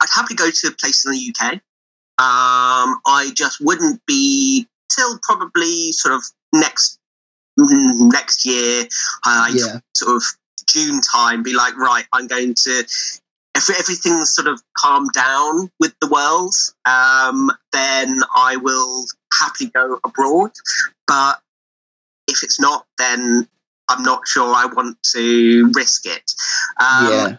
I'd 0.00 0.08
happily 0.14 0.36
go 0.36 0.50
to 0.50 0.68
a 0.68 0.72
place 0.72 1.04
in 1.04 1.12
the 1.12 1.34
UK. 1.36 1.52
Um, 2.18 3.00
I 3.06 3.30
just 3.34 3.60
wouldn't 3.60 4.00
be 4.06 4.66
till 4.90 5.18
probably 5.22 5.92
sort 5.92 6.14
of 6.14 6.22
next 6.52 6.98
next 7.58 8.46
year. 8.46 8.84
Uh, 9.26 9.48
Yeah, 9.52 9.78
sort 9.96 10.16
of 10.16 10.22
June 10.68 11.00
time, 11.00 11.42
be 11.42 11.52
like, 11.52 11.76
right, 11.76 12.06
I'm 12.12 12.26
going 12.26 12.54
to. 12.54 12.84
If 13.54 13.68
everything's 13.70 14.30
sort 14.30 14.48
of 14.48 14.62
calmed 14.78 15.12
down 15.12 15.70
with 15.78 15.94
the 16.00 16.08
world, 16.08 16.54
um, 16.86 17.50
then 17.72 18.20
I 18.34 18.56
will 18.56 19.04
happily 19.38 19.70
go 19.70 19.98
abroad. 20.04 20.52
But 21.06 21.40
if 22.28 22.42
it's 22.42 22.58
not, 22.58 22.86
then 22.98 23.46
I'm 23.88 24.02
not 24.02 24.26
sure 24.26 24.54
I 24.54 24.66
want 24.66 24.96
to 25.12 25.70
risk 25.74 26.06
it. 26.06 26.32
Um, 26.80 27.10
yeah, 27.10 27.36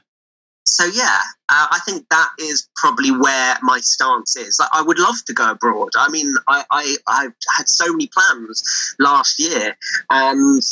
So 0.66 0.86
yeah, 0.86 1.20
uh, 1.50 1.68
I 1.72 1.80
think 1.86 2.08
that 2.10 2.30
is 2.40 2.70
probably 2.76 3.12
where 3.12 3.58
my 3.62 3.80
stance 3.80 4.36
is. 4.38 4.60
Like, 4.60 4.70
I 4.72 4.82
would 4.82 5.00
love 5.00 5.16
to 5.26 5.34
go 5.34 5.52
abroad. 5.52 5.90
I 5.98 6.10
mean, 6.10 6.34
I, 6.48 6.64
I 6.72 6.96
I 7.08 7.28
had 7.58 7.68
so 7.68 7.92
many 7.92 8.08
plans 8.08 8.96
last 9.00 9.40
year, 9.40 9.76
and 10.10 10.64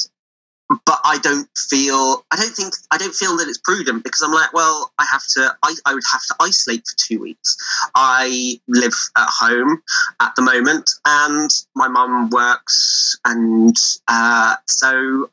but 0.86 1.00
I 1.04 1.20
don't 1.20 1.48
feel 1.58 2.26
I 2.32 2.36
don't 2.36 2.56
think 2.56 2.74
I 2.92 2.98
don't 2.98 3.14
feel 3.14 3.38
that 3.38 3.48
it's 3.48 3.60
prudent 3.60 4.04
because 4.04 4.22
I'm 4.22 4.32
like, 4.32 4.54
well, 4.54 4.92
I 5.00 5.06
have 5.06 5.26
to 5.32 5.56
I, 5.64 5.76
I 5.86 5.94
would 5.94 6.04
have 6.12 6.24
to 6.28 6.36
isolate 6.42 6.86
for 6.88 6.96
two 6.98 7.20
weeks. 7.20 7.56
I 7.96 8.60
live 8.68 8.94
at 9.18 9.28
home 9.30 9.82
at 10.20 10.34
the 10.36 10.42
moment, 10.42 10.92
and 11.06 11.50
my 11.76 11.88
mum 11.88 12.30
works, 12.30 13.18
and 13.26 13.76
uh, 14.08 14.56
so 14.68 15.30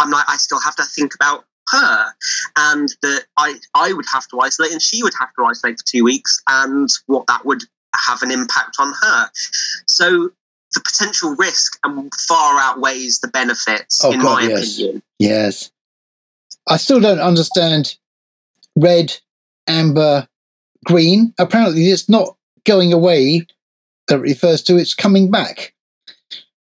I'm 0.00 0.10
like, 0.10 0.28
I 0.28 0.36
still 0.36 0.60
have 0.60 0.76
to 0.76 0.84
think 0.84 1.14
about 1.14 1.44
her 1.68 2.06
and 2.56 2.88
that 3.02 3.24
I, 3.36 3.58
I 3.74 3.92
would 3.92 4.04
have 4.12 4.28
to 4.28 4.40
isolate 4.40 4.72
and 4.72 4.80
she 4.80 5.02
would 5.02 5.14
have 5.18 5.30
to 5.36 5.44
isolate 5.44 5.78
for 5.78 5.86
two 5.86 6.04
weeks 6.04 6.40
and 6.48 6.88
what 7.06 7.26
that 7.26 7.44
would 7.44 7.62
have 7.94 8.22
an 8.22 8.30
impact 8.30 8.76
on 8.78 8.92
her. 9.02 9.30
So 9.88 10.30
the 10.76 10.80
potential 10.82 11.34
risk 11.36 11.78
and 11.82 12.10
far 12.28 12.60
outweighs 12.60 13.18
the 13.20 13.28
benefits, 13.28 14.04
Oh, 14.04 14.12
in 14.12 14.20
God, 14.20 14.42
my 14.42 14.48
yes. 14.48 14.74
opinion. 14.78 15.02
yes. 15.18 15.70
I 16.68 16.76
still 16.76 17.00
don't 17.00 17.20
understand 17.20 17.96
red, 18.76 19.16
amber, 19.66 20.28
green. 20.84 21.32
Apparently, 21.38 21.88
it's 21.90 22.08
not 22.08 22.36
going 22.64 22.92
away. 22.92 23.46
That 24.08 24.16
it 24.18 24.22
refers 24.22 24.62
to 24.62 24.76
it's 24.76 24.94
coming 24.94 25.30
back. 25.32 25.74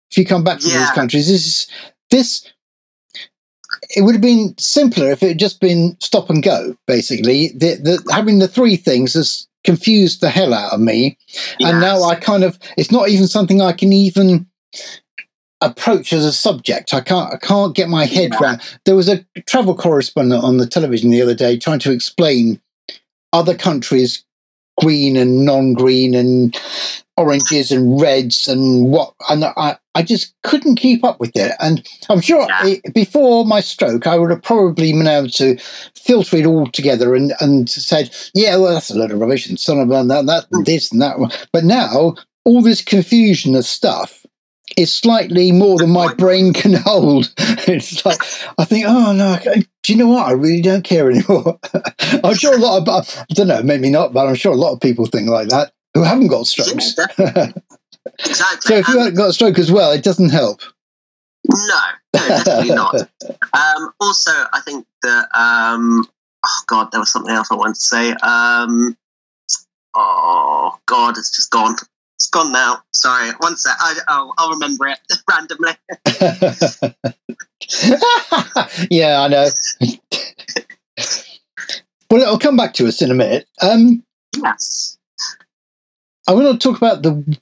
If 0.09 0.17
you 0.17 0.25
come 0.25 0.43
back 0.45 0.61
from 0.61 0.71
these 0.71 0.91
countries, 0.91 1.27
this 1.27 1.45
is 1.45 1.67
this. 2.09 2.49
It 3.95 4.01
would 4.01 4.15
have 4.15 4.21
been 4.21 4.55
simpler 4.57 5.11
if 5.11 5.21
it 5.21 5.27
had 5.29 5.39
just 5.39 5.59
been 5.59 5.97
stop 5.99 6.29
and 6.29 6.41
go. 6.41 6.77
Basically, 6.87 7.49
the, 7.49 7.75
the, 7.75 8.11
having 8.13 8.39
the 8.39 8.47
three 8.47 8.77
things 8.77 9.13
has 9.15 9.47
confused 9.65 10.21
the 10.21 10.29
hell 10.29 10.53
out 10.53 10.71
of 10.73 10.79
me. 10.79 11.17
and 11.59 11.81
now 11.81 12.03
I 12.03 12.15
kind 12.15 12.43
of 12.43 12.57
it's 12.77 12.91
not 12.91 13.09
even 13.09 13.27
something 13.27 13.61
I 13.61 13.73
can 13.73 13.91
even 13.91 14.47
approach 15.61 16.13
as 16.13 16.23
a 16.25 16.31
subject. 16.33 16.93
I 16.93 17.01
can't 17.01 17.33
I 17.33 17.37
can't 17.37 17.75
get 17.75 17.89
my 17.89 18.05
head 18.05 18.31
Yeah. 18.33 18.39
around. 18.39 18.61
There 18.85 18.95
was 18.95 19.09
a 19.09 19.25
travel 19.47 19.75
correspondent 19.75 20.43
on 20.43 20.57
the 20.57 20.67
television 20.67 21.09
the 21.11 21.21
other 21.21 21.35
day 21.35 21.57
trying 21.57 21.79
to 21.79 21.91
explain 21.91 22.61
other 23.33 23.55
countries 23.55 24.23
green 24.81 25.15
and 25.15 25.45
non-green 25.45 26.13
and 26.15 26.57
oranges 27.17 27.71
and 27.71 28.01
reds 28.01 28.47
and 28.47 28.91
what 28.91 29.13
and 29.29 29.45
I, 29.45 29.77
I 29.93 30.03
just 30.03 30.33
couldn't 30.43 30.75
keep 30.75 31.03
up 31.03 31.19
with 31.19 31.31
it 31.35 31.53
and 31.61 31.87
i'm 32.09 32.19
sure 32.19 32.45
Yeah. 32.49 32.67
it, 32.67 32.93
before 32.93 33.45
my 33.45 33.61
stroke 33.61 34.05
i 34.05 34.17
would 34.17 34.31
have 34.31 34.43
probably 34.43 34.91
been 34.91 35.07
able 35.07 35.29
to 35.29 35.57
filter 35.95 36.37
it 36.37 36.45
all 36.45 36.67
together 36.67 37.15
and 37.15 37.33
and 37.39 37.69
said 37.69 38.13
yeah 38.33 38.57
well 38.57 38.73
that's 38.73 38.89
a 38.89 38.97
load 38.97 39.11
of 39.11 39.19
rubbish 39.19 39.47
and 39.47 39.59
son 39.59 39.79
of 39.79 39.89
a 39.91 40.03
that, 40.07 40.25
that 40.25 40.45
and 40.51 40.61
hmm. 40.61 40.63
this 40.63 40.91
and 40.91 41.01
that 41.01 41.19
one. 41.19 41.31
but 41.53 41.63
now 41.63 42.15
all 42.43 42.61
this 42.61 42.81
confusion 42.81 43.55
of 43.55 43.65
stuff 43.65 44.25
is 44.75 44.93
slightly 44.93 45.53
more 45.53 45.77
than 45.77 45.91
my 45.91 46.13
brain 46.15 46.51
can 46.51 46.73
hold 46.85 47.33
it's 47.37 48.05
like 48.05 48.19
i 48.57 48.65
think 48.65 48.85
oh 48.85 49.13
no 49.13 49.37
I- 49.39 49.63
do 49.85 49.93
you 49.93 49.99
know 49.99 50.07
what 50.07 50.27
i 50.27 50.31
really 50.31 50.61
don't 50.61 50.83
care 50.83 51.09
anymore 51.11 51.59
i'm 52.23 52.35
sure 52.35 52.55
a 52.55 52.57
lot 52.57 52.81
of 52.81 52.89
i 52.89 53.25
don't 53.33 53.47
know 53.47 53.61
maybe 53.63 53.89
not 53.89 54.13
but 54.13 54.27
i'm 54.27 54.35
sure 54.35 54.51
a 54.53 54.55
lot 54.57 54.73
of 54.73 54.79
people 54.81 55.05
think 55.05 55.29
like 55.29 55.47
that 55.49 55.71
who 55.93 56.03
haven't 56.03 56.27
got 56.27 56.45
strokes 56.47 56.95
Yeah, 56.97 57.05
exactly. 58.19 58.61
so 58.61 58.75
if 58.75 58.87
you 58.87 58.93
And- 58.95 58.99
haven't 58.99 59.15
got 59.15 59.29
a 59.29 59.33
stroke 59.33 59.59
as 59.59 59.71
well 59.71 59.91
it 59.91 60.03
doesn't 60.03 60.29
help 60.29 60.61
No, 61.51 61.79
no, 62.15 62.27
definitely 62.27 62.75
not. 62.75 62.95
Um, 63.53 63.93
also, 64.01 64.31
I 64.51 64.59
think 64.65 64.85
that 65.03 65.27
um, 65.33 66.07
oh 66.45 66.61
god, 66.67 66.91
there 66.91 66.99
was 66.99 67.11
something 67.11 67.33
else 67.33 67.49
I 67.51 67.55
wanted 67.55 67.75
to 67.75 67.81
say. 67.81 68.11
Um, 68.23 68.97
oh 69.93 70.77
god, 70.87 71.17
it's 71.17 71.29
just 71.31 71.51
gone. 71.51 71.75
It's 72.19 72.29
gone 72.29 72.51
now. 72.51 72.83
Sorry, 72.93 73.29
one 73.39 73.55
sec. 73.57 73.75
I, 73.79 73.95
I'll, 74.07 74.33
I'll 74.37 74.49
remember 74.51 74.87
it 74.87 74.99
randomly. 75.29 75.75
yeah, 78.91 79.21
I 79.21 79.27
know. 79.27 79.47
well, 82.09 82.21
it'll 82.21 82.39
come 82.39 82.57
back 82.57 82.73
to 82.75 82.87
us 82.87 83.01
in 83.01 83.11
a 83.11 83.15
minute. 83.15 83.47
Um, 83.61 84.03
Yes. 84.43 84.97
I 86.27 86.33
want 86.33 86.59
to 86.59 86.67
talk 86.67 86.77
about 86.77 87.01
the 87.03 87.37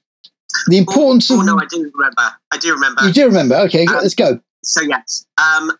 the 0.68 0.78
importance 0.78 1.32
Oh, 1.32 1.40
of. 1.40 1.46
no, 1.46 1.58
I 1.60 1.66
do 1.66 1.90
remember. 1.94 2.36
I 2.52 2.58
do 2.60 2.74
remember. 2.74 3.04
you 3.06 3.12
do 3.14 3.26
remember? 3.26 3.56
Okay, 3.56 3.86
Um, 3.88 3.96
let's 3.96 4.14
go. 4.14 4.40
so 4.64 4.82
yes. 4.82 5.26
Um, 5.38 5.72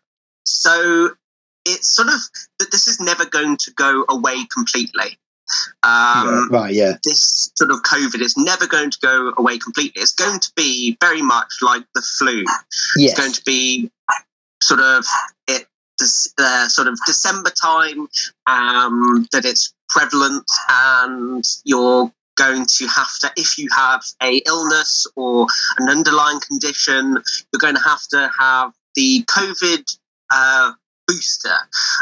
so 0.46 1.12
it's 1.66 1.88
sort 1.88 2.08
of 2.08 2.20
that 2.60 2.72
this 2.72 2.88
is 2.88 3.00
never 3.00 3.26
going 3.26 3.58
to 3.58 3.72
go 3.74 4.06
away 4.10 4.46
completely. 4.54 5.18
Um, 5.84 6.50
right, 6.50 6.62
right, 6.62 6.74
yeah, 6.74 6.94
this 7.04 7.52
sort 7.56 7.72
of 7.72 7.82
COVID 7.84 8.22
is 8.22 8.38
never 8.38 8.68
going 8.68 8.92
to 8.92 8.98
go 9.02 9.34
away 9.38 9.58
completely. 9.58 10.02
It's 10.02 10.14
going 10.14 10.40
to 10.40 10.52
be 10.56 10.98
very 11.02 11.22
much 11.22 11.54
like 11.62 11.84
the 11.94 12.02
flu. 12.02 12.44
It's 12.96 13.20
going 13.20 13.34
to 13.34 13.44
be 13.46 13.92
sort 14.62 14.80
of 14.80 15.06
it 15.48 15.68
uh, 16.38 16.68
sort 16.68 16.88
of 16.88 16.98
December 17.06 17.52
time 17.52 18.08
um, 18.48 19.28
that 19.32 19.46
it's 19.46 19.74
prevalent, 19.90 20.46
and 20.70 21.46
you're 21.66 22.12
going 22.36 22.66
to 22.66 22.88
have 22.88 23.18
to, 23.22 23.32
if 23.38 23.58
you 23.58 23.70
have 23.76 24.04
a 24.22 24.38
illness 24.48 25.06
or 25.16 25.48
an 25.78 25.90
underlying 25.90 26.40
condition, 26.48 27.12
you're 27.52 27.60
going 27.60 27.76
to 27.76 27.82
have 27.82 28.02
to 28.10 28.30
have 28.40 28.74
the 28.96 29.24
COVID. 29.24 29.98
Uh, 30.30 30.74
booster 31.08 31.56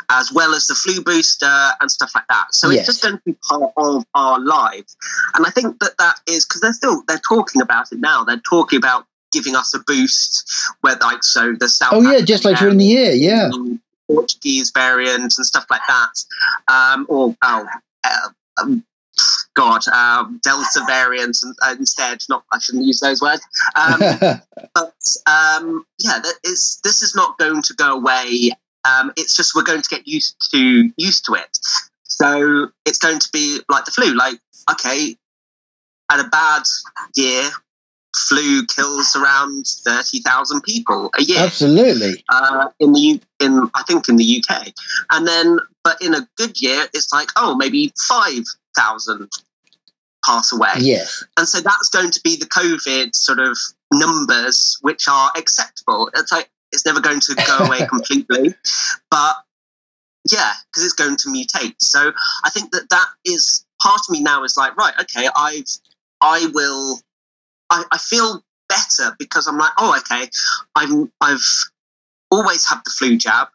as 0.10 0.32
well 0.32 0.54
as 0.54 0.68
the 0.68 0.76
flu 0.76 1.04
booster 1.04 1.70
and 1.80 1.92
stuff 1.92 2.12
like 2.16 2.28
that. 2.30 2.54
So 2.54 2.70
Yes. 2.70 2.80
it's 2.80 2.88
just 2.88 3.04
going 3.04 3.16
to 3.16 3.22
be 3.26 3.36
part 3.50 3.72
of 3.78 4.06
our 4.14 4.40
lives. 4.40 4.96
And 5.36 5.46
i 5.46 5.50
think 5.50 5.80
that 5.80 5.98
that 5.98 6.16
is 6.28 6.46
because 6.46 6.62
they're 6.62 6.74
still 6.74 7.04
they're 7.08 7.22
talking 7.28 7.62
about 7.62 7.92
it 7.92 8.00
now. 8.00 8.24
They're 8.24 8.42
talking 8.50 8.78
about 8.78 9.06
giving 9.32 9.56
us 9.56 9.74
a 9.74 9.80
boost 9.80 10.52
where 10.82 10.98
like 11.02 11.24
so 11.24 11.56
the 11.58 11.70
south 11.70 11.94
oh 11.94 12.02
yeah, 12.02 12.22
just 12.22 12.44
later 12.46 12.68
in 12.70 12.78
the 12.78 12.86
year, 12.86 13.12
yeah, 13.12 13.50
portuguese 14.08 14.72
variant 14.72 15.34
and 15.38 15.46
stuff 15.46 15.66
like 15.70 15.82
that. 15.88 16.14
Um 16.68 17.06
or 17.10 17.36
oh 17.42 17.66
uh, 18.04 18.30
um, 18.62 18.84
god 19.54 19.88
um 19.90 20.40
delta 20.44 20.82
variant 20.88 21.38
and, 21.44 21.56
uh, 21.62 21.76
instead 21.78 22.20
not 22.30 22.44
i 22.52 22.60
shouldn't 22.60 22.86
use 22.86 23.00
those 23.00 23.22
words. 23.22 23.42
Um 23.76 24.00
but 24.76 24.94
um, 25.26 25.86
yeah, 26.00 26.20
that 26.22 26.36
is 26.44 26.80
this 26.84 27.02
is 27.02 27.16
not 27.16 27.38
going 27.38 27.62
to 27.62 27.74
go 27.74 27.96
away. 27.96 28.52
Um, 28.86 29.12
it's 29.18 29.36
just 29.36 29.56
we're 29.56 29.64
going 29.64 29.82
to 29.82 29.90
get 29.90 30.08
used 30.08 30.36
to 30.52 30.92
used 30.98 31.26
to 31.26 31.34
it. 31.36 31.58
So 32.04 32.70
it's 32.86 32.98
going 32.98 33.20
to 33.20 33.30
be 33.32 33.60
like 33.70 33.86
the 33.86 33.92
flu. 33.92 34.14
Like 34.14 34.40
okay, 34.72 35.16
at 36.12 36.20
a 36.20 36.28
bad 36.30 36.64
year, 37.16 37.50
flu 38.16 38.66
kills 38.68 39.16
around 39.16 39.66
thirty 39.68 40.20
thousand 40.20 40.62
people 40.62 41.10
a 41.18 41.24
year 41.24 41.40
absolutely, 41.40 42.24
uh, 42.30 42.70
in 42.80 42.94
the 42.94 43.00
U- 43.00 43.20
in 43.40 43.70
I 43.74 43.84
think 43.84 44.10
in 44.10 44.18
the 44.18 44.44
UK, 44.44 44.74
and 45.12 45.28
then 45.28 45.60
but 45.84 46.02
in 46.02 46.14
a 46.14 46.28
good 46.38 46.62
year, 46.62 46.86
it's 46.94 47.12
like 47.14 47.30
oh 47.36 47.56
maybe 47.56 47.94
five 48.08 48.44
thousand 48.76 49.30
pass 50.26 50.52
away 50.52 50.74
yes, 50.78 51.24
and 51.38 51.48
so 51.48 51.60
that's 51.62 51.90
going 51.90 52.12
to 52.12 52.22
be 52.24 52.36
the 52.36 52.46
COVID 52.46 53.16
sort 53.16 53.40
of 53.40 53.58
numbers 53.92 54.78
which 54.82 55.08
are 55.08 55.32
acceptable. 55.36 56.10
It's 56.16 56.32
like 56.32 56.50
it's 56.72 56.86
never 56.86 57.00
going 57.00 57.20
to 57.20 57.36
go 57.36 57.66
away 57.66 57.86
completely, 57.90 58.54
but 59.10 59.36
yeah, 60.32 60.52
because 60.70 60.84
it's 60.84 60.94
going 60.94 61.18
to 61.18 61.30
mutate. 61.30 61.76
So 61.80 62.12
I 62.44 62.50
think 62.50 62.72
that 62.72 62.90
that 62.90 63.08
is 63.26 63.66
part 63.82 64.02
of 64.08 64.12
me 64.12 64.22
now 64.22 64.44
is 64.44 64.58
like 64.58 64.76
right, 64.78 64.94
okay, 65.02 65.28
I've 65.36 65.66
I 66.22 66.48
will, 66.54 67.00
I, 67.70 67.84
I 67.92 67.98
feel 67.98 68.44
better 68.70 69.16
because 69.20 69.48
I'm 69.48 69.58
like 69.58 69.74
oh 69.78 69.98
okay, 69.98 70.30
I'm 70.76 71.12
I've 71.20 71.46
always 72.30 72.68
had 72.68 72.80
the 72.86 72.92
flu 72.92 73.18
jab. 73.18 73.50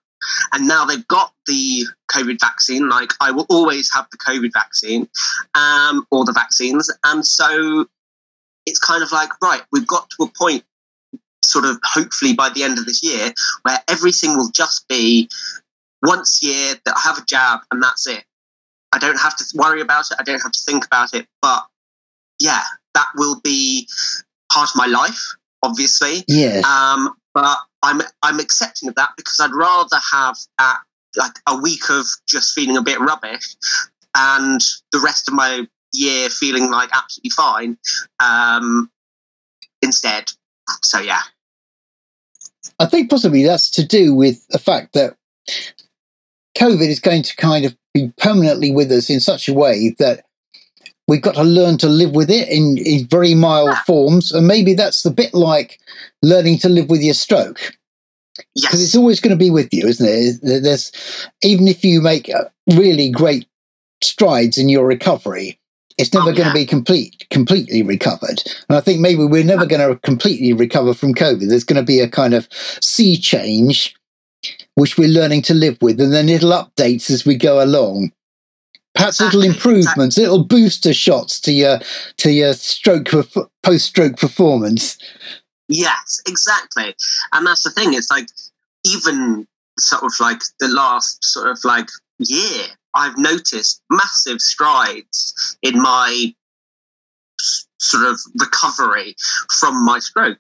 and 0.53 0.67
now 0.67 0.85
they've 0.85 1.07
got 1.09 1.33
the 1.47 1.87
COVID 2.11 2.39
vaccine. 2.41 2.89
Like 2.89 3.13
I 3.21 3.31
will 3.31 3.47
always 3.49 3.93
have 3.95 4.07
the 4.11 4.19
COVID 4.19 4.53
vaccine, 4.53 5.09
um, 5.55 6.07
or 6.11 6.25
the 6.25 6.33
vaccines, 6.33 6.91
and 7.05 7.27
so 7.27 7.87
it's 8.67 8.81
kind 8.81 9.03
of 9.03 9.13
like 9.13 9.31
right, 9.41 9.63
we've 9.73 9.87
got 9.87 10.11
to 10.11 10.25
a 10.25 10.31
point, 10.37 10.65
sort 11.47 11.65
of 11.65 11.79
hopefully 11.85 12.35
by 12.35 12.49
the 12.51 12.63
end 12.63 12.79
of 12.79 12.87
this 12.87 13.03
year, 13.03 13.33
where 13.63 13.79
everything 13.89 14.37
will 14.37 14.51
just 14.51 14.87
be 14.89 15.29
once 16.03 16.43
a 16.43 16.47
year 16.47 16.75
that 16.85 16.97
I 16.97 17.01
have 17.01 17.19
a 17.19 17.25
jab 17.27 17.61
and 17.71 17.83
that's 17.83 18.07
it. 18.07 18.25
I 18.93 18.99
don't 18.99 19.19
have 19.19 19.37
to 19.37 19.45
worry 19.55 19.81
about 19.81 20.11
it. 20.11 20.17
I 20.19 20.23
don't 20.23 20.43
have 20.43 20.53
to 20.53 20.61
think 20.61 20.85
about 20.85 21.15
it. 21.15 21.27
But 21.43 21.65
yeah, 22.39 22.63
that 22.95 23.09
will 23.17 23.41
be 23.43 23.89
part 24.53 24.71
of 24.71 24.77
my 24.77 24.87
life, 24.87 25.35
obviously. 25.63 26.25
Yes. 26.29 26.65
Um, 26.65 27.15
but 27.35 27.59
I'm 27.83 28.01
I'm 28.23 28.41
accepting 28.41 28.89
of 28.89 28.95
that 28.95 29.11
because 29.17 29.41
I'd 29.41 29.55
rather 29.55 29.99
have 30.13 30.37
at 30.59 30.77
like 31.17 31.35
a 31.47 31.59
week 31.59 31.91
of 31.91 32.07
just 32.29 32.55
feeling 32.55 32.77
a 32.77 32.83
bit 32.83 32.99
rubbish 33.01 33.57
and 34.15 34.61
the 34.93 35.01
rest 35.01 35.29
of 35.29 35.35
my 35.35 35.67
year 35.93 36.29
feeling 36.29 36.71
like 36.71 36.91
absolutely 36.93 37.31
fine 37.31 37.79
um, 38.21 38.91
instead. 39.83 40.31
So 40.83 41.01
yeah. 41.01 41.21
I 42.79 42.87
think 42.87 43.11
possibly 43.11 43.45
that's 43.45 43.71
to 43.73 43.87
do 43.87 44.15
with 44.15 44.47
the 44.49 44.59
fact 44.59 44.93
that 44.95 45.17
COVID 46.57 46.89
is 46.89 47.01
going 47.01 47.23
to 47.23 47.37
kind 47.37 47.65
of 47.65 47.77
be 47.93 48.13
permanently 48.19 48.71
with 48.71 48.91
us 48.91 49.11
in 49.11 49.21
such 49.21 49.49
a 49.49 49.55
way 49.55 49.95
that 49.99 50.25
we've 51.09 51.23
got 51.23 51.35
to 51.37 51.43
learn 51.43 51.79
to 51.79 51.89
live 51.89 52.13
with 52.15 52.31
it 52.31 52.49
in, 52.49 52.79
in 52.79 53.07
very 53.07 53.35
mild 53.35 53.69
Yeah. 53.71 53.83
forms. 53.85 54.33
And 54.33 54.47
maybe 54.47 54.75
that's 54.75 55.03
the 55.03 55.11
bit 55.11 55.35
like 55.35 55.79
learning 56.23 56.59
to 56.59 56.69
live 56.69 56.89
with 56.91 57.03
your 57.03 57.15
stroke. 57.15 57.77
Because 58.55 58.83
it's 58.83 58.97
always 58.97 59.21
going 59.21 59.31
to 59.37 59.45
be 59.45 59.51
with 59.51 59.73
you, 59.73 59.87
isn't 59.87 60.07
it? 60.09 60.63
There's 60.63 60.93
even 61.43 61.69
if 61.69 61.83
you 61.85 62.03
make 62.03 62.29
uh, 62.29 62.45
really 62.75 63.09
great 63.09 63.47
strides 64.03 64.59
in 64.59 64.69
your 64.69 64.87
recovery, 64.87 65.59
it's 65.99 66.13
never 66.13 66.31
Oh, 66.31 66.33
going 66.33 66.47
yeah. 66.49 66.53
to 66.53 66.55
be 66.55 66.67
complete, 66.67 67.27
completely 67.31 67.83
recovered. 67.83 68.43
And 68.69 68.77
I 68.77 68.81
think 68.81 69.01
maybe 69.01 69.25
we're 69.25 69.45
never 69.45 69.67
going 69.67 69.87
to 69.87 69.99
completely 70.01 70.53
recover 70.53 70.95
from 70.95 71.15
COVID. 71.15 71.49
There's 71.49 71.65
going 71.65 71.81
to 71.81 71.87
be 71.87 72.01
a 72.01 72.09
kind 72.09 72.35
of 72.35 72.49
sea 72.53 73.17
change, 73.17 73.95
which 74.75 74.99
we're 74.99 75.09
learning 75.09 75.43
to 75.43 75.55
live 75.55 75.79
with, 75.81 76.01
and 76.01 76.13
then 76.13 76.27
little 76.27 76.51
updates 76.51 77.11
as 77.11 77.25
we 77.25 77.37
go 77.37 77.63
along. 77.63 78.13
Perhaps 78.95 79.21
little 79.21 79.43
Exactly, 79.43 79.71
improvements, 79.79 80.17
little 80.17 80.43
booster 80.45 80.95
shots 80.95 81.39
to 81.41 81.53
your 81.53 81.81
to 82.17 82.31
your 82.33 82.55
stroke 82.55 83.09
post 83.63 83.85
stroke 83.87 84.17
performance. 84.17 84.97
Yes, 85.69 86.23
exactly. 86.27 86.95
And 87.33 87.47
that's 87.47 87.63
the 87.65 87.71
thing. 87.71 87.93
It's 87.93 88.11
like 88.11 88.29
even 88.87 89.47
sort 89.79 90.03
of 90.05 90.13
like 90.19 90.41
the 90.61 90.69
last 90.69 91.23
sort 91.25 91.49
of 91.49 91.59
like 91.65 91.89
year, 92.19 92.69
I've 92.97 93.19
noticed 93.19 93.83
massive 93.91 94.41
strides 94.41 95.57
in 95.63 95.81
my 95.81 96.35
sort 97.79 98.07
of 98.07 98.19
recovery 98.41 99.15
from 99.59 99.85
my 99.85 99.99
stroke. 99.99 100.39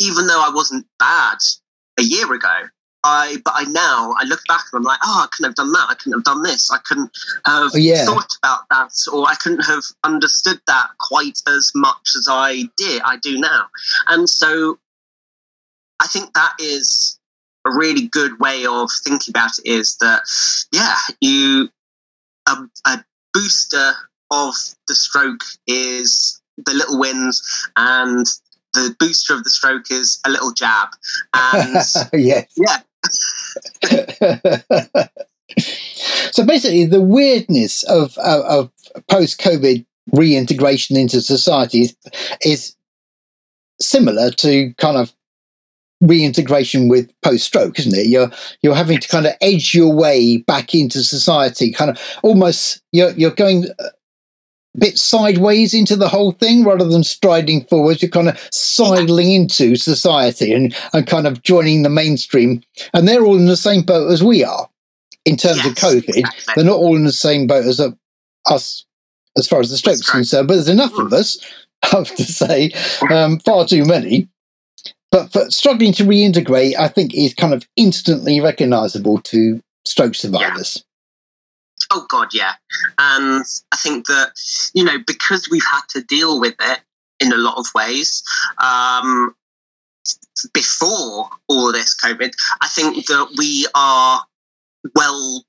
Even 0.00 0.26
though 0.26 0.40
I 0.40 0.50
wasn't 0.52 0.86
bad 0.98 1.38
a 1.98 2.02
year 2.02 2.32
ago, 2.32 2.68
I 3.04 3.36
but 3.44 3.54
I 3.56 3.64
now 3.64 4.14
I 4.18 4.24
look 4.24 4.40
back 4.48 4.64
and 4.72 4.78
I'm 4.78 4.84
like, 4.84 4.98
oh, 5.04 5.22
I 5.24 5.28
couldn't 5.30 5.50
have 5.50 5.56
done 5.56 5.72
that. 5.72 5.86
I 5.88 5.94
couldn't 5.94 6.18
have 6.18 6.24
done 6.24 6.42
this. 6.42 6.70
I 6.72 6.78
couldn't 6.84 7.10
have 7.46 7.70
Oh, 7.74 7.78
yeah. 7.78 8.04
thought 8.04 8.34
about 8.42 8.60
that, 8.70 8.90
or 9.12 9.28
I 9.28 9.34
couldn't 9.36 9.64
have 9.66 9.84
understood 10.04 10.60
that 10.66 10.88
quite 10.98 11.40
as 11.46 11.70
much 11.74 12.10
as 12.16 12.26
I 12.30 12.64
did. 12.76 13.02
I 13.04 13.16
do 13.16 13.38
now, 13.38 13.66
and 14.08 14.28
so 14.28 14.78
I 16.00 16.06
think 16.06 16.32
that 16.34 16.54
is 16.58 17.18
a 17.64 17.70
really 17.70 18.08
good 18.08 18.38
way 18.40 18.64
of 18.66 18.88
thinking 19.04 19.32
about 19.32 19.58
it. 19.58 19.66
Is 19.66 19.96
that 20.00 20.22
yeah, 20.72 20.96
you 21.20 21.68
a, 22.48 22.68
a 22.86 23.04
booster 23.32 23.92
of 24.30 24.54
the 24.88 24.94
stroke 24.94 25.44
is 25.66 26.40
the 26.56 26.74
little 26.74 26.98
wins 26.98 27.42
and. 27.76 28.26
The 28.74 28.94
booster 29.00 29.34
of 29.34 29.44
the 29.44 29.50
stroke 29.50 29.90
is 29.90 30.20
a 30.26 30.30
little 30.30 30.52
jab, 30.52 30.88
and 31.32 31.72
yes. 32.12 32.52
yeah, 32.54 32.80
so 36.32 36.44
basically, 36.44 36.84
the 36.84 37.00
weirdness 37.00 37.82
of 37.84 38.16
of, 38.18 38.44
of 38.44 38.70
post 39.08 39.40
COVID 39.40 39.86
reintegration 40.12 40.96
into 40.96 41.20
society 41.20 41.82
is, 41.82 41.96
is 42.42 42.76
similar 43.80 44.30
to 44.30 44.72
kind 44.78 44.96
of 44.96 45.14
reintegration 46.00 46.88
with 46.88 47.12
post 47.22 47.44
stroke, 47.44 47.78
isn't 47.78 47.96
it? 47.96 48.06
You're 48.06 48.30
you're 48.62 48.74
having 48.74 48.98
to 48.98 49.08
kind 49.08 49.26
of 49.26 49.32
edge 49.40 49.74
your 49.74 49.92
way 49.92 50.38
back 50.38 50.74
into 50.74 51.02
society, 51.02 51.72
kind 51.72 51.90
of 51.90 52.00
almost 52.22 52.82
you're 52.92 53.10
you're 53.12 53.30
going 53.30 53.66
a 53.80 53.90
bit 54.78 54.98
sideways 54.98 55.74
into 55.74 55.96
the 55.96 56.08
whole 56.08 56.32
thing 56.32 56.64
rather 56.64 56.86
than 56.86 57.02
striding 57.02 57.64
forwards. 57.64 58.02
You're 58.02 58.10
kind 58.10 58.28
of 58.28 58.48
sidling 58.52 59.32
into 59.32 59.76
society 59.76 60.52
and 60.52 60.74
and 60.92 61.06
kind 61.06 61.26
of 61.26 61.42
joining 61.42 61.82
the 61.82 61.90
mainstream, 61.90 62.62
and 62.94 63.06
they're 63.06 63.24
all 63.24 63.36
in 63.36 63.46
the 63.46 63.56
same 63.56 63.82
boat 63.82 64.10
as 64.10 64.22
we 64.22 64.44
are 64.44 64.68
in 65.24 65.36
terms 65.36 65.64
of 65.66 65.74
COVID. 65.74 66.08
exactly. 66.08 66.54
They're 66.54 66.64
not 66.64 66.78
all 66.78 66.96
in 66.96 67.04
the 67.04 67.12
same 67.12 67.46
boat 67.46 67.66
as 67.66 67.80
uh, 67.80 67.90
us 68.46 68.84
as 69.36 69.46
far 69.46 69.60
as 69.60 69.70
the 69.70 69.76
stroke's 69.76 70.00
Stroke. 70.00 70.14
concerned, 70.14 70.48
but 70.48 70.54
there's 70.54 70.68
enough 70.68 70.96
of 70.98 71.12
us, 71.12 71.38
I 71.82 71.96
have 71.96 72.14
to 72.16 72.24
say, 72.24 72.72
um, 73.10 73.38
far 73.40 73.66
too 73.66 73.84
many. 73.84 74.28
But 75.10 75.32
for 75.32 75.50
struggling 75.50 75.92
to 75.94 76.04
reintegrate, 76.04 76.76
I 76.78 76.88
think 76.88 77.14
is 77.14 77.34
kind 77.34 77.54
of 77.54 77.66
instantly 77.76 78.40
recognisable 78.40 79.20
to 79.22 79.60
stroke 79.84 80.14
survivors. 80.14 80.84
Oh 81.90 82.06
God, 82.08 82.28
yeah. 82.34 82.52
And 82.98 83.44
I 83.72 83.76
think 83.76 84.06
that 84.06 84.32
you 84.74 84.84
know 84.84 84.98
because 85.06 85.48
we've 85.50 85.64
had 85.64 85.82
to 85.90 86.02
deal 86.02 86.40
with 86.40 86.54
it 86.60 86.80
in 87.20 87.32
a 87.32 87.36
lot 87.36 87.56
of 87.58 87.66
ways 87.74 88.22
um, 88.62 89.34
before 90.52 91.28
all 91.48 91.68
of 91.68 91.74
this 91.74 91.96
COVID, 91.96 92.32
I 92.60 92.68
think 92.68 93.06
that 93.06 93.34
we 93.36 93.66
are 93.74 94.22
well 94.94 95.44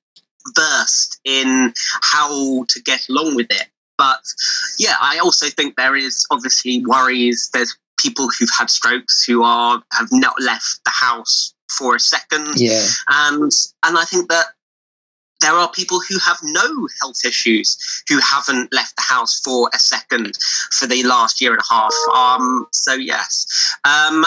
versed 0.55 1.19
in 1.25 1.73
how 2.01 2.65
to 2.69 2.81
get 2.81 3.07
along 3.09 3.35
with 3.35 3.47
it. 3.49 3.67
But 3.97 4.21
yeah, 4.77 4.95
I 5.01 5.19
also 5.19 5.47
think 5.47 5.75
there 5.75 5.95
is 5.95 6.25
obviously 6.31 6.83
worries. 6.85 7.49
There's 7.53 7.77
people 8.01 8.29
who've 8.37 8.49
had 8.57 8.69
strokes 8.69 9.23
who 9.23 9.43
are 9.43 9.81
have 9.91 10.09
not 10.11 10.35
left 10.41 10.83
the 10.85 10.91
house 10.91 11.53
for 11.69 11.95
a 11.95 11.99
second. 11.99 12.47
Yeah, 12.55 12.85
and 13.07 13.51
and 13.83 13.97
I 13.97 14.05
think 14.05 14.29
that 14.29 14.47
there 15.41 15.53
are 15.53 15.71
people 15.71 16.01
who 16.07 16.19
have 16.19 16.37
no 16.43 16.87
health 17.01 17.23
issues 17.25 17.77
who 18.09 18.19
haven't 18.19 18.73
left 18.73 18.95
the 18.97 19.03
house 19.03 19.39
for 19.39 19.69
a 19.73 19.79
second 19.79 20.37
for 20.71 20.85
the 20.85 21.03
last 21.03 21.39
year 21.39 21.53
and 21.53 21.61
a 21.61 21.73
half. 21.73 21.93
Um, 22.13 22.67
so 22.73 22.93
yes, 22.93 23.45
um, 23.85 24.25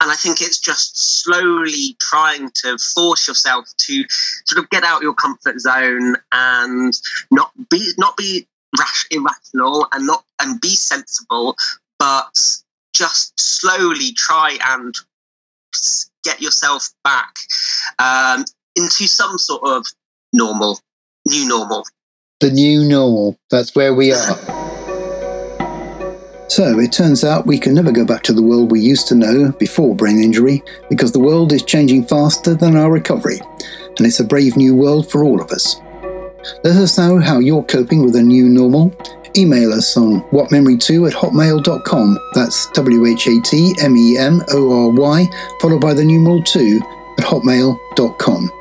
and 0.00 0.10
I 0.10 0.14
think 0.14 0.40
it's 0.40 0.58
just 0.58 1.22
slowly 1.22 1.96
trying 2.00 2.50
to 2.62 2.78
force 2.78 3.26
yourself 3.26 3.68
to 3.78 4.04
sort 4.44 4.62
of 4.62 4.70
get 4.70 4.84
out 4.84 5.02
your 5.02 5.14
comfort 5.14 5.58
zone 5.58 6.16
and 6.32 6.92
not 7.30 7.50
be 7.70 7.92
not 7.98 8.16
be 8.16 8.46
rash, 8.78 9.06
irrational 9.10 9.88
and 9.92 10.06
not 10.06 10.24
and 10.40 10.60
be 10.60 10.74
sensible, 10.74 11.56
but 11.98 12.56
just 12.96 13.38
slowly 13.38 14.12
try 14.16 14.58
and 14.64 14.94
get 16.24 16.40
yourself 16.40 16.88
back 17.04 17.34
um, 17.98 18.44
into 18.74 19.06
some 19.06 19.38
sort 19.38 19.62
of 19.64 19.86
normal, 20.32 20.80
new 21.26 21.46
normal. 21.46 21.84
the 22.40 22.50
new 22.50 22.88
normal. 22.88 23.36
That's 23.50 23.74
where 23.74 23.94
we 23.94 24.12
are. 24.12 24.36
So 26.48 26.78
it 26.78 26.92
turns 26.92 27.22
out 27.24 27.46
we 27.46 27.58
can 27.58 27.74
never 27.74 27.92
go 27.92 28.06
back 28.06 28.22
to 28.24 28.32
the 28.32 28.42
world 28.42 28.70
we 28.70 28.80
used 28.80 29.08
to 29.08 29.14
know 29.14 29.52
before 29.58 29.94
brain 29.94 30.22
injury 30.22 30.62
because 30.88 31.12
the 31.12 31.20
world 31.20 31.52
is 31.52 31.62
changing 31.62 32.06
faster 32.06 32.54
than 32.54 32.76
our 32.76 32.90
recovery, 32.90 33.40
and 33.98 34.06
it's 34.06 34.20
a 34.20 34.24
brave 34.24 34.56
new 34.56 34.74
world 34.74 35.10
for 35.10 35.22
all 35.22 35.40
of 35.42 35.50
us. 35.50 35.76
Let 36.64 36.76
us 36.76 36.96
know 36.96 37.18
how 37.18 37.40
you're 37.40 37.64
coping 37.64 38.04
with 38.04 38.14
a 38.16 38.22
new 38.22 38.48
normal. 38.48 38.96
Email 39.36 39.72
us 39.72 39.96
on 39.96 40.22
whatmemory2 40.30 41.08
at 41.08 41.14
hotmail.com. 41.14 42.18
That's 42.34 42.70
W 42.70 43.06
H 43.06 43.26
A 43.26 43.40
T 43.42 43.74
M 43.80 43.96
E 43.96 44.16
M 44.16 44.42
O 44.52 44.86
R 44.86 44.90
Y, 44.90 45.26
followed 45.60 45.80
by 45.80 45.92
the 45.92 46.04
numeral 46.04 46.42
2 46.42 46.80
at 47.18 47.24
hotmail.com. 47.24 48.52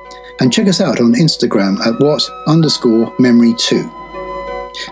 And 0.42 0.52
check 0.52 0.68
us 0.68 0.82
out 0.82 1.00
on 1.00 1.14
Instagram 1.14 1.80
at 1.86 2.00
what 2.02 2.22
underscore 2.48 3.14
memory 3.20 3.54
2. 3.58 3.84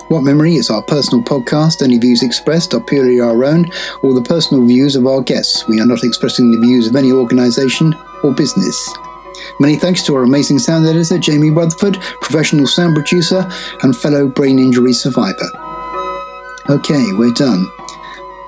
What 0.08 0.22
Memory 0.22 0.56
is 0.56 0.70
our 0.70 0.82
personal 0.82 1.22
podcast. 1.22 1.82
Any 1.82 1.98
views 1.98 2.24
expressed 2.24 2.74
are 2.74 2.80
purely 2.80 3.20
our 3.20 3.44
own 3.44 3.70
or 4.02 4.14
the 4.14 4.22
personal 4.22 4.66
views 4.66 4.96
of 4.96 5.06
our 5.06 5.22
guests. 5.22 5.68
We 5.68 5.82
are 5.82 5.86
not 5.86 6.04
expressing 6.04 6.52
the 6.52 6.60
views 6.66 6.88
of 6.88 6.96
any 6.96 7.12
organisation 7.12 7.94
or 8.24 8.34
business. 8.34 8.90
Many 9.60 9.76
thanks 9.76 10.04
to 10.04 10.16
our 10.16 10.24
amazing 10.24 10.60
sound 10.60 10.86
editor, 10.86 11.18
Jamie 11.18 11.50
Rutherford, 11.50 11.96
professional 12.22 12.66
sound 12.66 12.96
producer, 12.96 13.50
and 13.82 13.96
fellow 13.96 14.28
brain 14.28 14.58
injury 14.60 14.94
survivor. 14.94 15.73
Okay, 16.70 17.03
we're 17.14 17.34
done. 17.34 17.66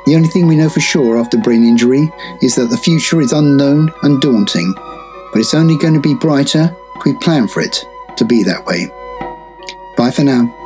The 0.06 0.16
only 0.16 0.30
thing 0.30 0.48
we 0.48 0.56
know 0.56 0.70
for 0.70 0.80
sure 0.80 1.18
after 1.18 1.38
brain 1.38 1.64
injury 1.66 2.12
is 2.42 2.56
that 2.56 2.70
the 2.70 2.78
future 2.78 3.20
is 3.20 3.34
unknown 3.34 3.92
and 4.04 4.22
daunting. 4.22 4.74
but 5.34 5.42
it's 5.42 5.54
only 5.54 5.78
going 5.78 5.94
to 5.94 6.00
be 6.00 6.14
brighter 6.14 6.74
if 6.96 7.04
we 7.04 7.14
plan 7.18 7.46
for 7.46 7.60
it 7.62 7.86
to 8.16 8.24
be 8.24 8.42
that 8.44 8.66
way. 8.66 8.88
Bye 9.98 10.12
for 10.12 10.24
now. 10.24 10.65